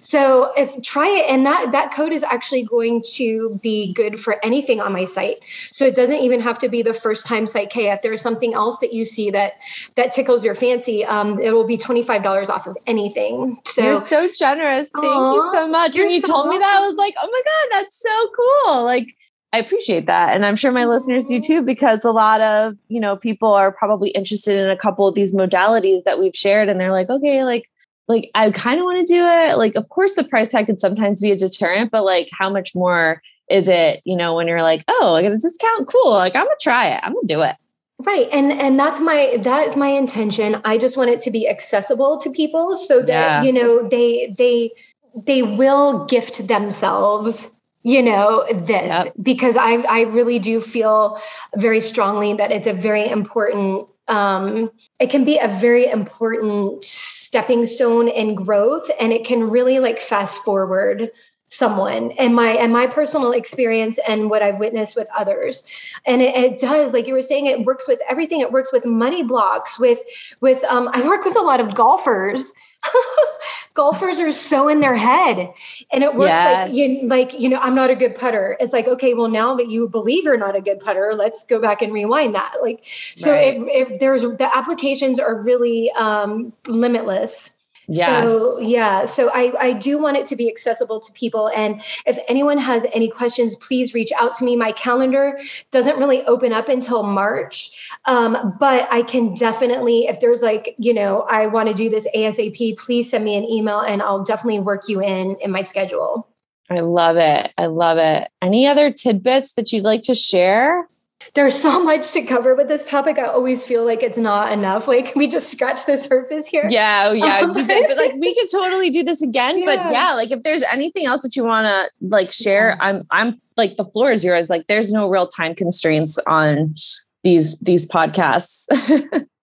So 0.00 0.52
if 0.56 0.80
try 0.82 1.08
it, 1.08 1.28
and 1.28 1.44
that 1.44 1.72
that 1.72 1.92
code 1.92 2.12
is 2.12 2.22
actually 2.22 2.62
going 2.62 3.02
to 3.14 3.58
be 3.62 3.92
good 3.94 4.18
for 4.18 4.42
anything 4.44 4.80
on 4.80 4.92
my 4.92 5.04
site. 5.04 5.40
So 5.72 5.84
it 5.84 5.96
doesn't 5.96 6.20
even 6.20 6.40
have 6.40 6.58
to 6.60 6.68
be 6.68 6.82
the 6.82 6.94
first 6.94 7.26
time 7.26 7.46
Psych-K. 7.46 7.90
If 7.90 8.02
there's 8.02 8.22
something 8.22 8.54
else 8.54 8.78
that 8.78 8.92
you 8.92 9.04
see 9.04 9.30
that 9.30 9.54
that 9.96 10.12
tickles 10.12 10.44
your 10.44 10.54
fancy, 10.54 11.04
um, 11.04 11.40
it 11.40 11.52
will 11.52 11.66
be 11.66 11.76
$25 11.76 12.48
off 12.48 12.68
of 12.68 12.76
anything. 12.86 13.58
So 13.66 13.82
you're 13.82 13.96
so 13.96 14.30
generous. 14.32 14.90
Thank 14.90 15.04
you 15.04 15.50
so 15.52 15.66
much. 15.66 15.94
When 15.94 16.10
you 16.10 16.20
so 16.20 16.28
told 16.28 16.46
welcome. 16.46 16.50
me 16.50 16.58
that, 16.58 16.78
I 16.80 16.86
was 16.86 16.94
like, 16.94 17.14
oh 17.20 17.28
my 17.30 17.42
God, 17.44 17.80
that's 17.80 18.00
so 18.00 18.30
cool. 18.36 18.84
Like 18.84 19.16
I 19.52 19.58
appreciate 19.58 20.06
that. 20.06 20.34
And 20.34 20.46
I'm 20.46 20.56
sure 20.56 20.72
my 20.72 20.86
listeners 20.86 21.26
do 21.26 21.38
too, 21.38 21.62
because 21.62 22.04
a 22.04 22.10
lot 22.10 22.40
of, 22.40 22.74
you 22.88 23.00
know, 23.00 23.16
people 23.16 23.52
are 23.52 23.70
probably 23.70 24.10
interested 24.10 24.58
in 24.58 24.70
a 24.70 24.76
couple 24.76 25.06
of 25.06 25.14
these 25.14 25.34
modalities 25.34 26.04
that 26.04 26.18
we've 26.18 26.34
shared. 26.34 26.70
And 26.70 26.80
they're 26.80 26.92
like, 26.92 27.10
okay, 27.10 27.44
like, 27.44 27.70
like 28.08 28.30
I 28.34 28.50
kind 28.50 28.80
of 28.80 28.84
want 28.84 29.06
to 29.06 29.12
do 29.12 29.26
it. 29.26 29.58
Like, 29.58 29.74
of 29.74 29.88
course 29.90 30.14
the 30.14 30.24
price 30.24 30.50
tag 30.50 30.66
could 30.66 30.80
sometimes 30.80 31.20
be 31.20 31.30
a 31.30 31.36
deterrent, 31.36 31.90
but 31.90 32.04
like 32.04 32.30
how 32.32 32.48
much 32.48 32.74
more 32.74 33.20
is 33.50 33.68
it, 33.68 34.00
you 34.04 34.16
know, 34.16 34.34
when 34.34 34.48
you're 34.48 34.62
like, 34.62 34.84
oh, 34.88 35.14
I 35.16 35.22
get 35.22 35.32
a 35.32 35.36
discount, 35.36 35.86
cool. 35.86 36.12
Like 36.12 36.34
I'm 36.34 36.44
gonna 36.44 36.54
try 36.60 36.88
it. 36.88 37.00
I'm 37.02 37.12
gonna 37.12 37.26
do 37.26 37.42
it. 37.42 37.56
Right. 37.98 38.28
And 38.32 38.52
and 38.52 38.78
that's 38.78 39.00
my 39.00 39.36
that 39.40 39.66
is 39.66 39.76
my 39.76 39.88
intention. 39.88 40.60
I 40.64 40.78
just 40.78 40.96
want 40.96 41.10
it 41.10 41.20
to 41.20 41.30
be 41.30 41.46
accessible 41.46 42.16
to 42.18 42.30
people 42.30 42.76
so 42.78 43.00
that, 43.02 43.06
yeah. 43.06 43.42
you 43.42 43.52
know, 43.52 43.86
they 43.86 44.34
they 44.36 44.70
they 45.14 45.42
will 45.42 46.06
gift 46.06 46.48
themselves 46.48 47.52
you 47.82 48.02
know 48.02 48.44
this 48.52 48.92
yep. 48.92 49.12
because 49.22 49.56
i 49.56 49.74
i 49.88 50.02
really 50.02 50.38
do 50.38 50.60
feel 50.60 51.20
very 51.56 51.80
strongly 51.80 52.34
that 52.34 52.50
it's 52.52 52.66
a 52.66 52.72
very 52.72 53.08
important 53.08 53.88
um, 54.08 54.70
it 54.98 55.10
can 55.10 55.24
be 55.24 55.38
a 55.38 55.46
very 55.46 55.86
important 55.86 56.82
stepping 56.82 57.66
stone 57.66 58.08
in 58.08 58.34
growth 58.34 58.90
and 59.00 59.12
it 59.12 59.24
can 59.24 59.48
really 59.48 59.78
like 59.78 59.98
fast 59.98 60.42
forward 60.42 61.10
someone 61.48 62.10
and 62.12 62.34
my 62.34 62.48
and 62.48 62.72
my 62.72 62.86
personal 62.86 63.32
experience 63.32 63.98
and 64.08 64.30
what 64.30 64.42
i've 64.42 64.58
witnessed 64.58 64.96
with 64.96 65.06
others 65.16 65.64
and 66.06 66.22
it, 66.22 66.34
it, 66.34 66.58
does 66.58 66.94
like 66.94 67.06
you 67.06 67.12
were 67.12 67.20
saying 67.20 67.44
it 67.44 67.64
works 67.64 67.86
with 67.86 68.00
everything 68.08 68.40
it 68.40 68.50
works 68.50 68.72
with 68.72 68.86
money 68.86 69.22
blocks 69.22 69.78
with 69.78 70.00
with 70.40 70.64
um, 70.64 70.88
i 70.94 71.06
work 71.06 71.24
with 71.24 71.36
a 71.36 71.42
lot 71.42 71.60
of 71.60 71.74
golfers 71.74 72.52
golfers 73.74 74.20
are 74.20 74.32
so 74.32 74.68
in 74.68 74.80
their 74.80 74.94
head 74.94 75.52
and 75.92 76.02
it 76.02 76.14
works 76.14 76.28
yes. 76.28 76.68
like 76.68 76.76
you 76.76 77.08
like 77.08 77.40
you 77.40 77.48
know 77.48 77.58
i'm 77.60 77.74
not 77.74 77.90
a 77.90 77.94
good 77.94 78.14
putter 78.14 78.56
it's 78.60 78.72
like 78.72 78.86
okay 78.86 79.14
well 79.14 79.28
now 79.28 79.54
that 79.54 79.68
you 79.68 79.88
believe 79.88 80.24
you're 80.24 80.36
not 80.36 80.54
a 80.54 80.60
good 80.60 80.78
putter 80.78 81.14
let's 81.16 81.44
go 81.44 81.60
back 81.60 81.80
and 81.80 81.92
rewind 81.92 82.34
that 82.34 82.52
like 82.60 82.80
so 82.84 83.32
right. 83.32 83.56
if, 83.56 83.90
if 83.90 84.00
there's 84.00 84.22
the 84.22 84.50
applications 84.54 85.18
are 85.18 85.42
really 85.42 85.90
um 85.92 86.52
limitless 86.66 87.50
Yes. 87.88 88.32
So 88.32 88.60
yeah, 88.60 89.04
so 89.04 89.30
I, 89.32 89.52
I 89.58 89.72
do 89.72 90.00
want 90.00 90.16
it 90.16 90.26
to 90.26 90.36
be 90.36 90.48
accessible 90.48 91.00
to 91.00 91.12
people. 91.12 91.50
And 91.54 91.82
if 92.06 92.18
anyone 92.28 92.58
has 92.58 92.86
any 92.92 93.08
questions, 93.08 93.56
please 93.56 93.94
reach 93.94 94.12
out 94.18 94.34
to 94.34 94.44
me. 94.44 94.56
My 94.56 94.72
calendar 94.72 95.38
doesn't 95.70 95.98
really 95.98 96.24
open 96.24 96.52
up 96.52 96.68
until 96.68 97.02
March. 97.02 97.90
Um, 98.04 98.56
but 98.60 98.88
I 98.90 99.02
can 99.02 99.34
definitely, 99.34 100.06
if 100.06 100.20
there's 100.20 100.42
like, 100.42 100.74
you 100.78 100.94
know, 100.94 101.22
I 101.22 101.46
want 101.46 101.68
to 101.68 101.74
do 101.74 101.88
this 101.90 102.06
ASAP, 102.14 102.78
please 102.78 103.10
send 103.10 103.24
me 103.24 103.36
an 103.36 103.44
email 103.44 103.80
and 103.80 104.00
I'll 104.00 104.22
definitely 104.22 104.60
work 104.60 104.88
you 104.88 105.02
in 105.02 105.36
in 105.40 105.50
my 105.50 105.62
schedule. 105.62 106.28
I 106.70 106.80
love 106.80 107.16
it. 107.16 107.52
I 107.58 107.66
love 107.66 107.98
it. 107.98 108.28
Any 108.40 108.66
other 108.66 108.90
tidbits 108.90 109.54
that 109.54 109.72
you'd 109.72 109.84
like 109.84 110.02
to 110.02 110.14
share? 110.14 110.88
There's 111.34 111.60
so 111.60 111.82
much 111.84 112.12
to 112.12 112.22
cover 112.22 112.54
with 112.54 112.68
this 112.68 112.88
topic. 112.88 113.18
I 113.18 113.24
always 113.24 113.66
feel 113.66 113.84
like 113.84 114.02
it's 114.02 114.18
not 114.18 114.52
enough. 114.52 114.88
Like 114.88 115.12
we 115.14 115.28
just 115.28 115.50
scratched 115.50 115.86
the 115.86 115.96
surface 115.96 116.46
here. 116.46 116.66
Yeah, 116.68 117.08
oh, 117.08 117.12
yeah, 117.12 117.40
did. 117.40 117.86
But 117.88 117.96
like 117.96 118.14
we 118.14 118.34
could 118.34 118.48
totally 118.50 118.90
do 118.90 119.02
this 119.02 119.22
again. 119.22 119.60
Yeah. 119.60 119.66
But 119.66 119.92
yeah, 119.92 120.12
like 120.14 120.30
if 120.30 120.42
there's 120.42 120.62
anything 120.72 121.06
else 121.06 121.22
that 121.22 121.36
you 121.36 121.44
want 121.44 121.66
to 121.66 121.90
like 122.06 122.32
share, 122.32 122.70
yeah. 122.70 122.76
I'm 122.80 123.02
I'm 123.10 123.40
like 123.56 123.76
the 123.76 123.84
floor 123.84 124.12
is 124.12 124.24
yours. 124.24 124.50
Like 124.50 124.66
there's 124.66 124.92
no 124.92 125.08
real 125.08 125.26
time 125.26 125.54
constraints 125.54 126.18
on 126.26 126.74
these 127.22 127.58
these 127.58 127.86
podcasts. 127.88 128.66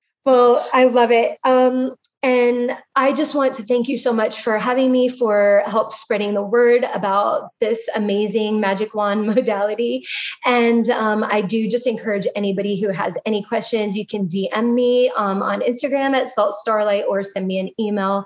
well, 0.25 0.65
I 0.73 0.85
love 0.85 1.11
it. 1.11 1.37
Um, 1.43 1.95
and 2.21 2.71
I 2.95 3.13
just 3.13 3.33
want 3.33 3.53
to 3.55 3.63
thank 3.63 3.87
you 3.87 3.97
so 3.97 4.11
much 4.11 4.41
for 4.41 4.57
having 4.57 4.91
me, 4.91 5.07
for 5.07 5.63
help 5.65 5.93
spreading 5.93 6.33
the 6.33 6.43
word 6.43 6.85
about 6.93 7.51
this 7.61 7.87
amazing 7.95 8.59
magic 8.59 8.93
wand 8.93 9.25
modality. 9.35 10.03
And 10.45 10.89
um, 10.89 11.23
I 11.23 11.39
do 11.39 11.69
just 11.69 11.87
encourage 11.87 12.27
anybody 12.35 12.79
who 12.79 12.89
has 12.89 13.17
any 13.25 13.41
questions, 13.43 13.95
you 13.95 14.05
can 14.05 14.27
DM 14.27 14.73
me 14.73 15.09
um, 15.15 15.41
on 15.41 15.61
Instagram 15.61 16.13
at 16.13 16.27
Salt 16.27 16.55
Starlight 16.55 17.05
or 17.07 17.23
send 17.23 17.47
me 17.47 17.57
an 17.57 17.69
email. 17.79 18.25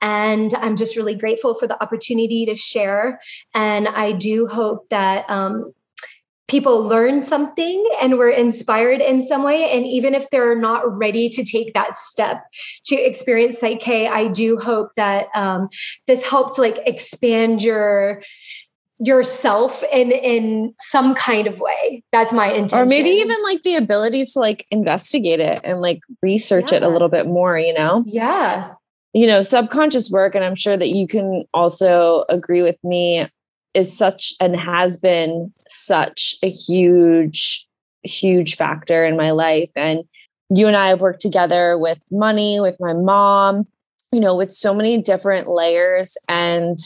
And 0.00 0.54
I'm 0.54 0.76
just 0.76 0.96
really 0.96 1.14
grateful 1.14 1.54
for 1.54 1.66
the 1.66 1.80
opportunity 1.82 2.46
to 2.46 2.54
share. 2.54 3.20
And 3.52 3.88
I 3.88 4.12
do 4.12 4.46
hope 4.46 4.88
that 4.88 5.28
um, 5.28 5.74
people 6.48 6.82
learn 6.82 7.24
something 7.24 7.84
and 8.02 8.18
were 8.18 8.28
inspired 8.28 9.00
in 9.00 9.22
some 9.22 9.42
way. 9.42 9.70
And 9.70 9.86
even 9.86 10.14
if 10.14 10.28
they're 10.30 10.58
not 10.58 10.82
ready 10.98 11.28
to 11.30 11.44
take 11.44 11.72
that 11.74 11.96
step 11.96 12.44
to 12.86 12.96
experience 12.96 13.58
Psych-K, 13.58 14.08
I 14.08 14.28
do 14.28 14.58
hope 14.58 14.90
that 14.96 15.28
um, 15.34 15.68
this 16.06 16.24
helped 16.24 16.58
like 16.58 16.78
expand 16.86 17.62
your 17.62 18.22
yourself 19.00 19.82
in 19.92 20.12
in 20.12 20.72
some 20.78 21.16
kind 21.16 21.48
of 21.48 21.58
way 21.58 22.02
that's 22.12 22.32
my 22.32 22.46
intention 22.46 22.78
or 22.78 22.86
maybe 22.86 23.08
even 23.08 23.36
like 23.42 23.60
the 23.64 23.74
ability 23.74 24.24
to 24.24 24.38
like 24.38 24.66
investigate 24.70 25.40
it 25.40 25.60
and 25.64 25.80
like 25.80 25.98
research 26.22 26.70
yeah. 26.70 26.76
it 26.76 26.82
a 26.84 26.88
little 26.88 27.08
bit 27.08 27.26
more 27.26 27.58
you 27.58 27.74
know 27.74 28.04
yeah 28.06 28.72
you 29.12 29.26
know 29.26 29.42
subconscious 29.42 30.12
work 30.12 30.36
and 30.36 30.44
i'm 30.44 30.54
sure 30.54 30.76
that 30.76 30.90
you 30.90 31.08
can 31.08 31.44
also 31.52 32.24
agree 32.28 32.62
with 32.62 32.76
me 32.84 33.26
is 33.74 33.96
such 33.96 34.34
and 34.40 34.56
has 34.56 34.96
been 34.96 35.52
such 35.68 36.36
a 36.42 36.50
huge, 36.50 37.66
huge 38.04 38.56
factor 38.56 39.04
in 39.04 39.16
my 39.16 39.32
life. 39.32 39.70
And 39.76 40.04
you 40.50 40.66
and 40.66 40.76
I 40.76 40.88
have 40.88 41.00
worked 41.00 41.20
together 41.20 41.76
with 41.78 41.98
money, 42.10 42.60
with 42.60 42.76
my 42.78 42.92
mom, 42.92 43.66
you 44.12 44.20
know, 44.20 44.36
with 44.36 44.52
so 44.52 44.74
many 44.74 44.98
different 45.02 45.48
layers. 45.48 46.16
And 46.28 46.78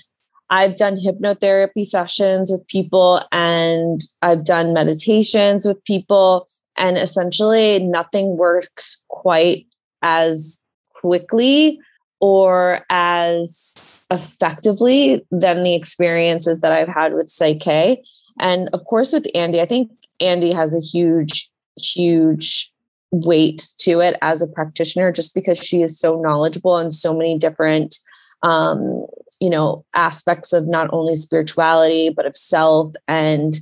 I've 0.51 0.76
done 0.76 0.97
hypnotherapy 0.97 1.84
sessions 1.84 2.51
with 2.51 2.66
people 2.68 3.22
and 3.30 4.01
I've 4.22 4.45
done 4.45 4.72
meditations 4.72 5.66
with 5.66 5.84
people. 5.84 6.47
And 6.78 6.97
essentially, 6.97 7.80
nothing 7.80 8.39
works 8.39 9.05
quite 9.09 9.66
as 10.01 10.62
quickly 10.95 11.80
or 12.21 12.85
as 12.91 13.93
effectively 14.11 15.25
than 15.31 15.62
the 15.62 15.75
experiences 15.75 16.61
that 16.61 16.73
I've 16.73 16.89
had 16.89 17.14
with 17.14 17.31
Psych-K. 17.31 18.03
And 18.41 18.69
of 18.73 18.85
course, 18.85 19.12
with 19.12 19.27
Andi, 19.35 19.61
I 19.61 19.66
think 19.66 19.91
Andi 20.21 20.53
has 20.55 20.75
a 20.75 20.81
huge, 20.81 21.51
huge 21.77 22.73
weight 23.11 23.69
to 23.79 24.01
it 24.01 24.16
as 24.21 24.43
a 24.43 24.49
practitioner 24.49 25.12
just 25.12 25.35
because 25.35 25.59
she 25.59 25.83
is 25.83 25.99
so 25.99 26.21
knowledgeable 26.21 26.79
in 26.79 26.93
so 26.93 27.16
many 27.16 27.39
different 27.39 27.97
um, 28.43 29.07
you 29.41 29.51
know 29.51 29.85
aspects 29.95 30.53
of 30.53 30.66
not 30.66 30.89
only 30.93 31.14
spirituality 31.14 32.11
but 32.14 32.27
of 32.27 32.37
self 32.37 32.93
and 33.07 33.55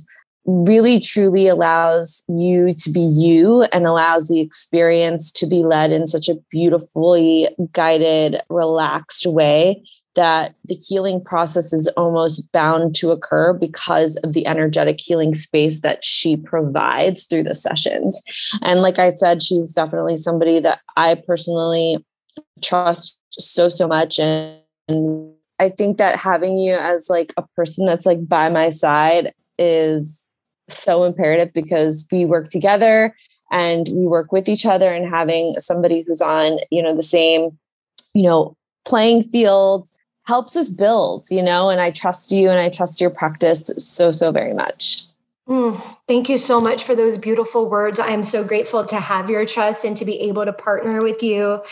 really 0.47 0.99
truly 0.99 1.47
allows 1.47 2.23
you 2.29 2.73
to 2.73 2.89
be 2.89 3.01
you 3.01 3.63
and 3.63 3.85
allows 3.85 4.29
the 4.29 4.39
experience 4.39 5.29
to 5.33 5.45
be 5.45 5.63
led 5.63 5.91
in 5.91 6.07
such 6.07 6.29
a 6.29 6.37
beautifully 6.49 7.49
guided 7.73 8.41
relaxed 8.49 9.25
way 9.27 9.83
that 10.15 10.55
the 10.65 10.73
healing 10.73 11.23
process 11.23 11.73
is 11.73 11.87
almost 11.89 12.51
bound 12.51 12.95
to 12.95 13.11
occur 13.11 13.53
because 13.53 14.15
of 14.17 14.33
the 14.33 14.47
energetic 14.47 14.99
healing 14.99 15.35
space 15.35 15.81
that 15.81 16.03
she 16.03 16.35
provides 16.35 17.25
through 17.25 17.43
the 17.43 17.53
sessions. 17.53 18.19
And 18.63 18.81
like 18.81 18.97
I 18.97 19.11
said, 19.11 19.43
she's 19.43 19.73
definitely 19.73 20.15
somebody 20.15 20.59
that 20.61 20.79
I 20.95 21.21
personally 21.27 22.03
trust 22.63 23.17
so, 23.31 23.69
so 23.69 23.87
much. 23.87 24.19
And, 24.19 24.61
I 25.59 25.69
think 25.69 25.97
that 25.97 26.17
having 26.17 26.55
you 26.55 26.75
as 26.75 27.09
like 27.09 27.33
a 27.35 27.41
person 27.55 27.87
that's 27.87 28.05
like 28.05 28.27
by 28.27 28.47
my 28.47 28.69
side 28.69 29.33
is 29.57 30.26
so 30.69 31.03
imperative 31.03 31.53
because 31.53 32.07
we 32.11 32.25
work 32.25 32.49
together 32.49 33.15
and 33.51 33.87
we 33.89 34.05
work 34.05 34.31
with 34.31 34.49
each 34.49 34.65
other 34.65 34.91
and 34.91 35.07
having 35.07 35.55
somebody 35.59 36.01
who's 36.01 36.21
on, 36.21 36.59
you 36.69 36.81
know, 36.81 36.95
the 36.95 37.03
same, 37.03 37.57
you 38.13 38.23
know, 38.23 38.55
playing 38.85 39.23
field 39.23 39.87
helps 40.23 40.55
us 40.55 40.69
build, 40.69 41.25
you 41.29 41.41
know, 41.41 41.69
and 41.69 41.79
I 41.79 41.91
trust 41.91 42.31
you 42.31 42.49
and 42.49 42.59
I 42.59 42.69
trust 42.69 42.99
your 42.99 43.09
practice 43.09 43.71
so, 43.77 44.11
so 44.11 44.31
very 44.31 44.53
much. 44.53 45.03
Mm, 45.47 45.81
thank 46.09 46.27
you 46.27 46.37
so 46.37 46.59
much 46.59 46.83
for 46.83 46.93
those 46.93 47.17
beautiful 47.17 47.69
words. 47.69 47.99
I 47.99 48.07
am 48.07 48.23
so 48.23 48.43
grateful 48.43 48.83
to 48.85 48.97
have 48.97 49.29
your 49.29 49.45
trust 49.45 49.85
and 49.85 49.95
to 49.97 50.03
be 50.03 50.19
able 50.21 50.43
to 50.43 50.51
partner 50.51 51.01
with 51.01 51.23
you 51.23 51.63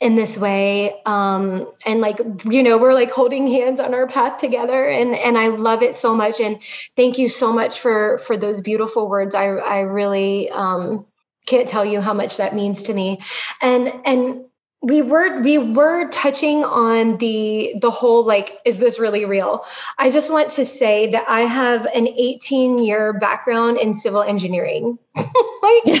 in 0.00 0.14
this 0.14 0.38
way. 0.38 1.00
Um, 1.06 1.72
and 1.84 2.00
like, 2.00 2.20
you 2.44 2.62
know, 2.62 2.78
we're 2.78 2.94
like 2.94 3.10
holding 3.10 3.48
hands 3.48 3.80
on 3.80 3.94
our 3.94 4.06
path 4.06 4.38
together 4.38 4.86
and, 4.88 5.16
and 5.16 5.36
I 5.36 5.48
love 5.48 5.82
it 5.82 5.96
so 5.96 6.14
much. 6.14 6.40
And 6.40 6.60
thank 6.96 7.18
you 7.18 7.28
so 7.28 7.52
much 7.52 7.80
for, 7.80 8.18
for 8.18 8.36
those 8.36 8.60
beautiful 8.60 9.08
words. 9.08 9.34
I, 9.34 9.46
I 9.46 9.80
really, 9.80 10.48
um, 10.50 11.04
can't 11.46 11.68
tell 11.68 11.84
you 11.84 12.00
how 12.00 12.12
much 12.12 12.36
that 12.36 12.54
means 12.54 12.84
to 12.84 12.94
me. 12.94 13.20
And, 13.60 13.92
and 14.04 14.44
we 14.86 15.02
were 15.02 15.40
we 15.42 15.58
were 15.58 16.08
touching 16.10 16.62
on 16.62 17.18
the 17.18 17.74
the 17.80 17.90
whole 17.90 18.24
like 18.24 18.60
is 18.64 18.78
this 18.78 19.00
really 19.00 19.24
real? 19.24 19.64
I 19.98 20.10
just 20.10 20.30
want 20.32 20.50
to 20.50 20.64
say 20.64 21.10
that 21.10 21.24
i 21.28 21.40
have 21.40 21.86
an 21.86 22.06
18 22.06 22.78
year 22.78 23.12
background 23.12 23.78
in 23.78 23.94
civil 23.94 24.22
engineering. 24.22 24.98
Like, 25.66 26.00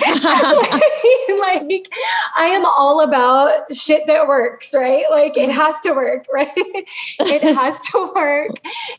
like 1.40 1.88
i 2.36 2.44
am 2.44 2.64
all 2.64 3.00
about 3.00 3.74
shit 3.74 4.06
that 4.06 4.28
works 4.28 4.72
right? 4.72 5.04
Like 5.10 5.36
it 5.36 5.48
mm-hmm. 5.48 5.58
has 5.58 5.80
to 5.80 5.92
work 5.92 6.26
right? 6.32 6.52
It 6.54 7.42
has 7.42 7.80
to 7.88 8.12
work. 8.14 8.52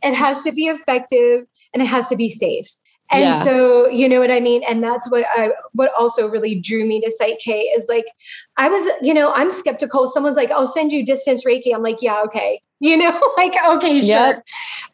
It 0.03 0.13
has 0.13 0.43
to 0.43 0.51
be 0.51 0.65
effective 0.65 1.47
and 1.73 1.81
it 1.81 1.85
has 1.85 2.09
to 2.09 2.17
be 2.17 2.27
safe 2.27 2.67
and 3.09 3.21
yeah. 3.21 3.43
so, 3.43 3.87
you 3.87 4.09
know 4.09 4.19
what 4.19 4.31
I 4.31 4.39
mean? 4.39 4.63
And 4.67 4.83
that's 4.83 5.09
what 5.09 5.25
I, 5.33 5.51
what 5.73 5.91
also 5.97 6.27
really 6.27 6.55
drew 6.55 6.85
me 6.85 6.99
to 7.01 7.11
Psych-K 7.11 7.59
is 7.59 7.87
like, 7.87 8.05
I 8.57 8.67
was, 8.67 8.91
you 9.01 9.13
know, 9.13 9.31
I'm 9.33 9.49
skeptical. 9.49 10.09
Someone's 10.09 10.35
like, 10.35 10.51
I'll 10.51 10.67
send 10.67 10.91
you 10.91 11.05
distance 11.05 11.45
Reiki. 11.45 11.73
I'm 11.73 11.83
like, 11.83 12.01
yeah, 12.01 12.21
okay. 12.25 12.61
You 12.79 12.95
know, 12.95 13.33
like, 13.37 13.55
okay, 13.69 13.99
sure. 14.01 14.07
Yep. 14.07 14.43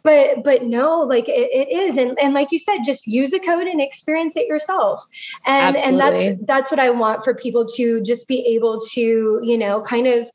But, 0.03 0.45
but 0.45 0.63
no, 0.63 1.01
like 1.01 1.27
it, 1.27 1.49
it 1.51 1.69
is. 1.69 1.97
And, 1.97 2.17
and 2.17 2.33
like 2.33 2.47
you 2.53 2.57
said, 2.57 2.77
just 2.85 3.05
use 3.05 3.31
the 3.31 3.41
code 3.41 3.67
and 3.67 3.81
experience 3.81 4.37
it 4.37 4.47
yourself. 4.47 5.03
And, 5.45 5.75
Absolutely. 5.75 6.27
and 6.27 6.39
that's, 6.39 6.45
that's 6.45 6.71
what 6.71 6.79
I 6.79 6.91
want 6.91 7.25
for 7.25 7.33
people 7.33 7.65
to 7.75 8.01
just 8.01 8.25
be 8.25 8.39
able 8.55 8.79
to, 8.93 9.41
you 9.43 9.57
know, 9.57 9.81
kind 9.81 10.07
of 10.07 10.31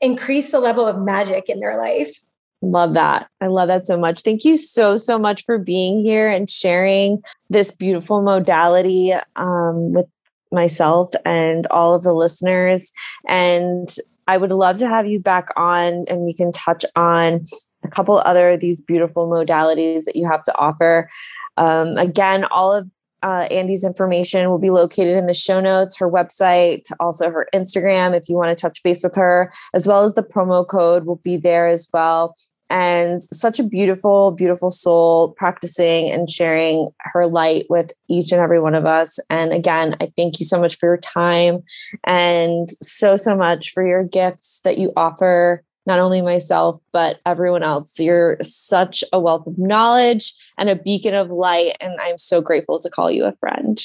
increase 0.00 0.52
the 0.52 0.60
level 0.60 0.86
of 0.86 0.96
magic 1.00 1.48
in 1.48 1.58
their 1.58 1.76
life. 1.76 2.14
Love 2.62 2.94
that. 2.94 3.28
I 3.40 3.48
love 3.48 3.66
that 3.68 3.88
so 3.88 3.98
much. 3.98 4.22
Thank 4.22 4.44
you 4.44 4.56
so, 4.56 4.96
so 4.96 5.18
much 5.18 5.44
for 5.44 5.58
being 5.58 6.04
here 6.04 6.30
and 6.30 6.48
sharing 6.48 7.20
this 7.50 7.72
beautiful 7.72 8.22
modality 8.22 9.12
um, 9.34 9.92
with 9.92 10.06
myself 10.52 11.10
and 11.24 11.66
all 11.66 11.94
of 11.94 12.04
the 12.04 12.12
listeners. 12.12 12.92
And 13.26 13.88
I 14.28 14.36
would 14.36 14.52
love 14.52 14.78
to 14.78 14.88
have 14.88 15.06
you 15.06 15.18
back 15.18 15.48
on 15.56 16.04
and 16.08 16.20
we 16.20 16.32
can 16.32 16.52
touch 16.52 16.84
on 16.94 17.42
a 17.82 17.88
couple 17.88 18.18
other 18.18 18.52
of 18.52 18.60
these 18.60 18.80
beautiful 18.80 19.28
modalities 19.28 20.04
that 20.04 20.14
you 20.14 20.28
have 20.28 20.44
to 20.44 20.56
offer. 20.56 21.08
Um, 21.56 21.98
again, 21.98 22.44
all 22.44 22.72
of 22.72 22.88
uh, 23.24 23.46
Andi's 23.50 23.84
information 23.84 24.50
will 24.50 24.58
be 24.58 24.70
located 24.70 25.16
in 25.16 25.26
the 25.26 25.34
show 25.34 25.60
notes, 25.60 25.96
her 25.96 26.10
website, 26.10 26.90
also 27.00 27.30
her 27.30 27.48
Instagram 27.52 28.16
if 28.16 28.28
you 28.28 28.36
want 28.36 28.56
to 28.56 28.60
touch 28.60 28.82
base 28.82 29.02
with 29.02 29.14
her, 29.16 29.52
as 29.74 29.86
well 29.86 30.04
as 30.04 30.14
the 30.14 30.22
promo 30.22 30.66
code 30.66 31.06
will 31.06 31.20
be 31.24 31.36
there 31.36 31.66
as 31.66 31.88
well 31.92 32.34
and 32.72 33.22
such 33.22 33.60
a 33.60 33.64
beautiful, 33.64 34.30
beautiful 34.30 34.70
soul 34.70 35.34
practicing 35.36 36.10
and 36.10 36.30
sharing 36.30 36.88
her 37.00 37.26
light 37.26 37.66
with 37.68 37.92
each 38.08 38.32
and 38.32 38.40
every 38.40 38.60
one 38.60 38.74
of 38.74 38.86
us. 38.86 39.18
And 39.28 39.52
again, 39.52 39.94
I 40.00 40.10
thank 40.16 40.40
you 40.40 40.46
so 40.46 40.58
much 40.58 40.76
for 40.76 40.86
your 40.86 40.96
time 40.96 41.62
and 42.04 42.70
so, 42.80 43.16
so 43.16 43.36
much 43.36 43.72
for 43.72 43.86
your 43.86 44.02
gifts 44.02 44.62
that 44.64 44.78
you 44.78 44.90
offer, 44.96 45.62
not 45.84 45.98
only 45.98 46.22
myself, 46.22 46.80
but 46.94 47.20
everyone 47.26 47.62
else. 47.62 48.00
You're 48.00 48.38
such 48.40 49.04
a 49.12 49.20
wealth 49.20 49.46
of 49.46 49.58
knowledge 49.58 50.32
and 50.56 50.70
a 50.70 50.76
beacon 50.76 51.14
of 51.14 51.30
light. 51.30 51.76
And 51.78 51.98
I'm 52.00 52.16
so 52.16 52.40
grateful 52.40 52.80
to 52.80 52.88
call 52.88 53.10
you 53.10 53.26
a 53.26 53.36
friend. 53.36 53.78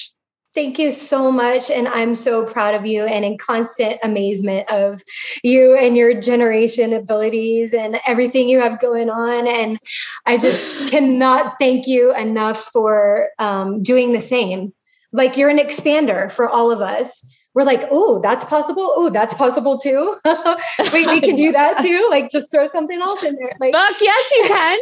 Thank 0.58 0.80
you 0.80 0.89
so 0.89 1.32
much. 1.32 1.70
And 1.70 1.88
I'm 1.88 2.16
so 2.16 2.43
proud 2.43 2.74
of 2.74 2.84
you 2.84 3.05
and 3.05 3.24
in 3.24 3.38
constant 3.38 3.99
amazement 4.01 4.68
of 4.72 5.03
you 5.43 5.78
and 5.78 5.95
your 5.95 6.20
generation 6.20 6.93
abilities 6.93 7.76
and 7.76 7.99
everything 8.08 8.49
you 8.49 8.60
have 8.62 8.82
going 8.82 9.08
on. 9.08 9.47
And 9.47 9.78
I 10.26 10.39
just 10.39 10.89
cannot 10.91 11.58
thank 11.60 11.86
you 11.86 12.12
enough 12.16 12.58
for 12.58 13.30
um, 13.38 13.84
doing 13.84 14.14
the 14.14 14.20
same. 14.20 14.74
Like 15.14 15.38
you're 15.38 15.51
an 15.51 15.60
expander 15.60 16.32
for 16.32 16.49
all 16.49 16.72
of 16.72 16.82
us. 16.82 17.24
We're 17.53 17.64
like, 17.64 17.88
oh, 17.91 18.20
that's 18.24 18.43
possible. 18.43 18.88
Oh, 18.95 19.12
that's 19.12 19.36
possible 19.36 19.78
too. 19.78 20.18
Wait, 20.26 21.05
we 21.05 21.22
can 21.22 21.36
do 21.45 21.51
that 21.51 21.78
too. 21.84 22.08
Like, 22.10 22.32
just 22.32 22.51
throw 22.51 22.68
something 22.68 22.99
else 22.99 23.22
in 23.22 23.36
there. 23.36 23.53
Like, 23.60 23.74
fuck 23.74 23.95
yes, 24.01 24.32
you 24.32 24.45
can. 24.47 24.80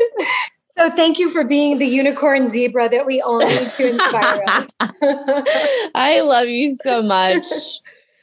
So 0.78 0.90
thank 0.92 1.20
you 1.20 1.30
for 1.30 1.44
being 1.44 1.78
the 1.78 1.86
unicorn 1.86 2.48
zebra 2.48 2.90
that 2.90 3.06
we 3.06 3.22
all 3.22 3.40
need 3.40 3.70
to 3.78 3.90
inspire 3.90 4.44
us. 4.48 4.70
I 5.96 6.22
love 6.22 6.48
you 6.48 6.76
so 6.76 7.02
much. 7.02 7.46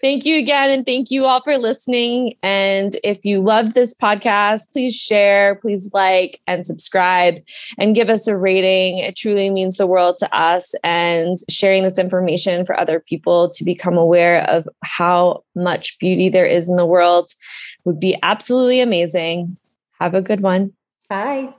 Thank 0.03 0.27
you 0.27 0.37
again. 0.37 0.71
And 0.71 0.85
thank 0.85 1.13
you 1.13 1.27
all 1.27 1.41
for 1.43 1.57
listening. 1.57 2.35
And 2.43 2.97
if 3.05 3.25
you 3.25 3.41
love 3.41 3.73
this 3.73 3.95
podcast, 3.95 4.73
please 4.73 4.97
share, 4.97 5.55
please 5.55 5.89
like 5.95 6.41
and 6.49 6.67
subscribe 6.67 7.37
and 7.79 7.95
give 7.95 8.11
us 8.11 8.27
a 8.27 8.37
rating. 8.37 8.99
It 8.99 9.17
truly 9.17 9.49
means 9.49 9.77
the 9.77 9.87
world 9.87 10.19
to 10.19 10.37
us. 10.37 10.75
And 10.83 11.39
sharing 11.49 11.85
this 11.85 11.99
information 11.99 12.67
for 12.67 12.79
other 12.79 12.99
people 12.99 13.49
to 13.51 13.65
become 13.65 13.97
aware 13.97 14.43
of 14.51 14.69
how 14.83 15.45
much 15.55 15.99
beauty 16.01 16.29
there 16.29 16.47
is 16.47 16.69
in 16.69 16.75
the 16.75 16.85
world 16.85 17.31
would 17.85 18.01
be 18.01 18.17
absolutely 18.25 18.81
amazing. 18.81 19.57
Have 20.01 20.15
a 20.15 20.21
good 20.21 20.41
one. 20.41 20.73
Bye. 21.09 21.53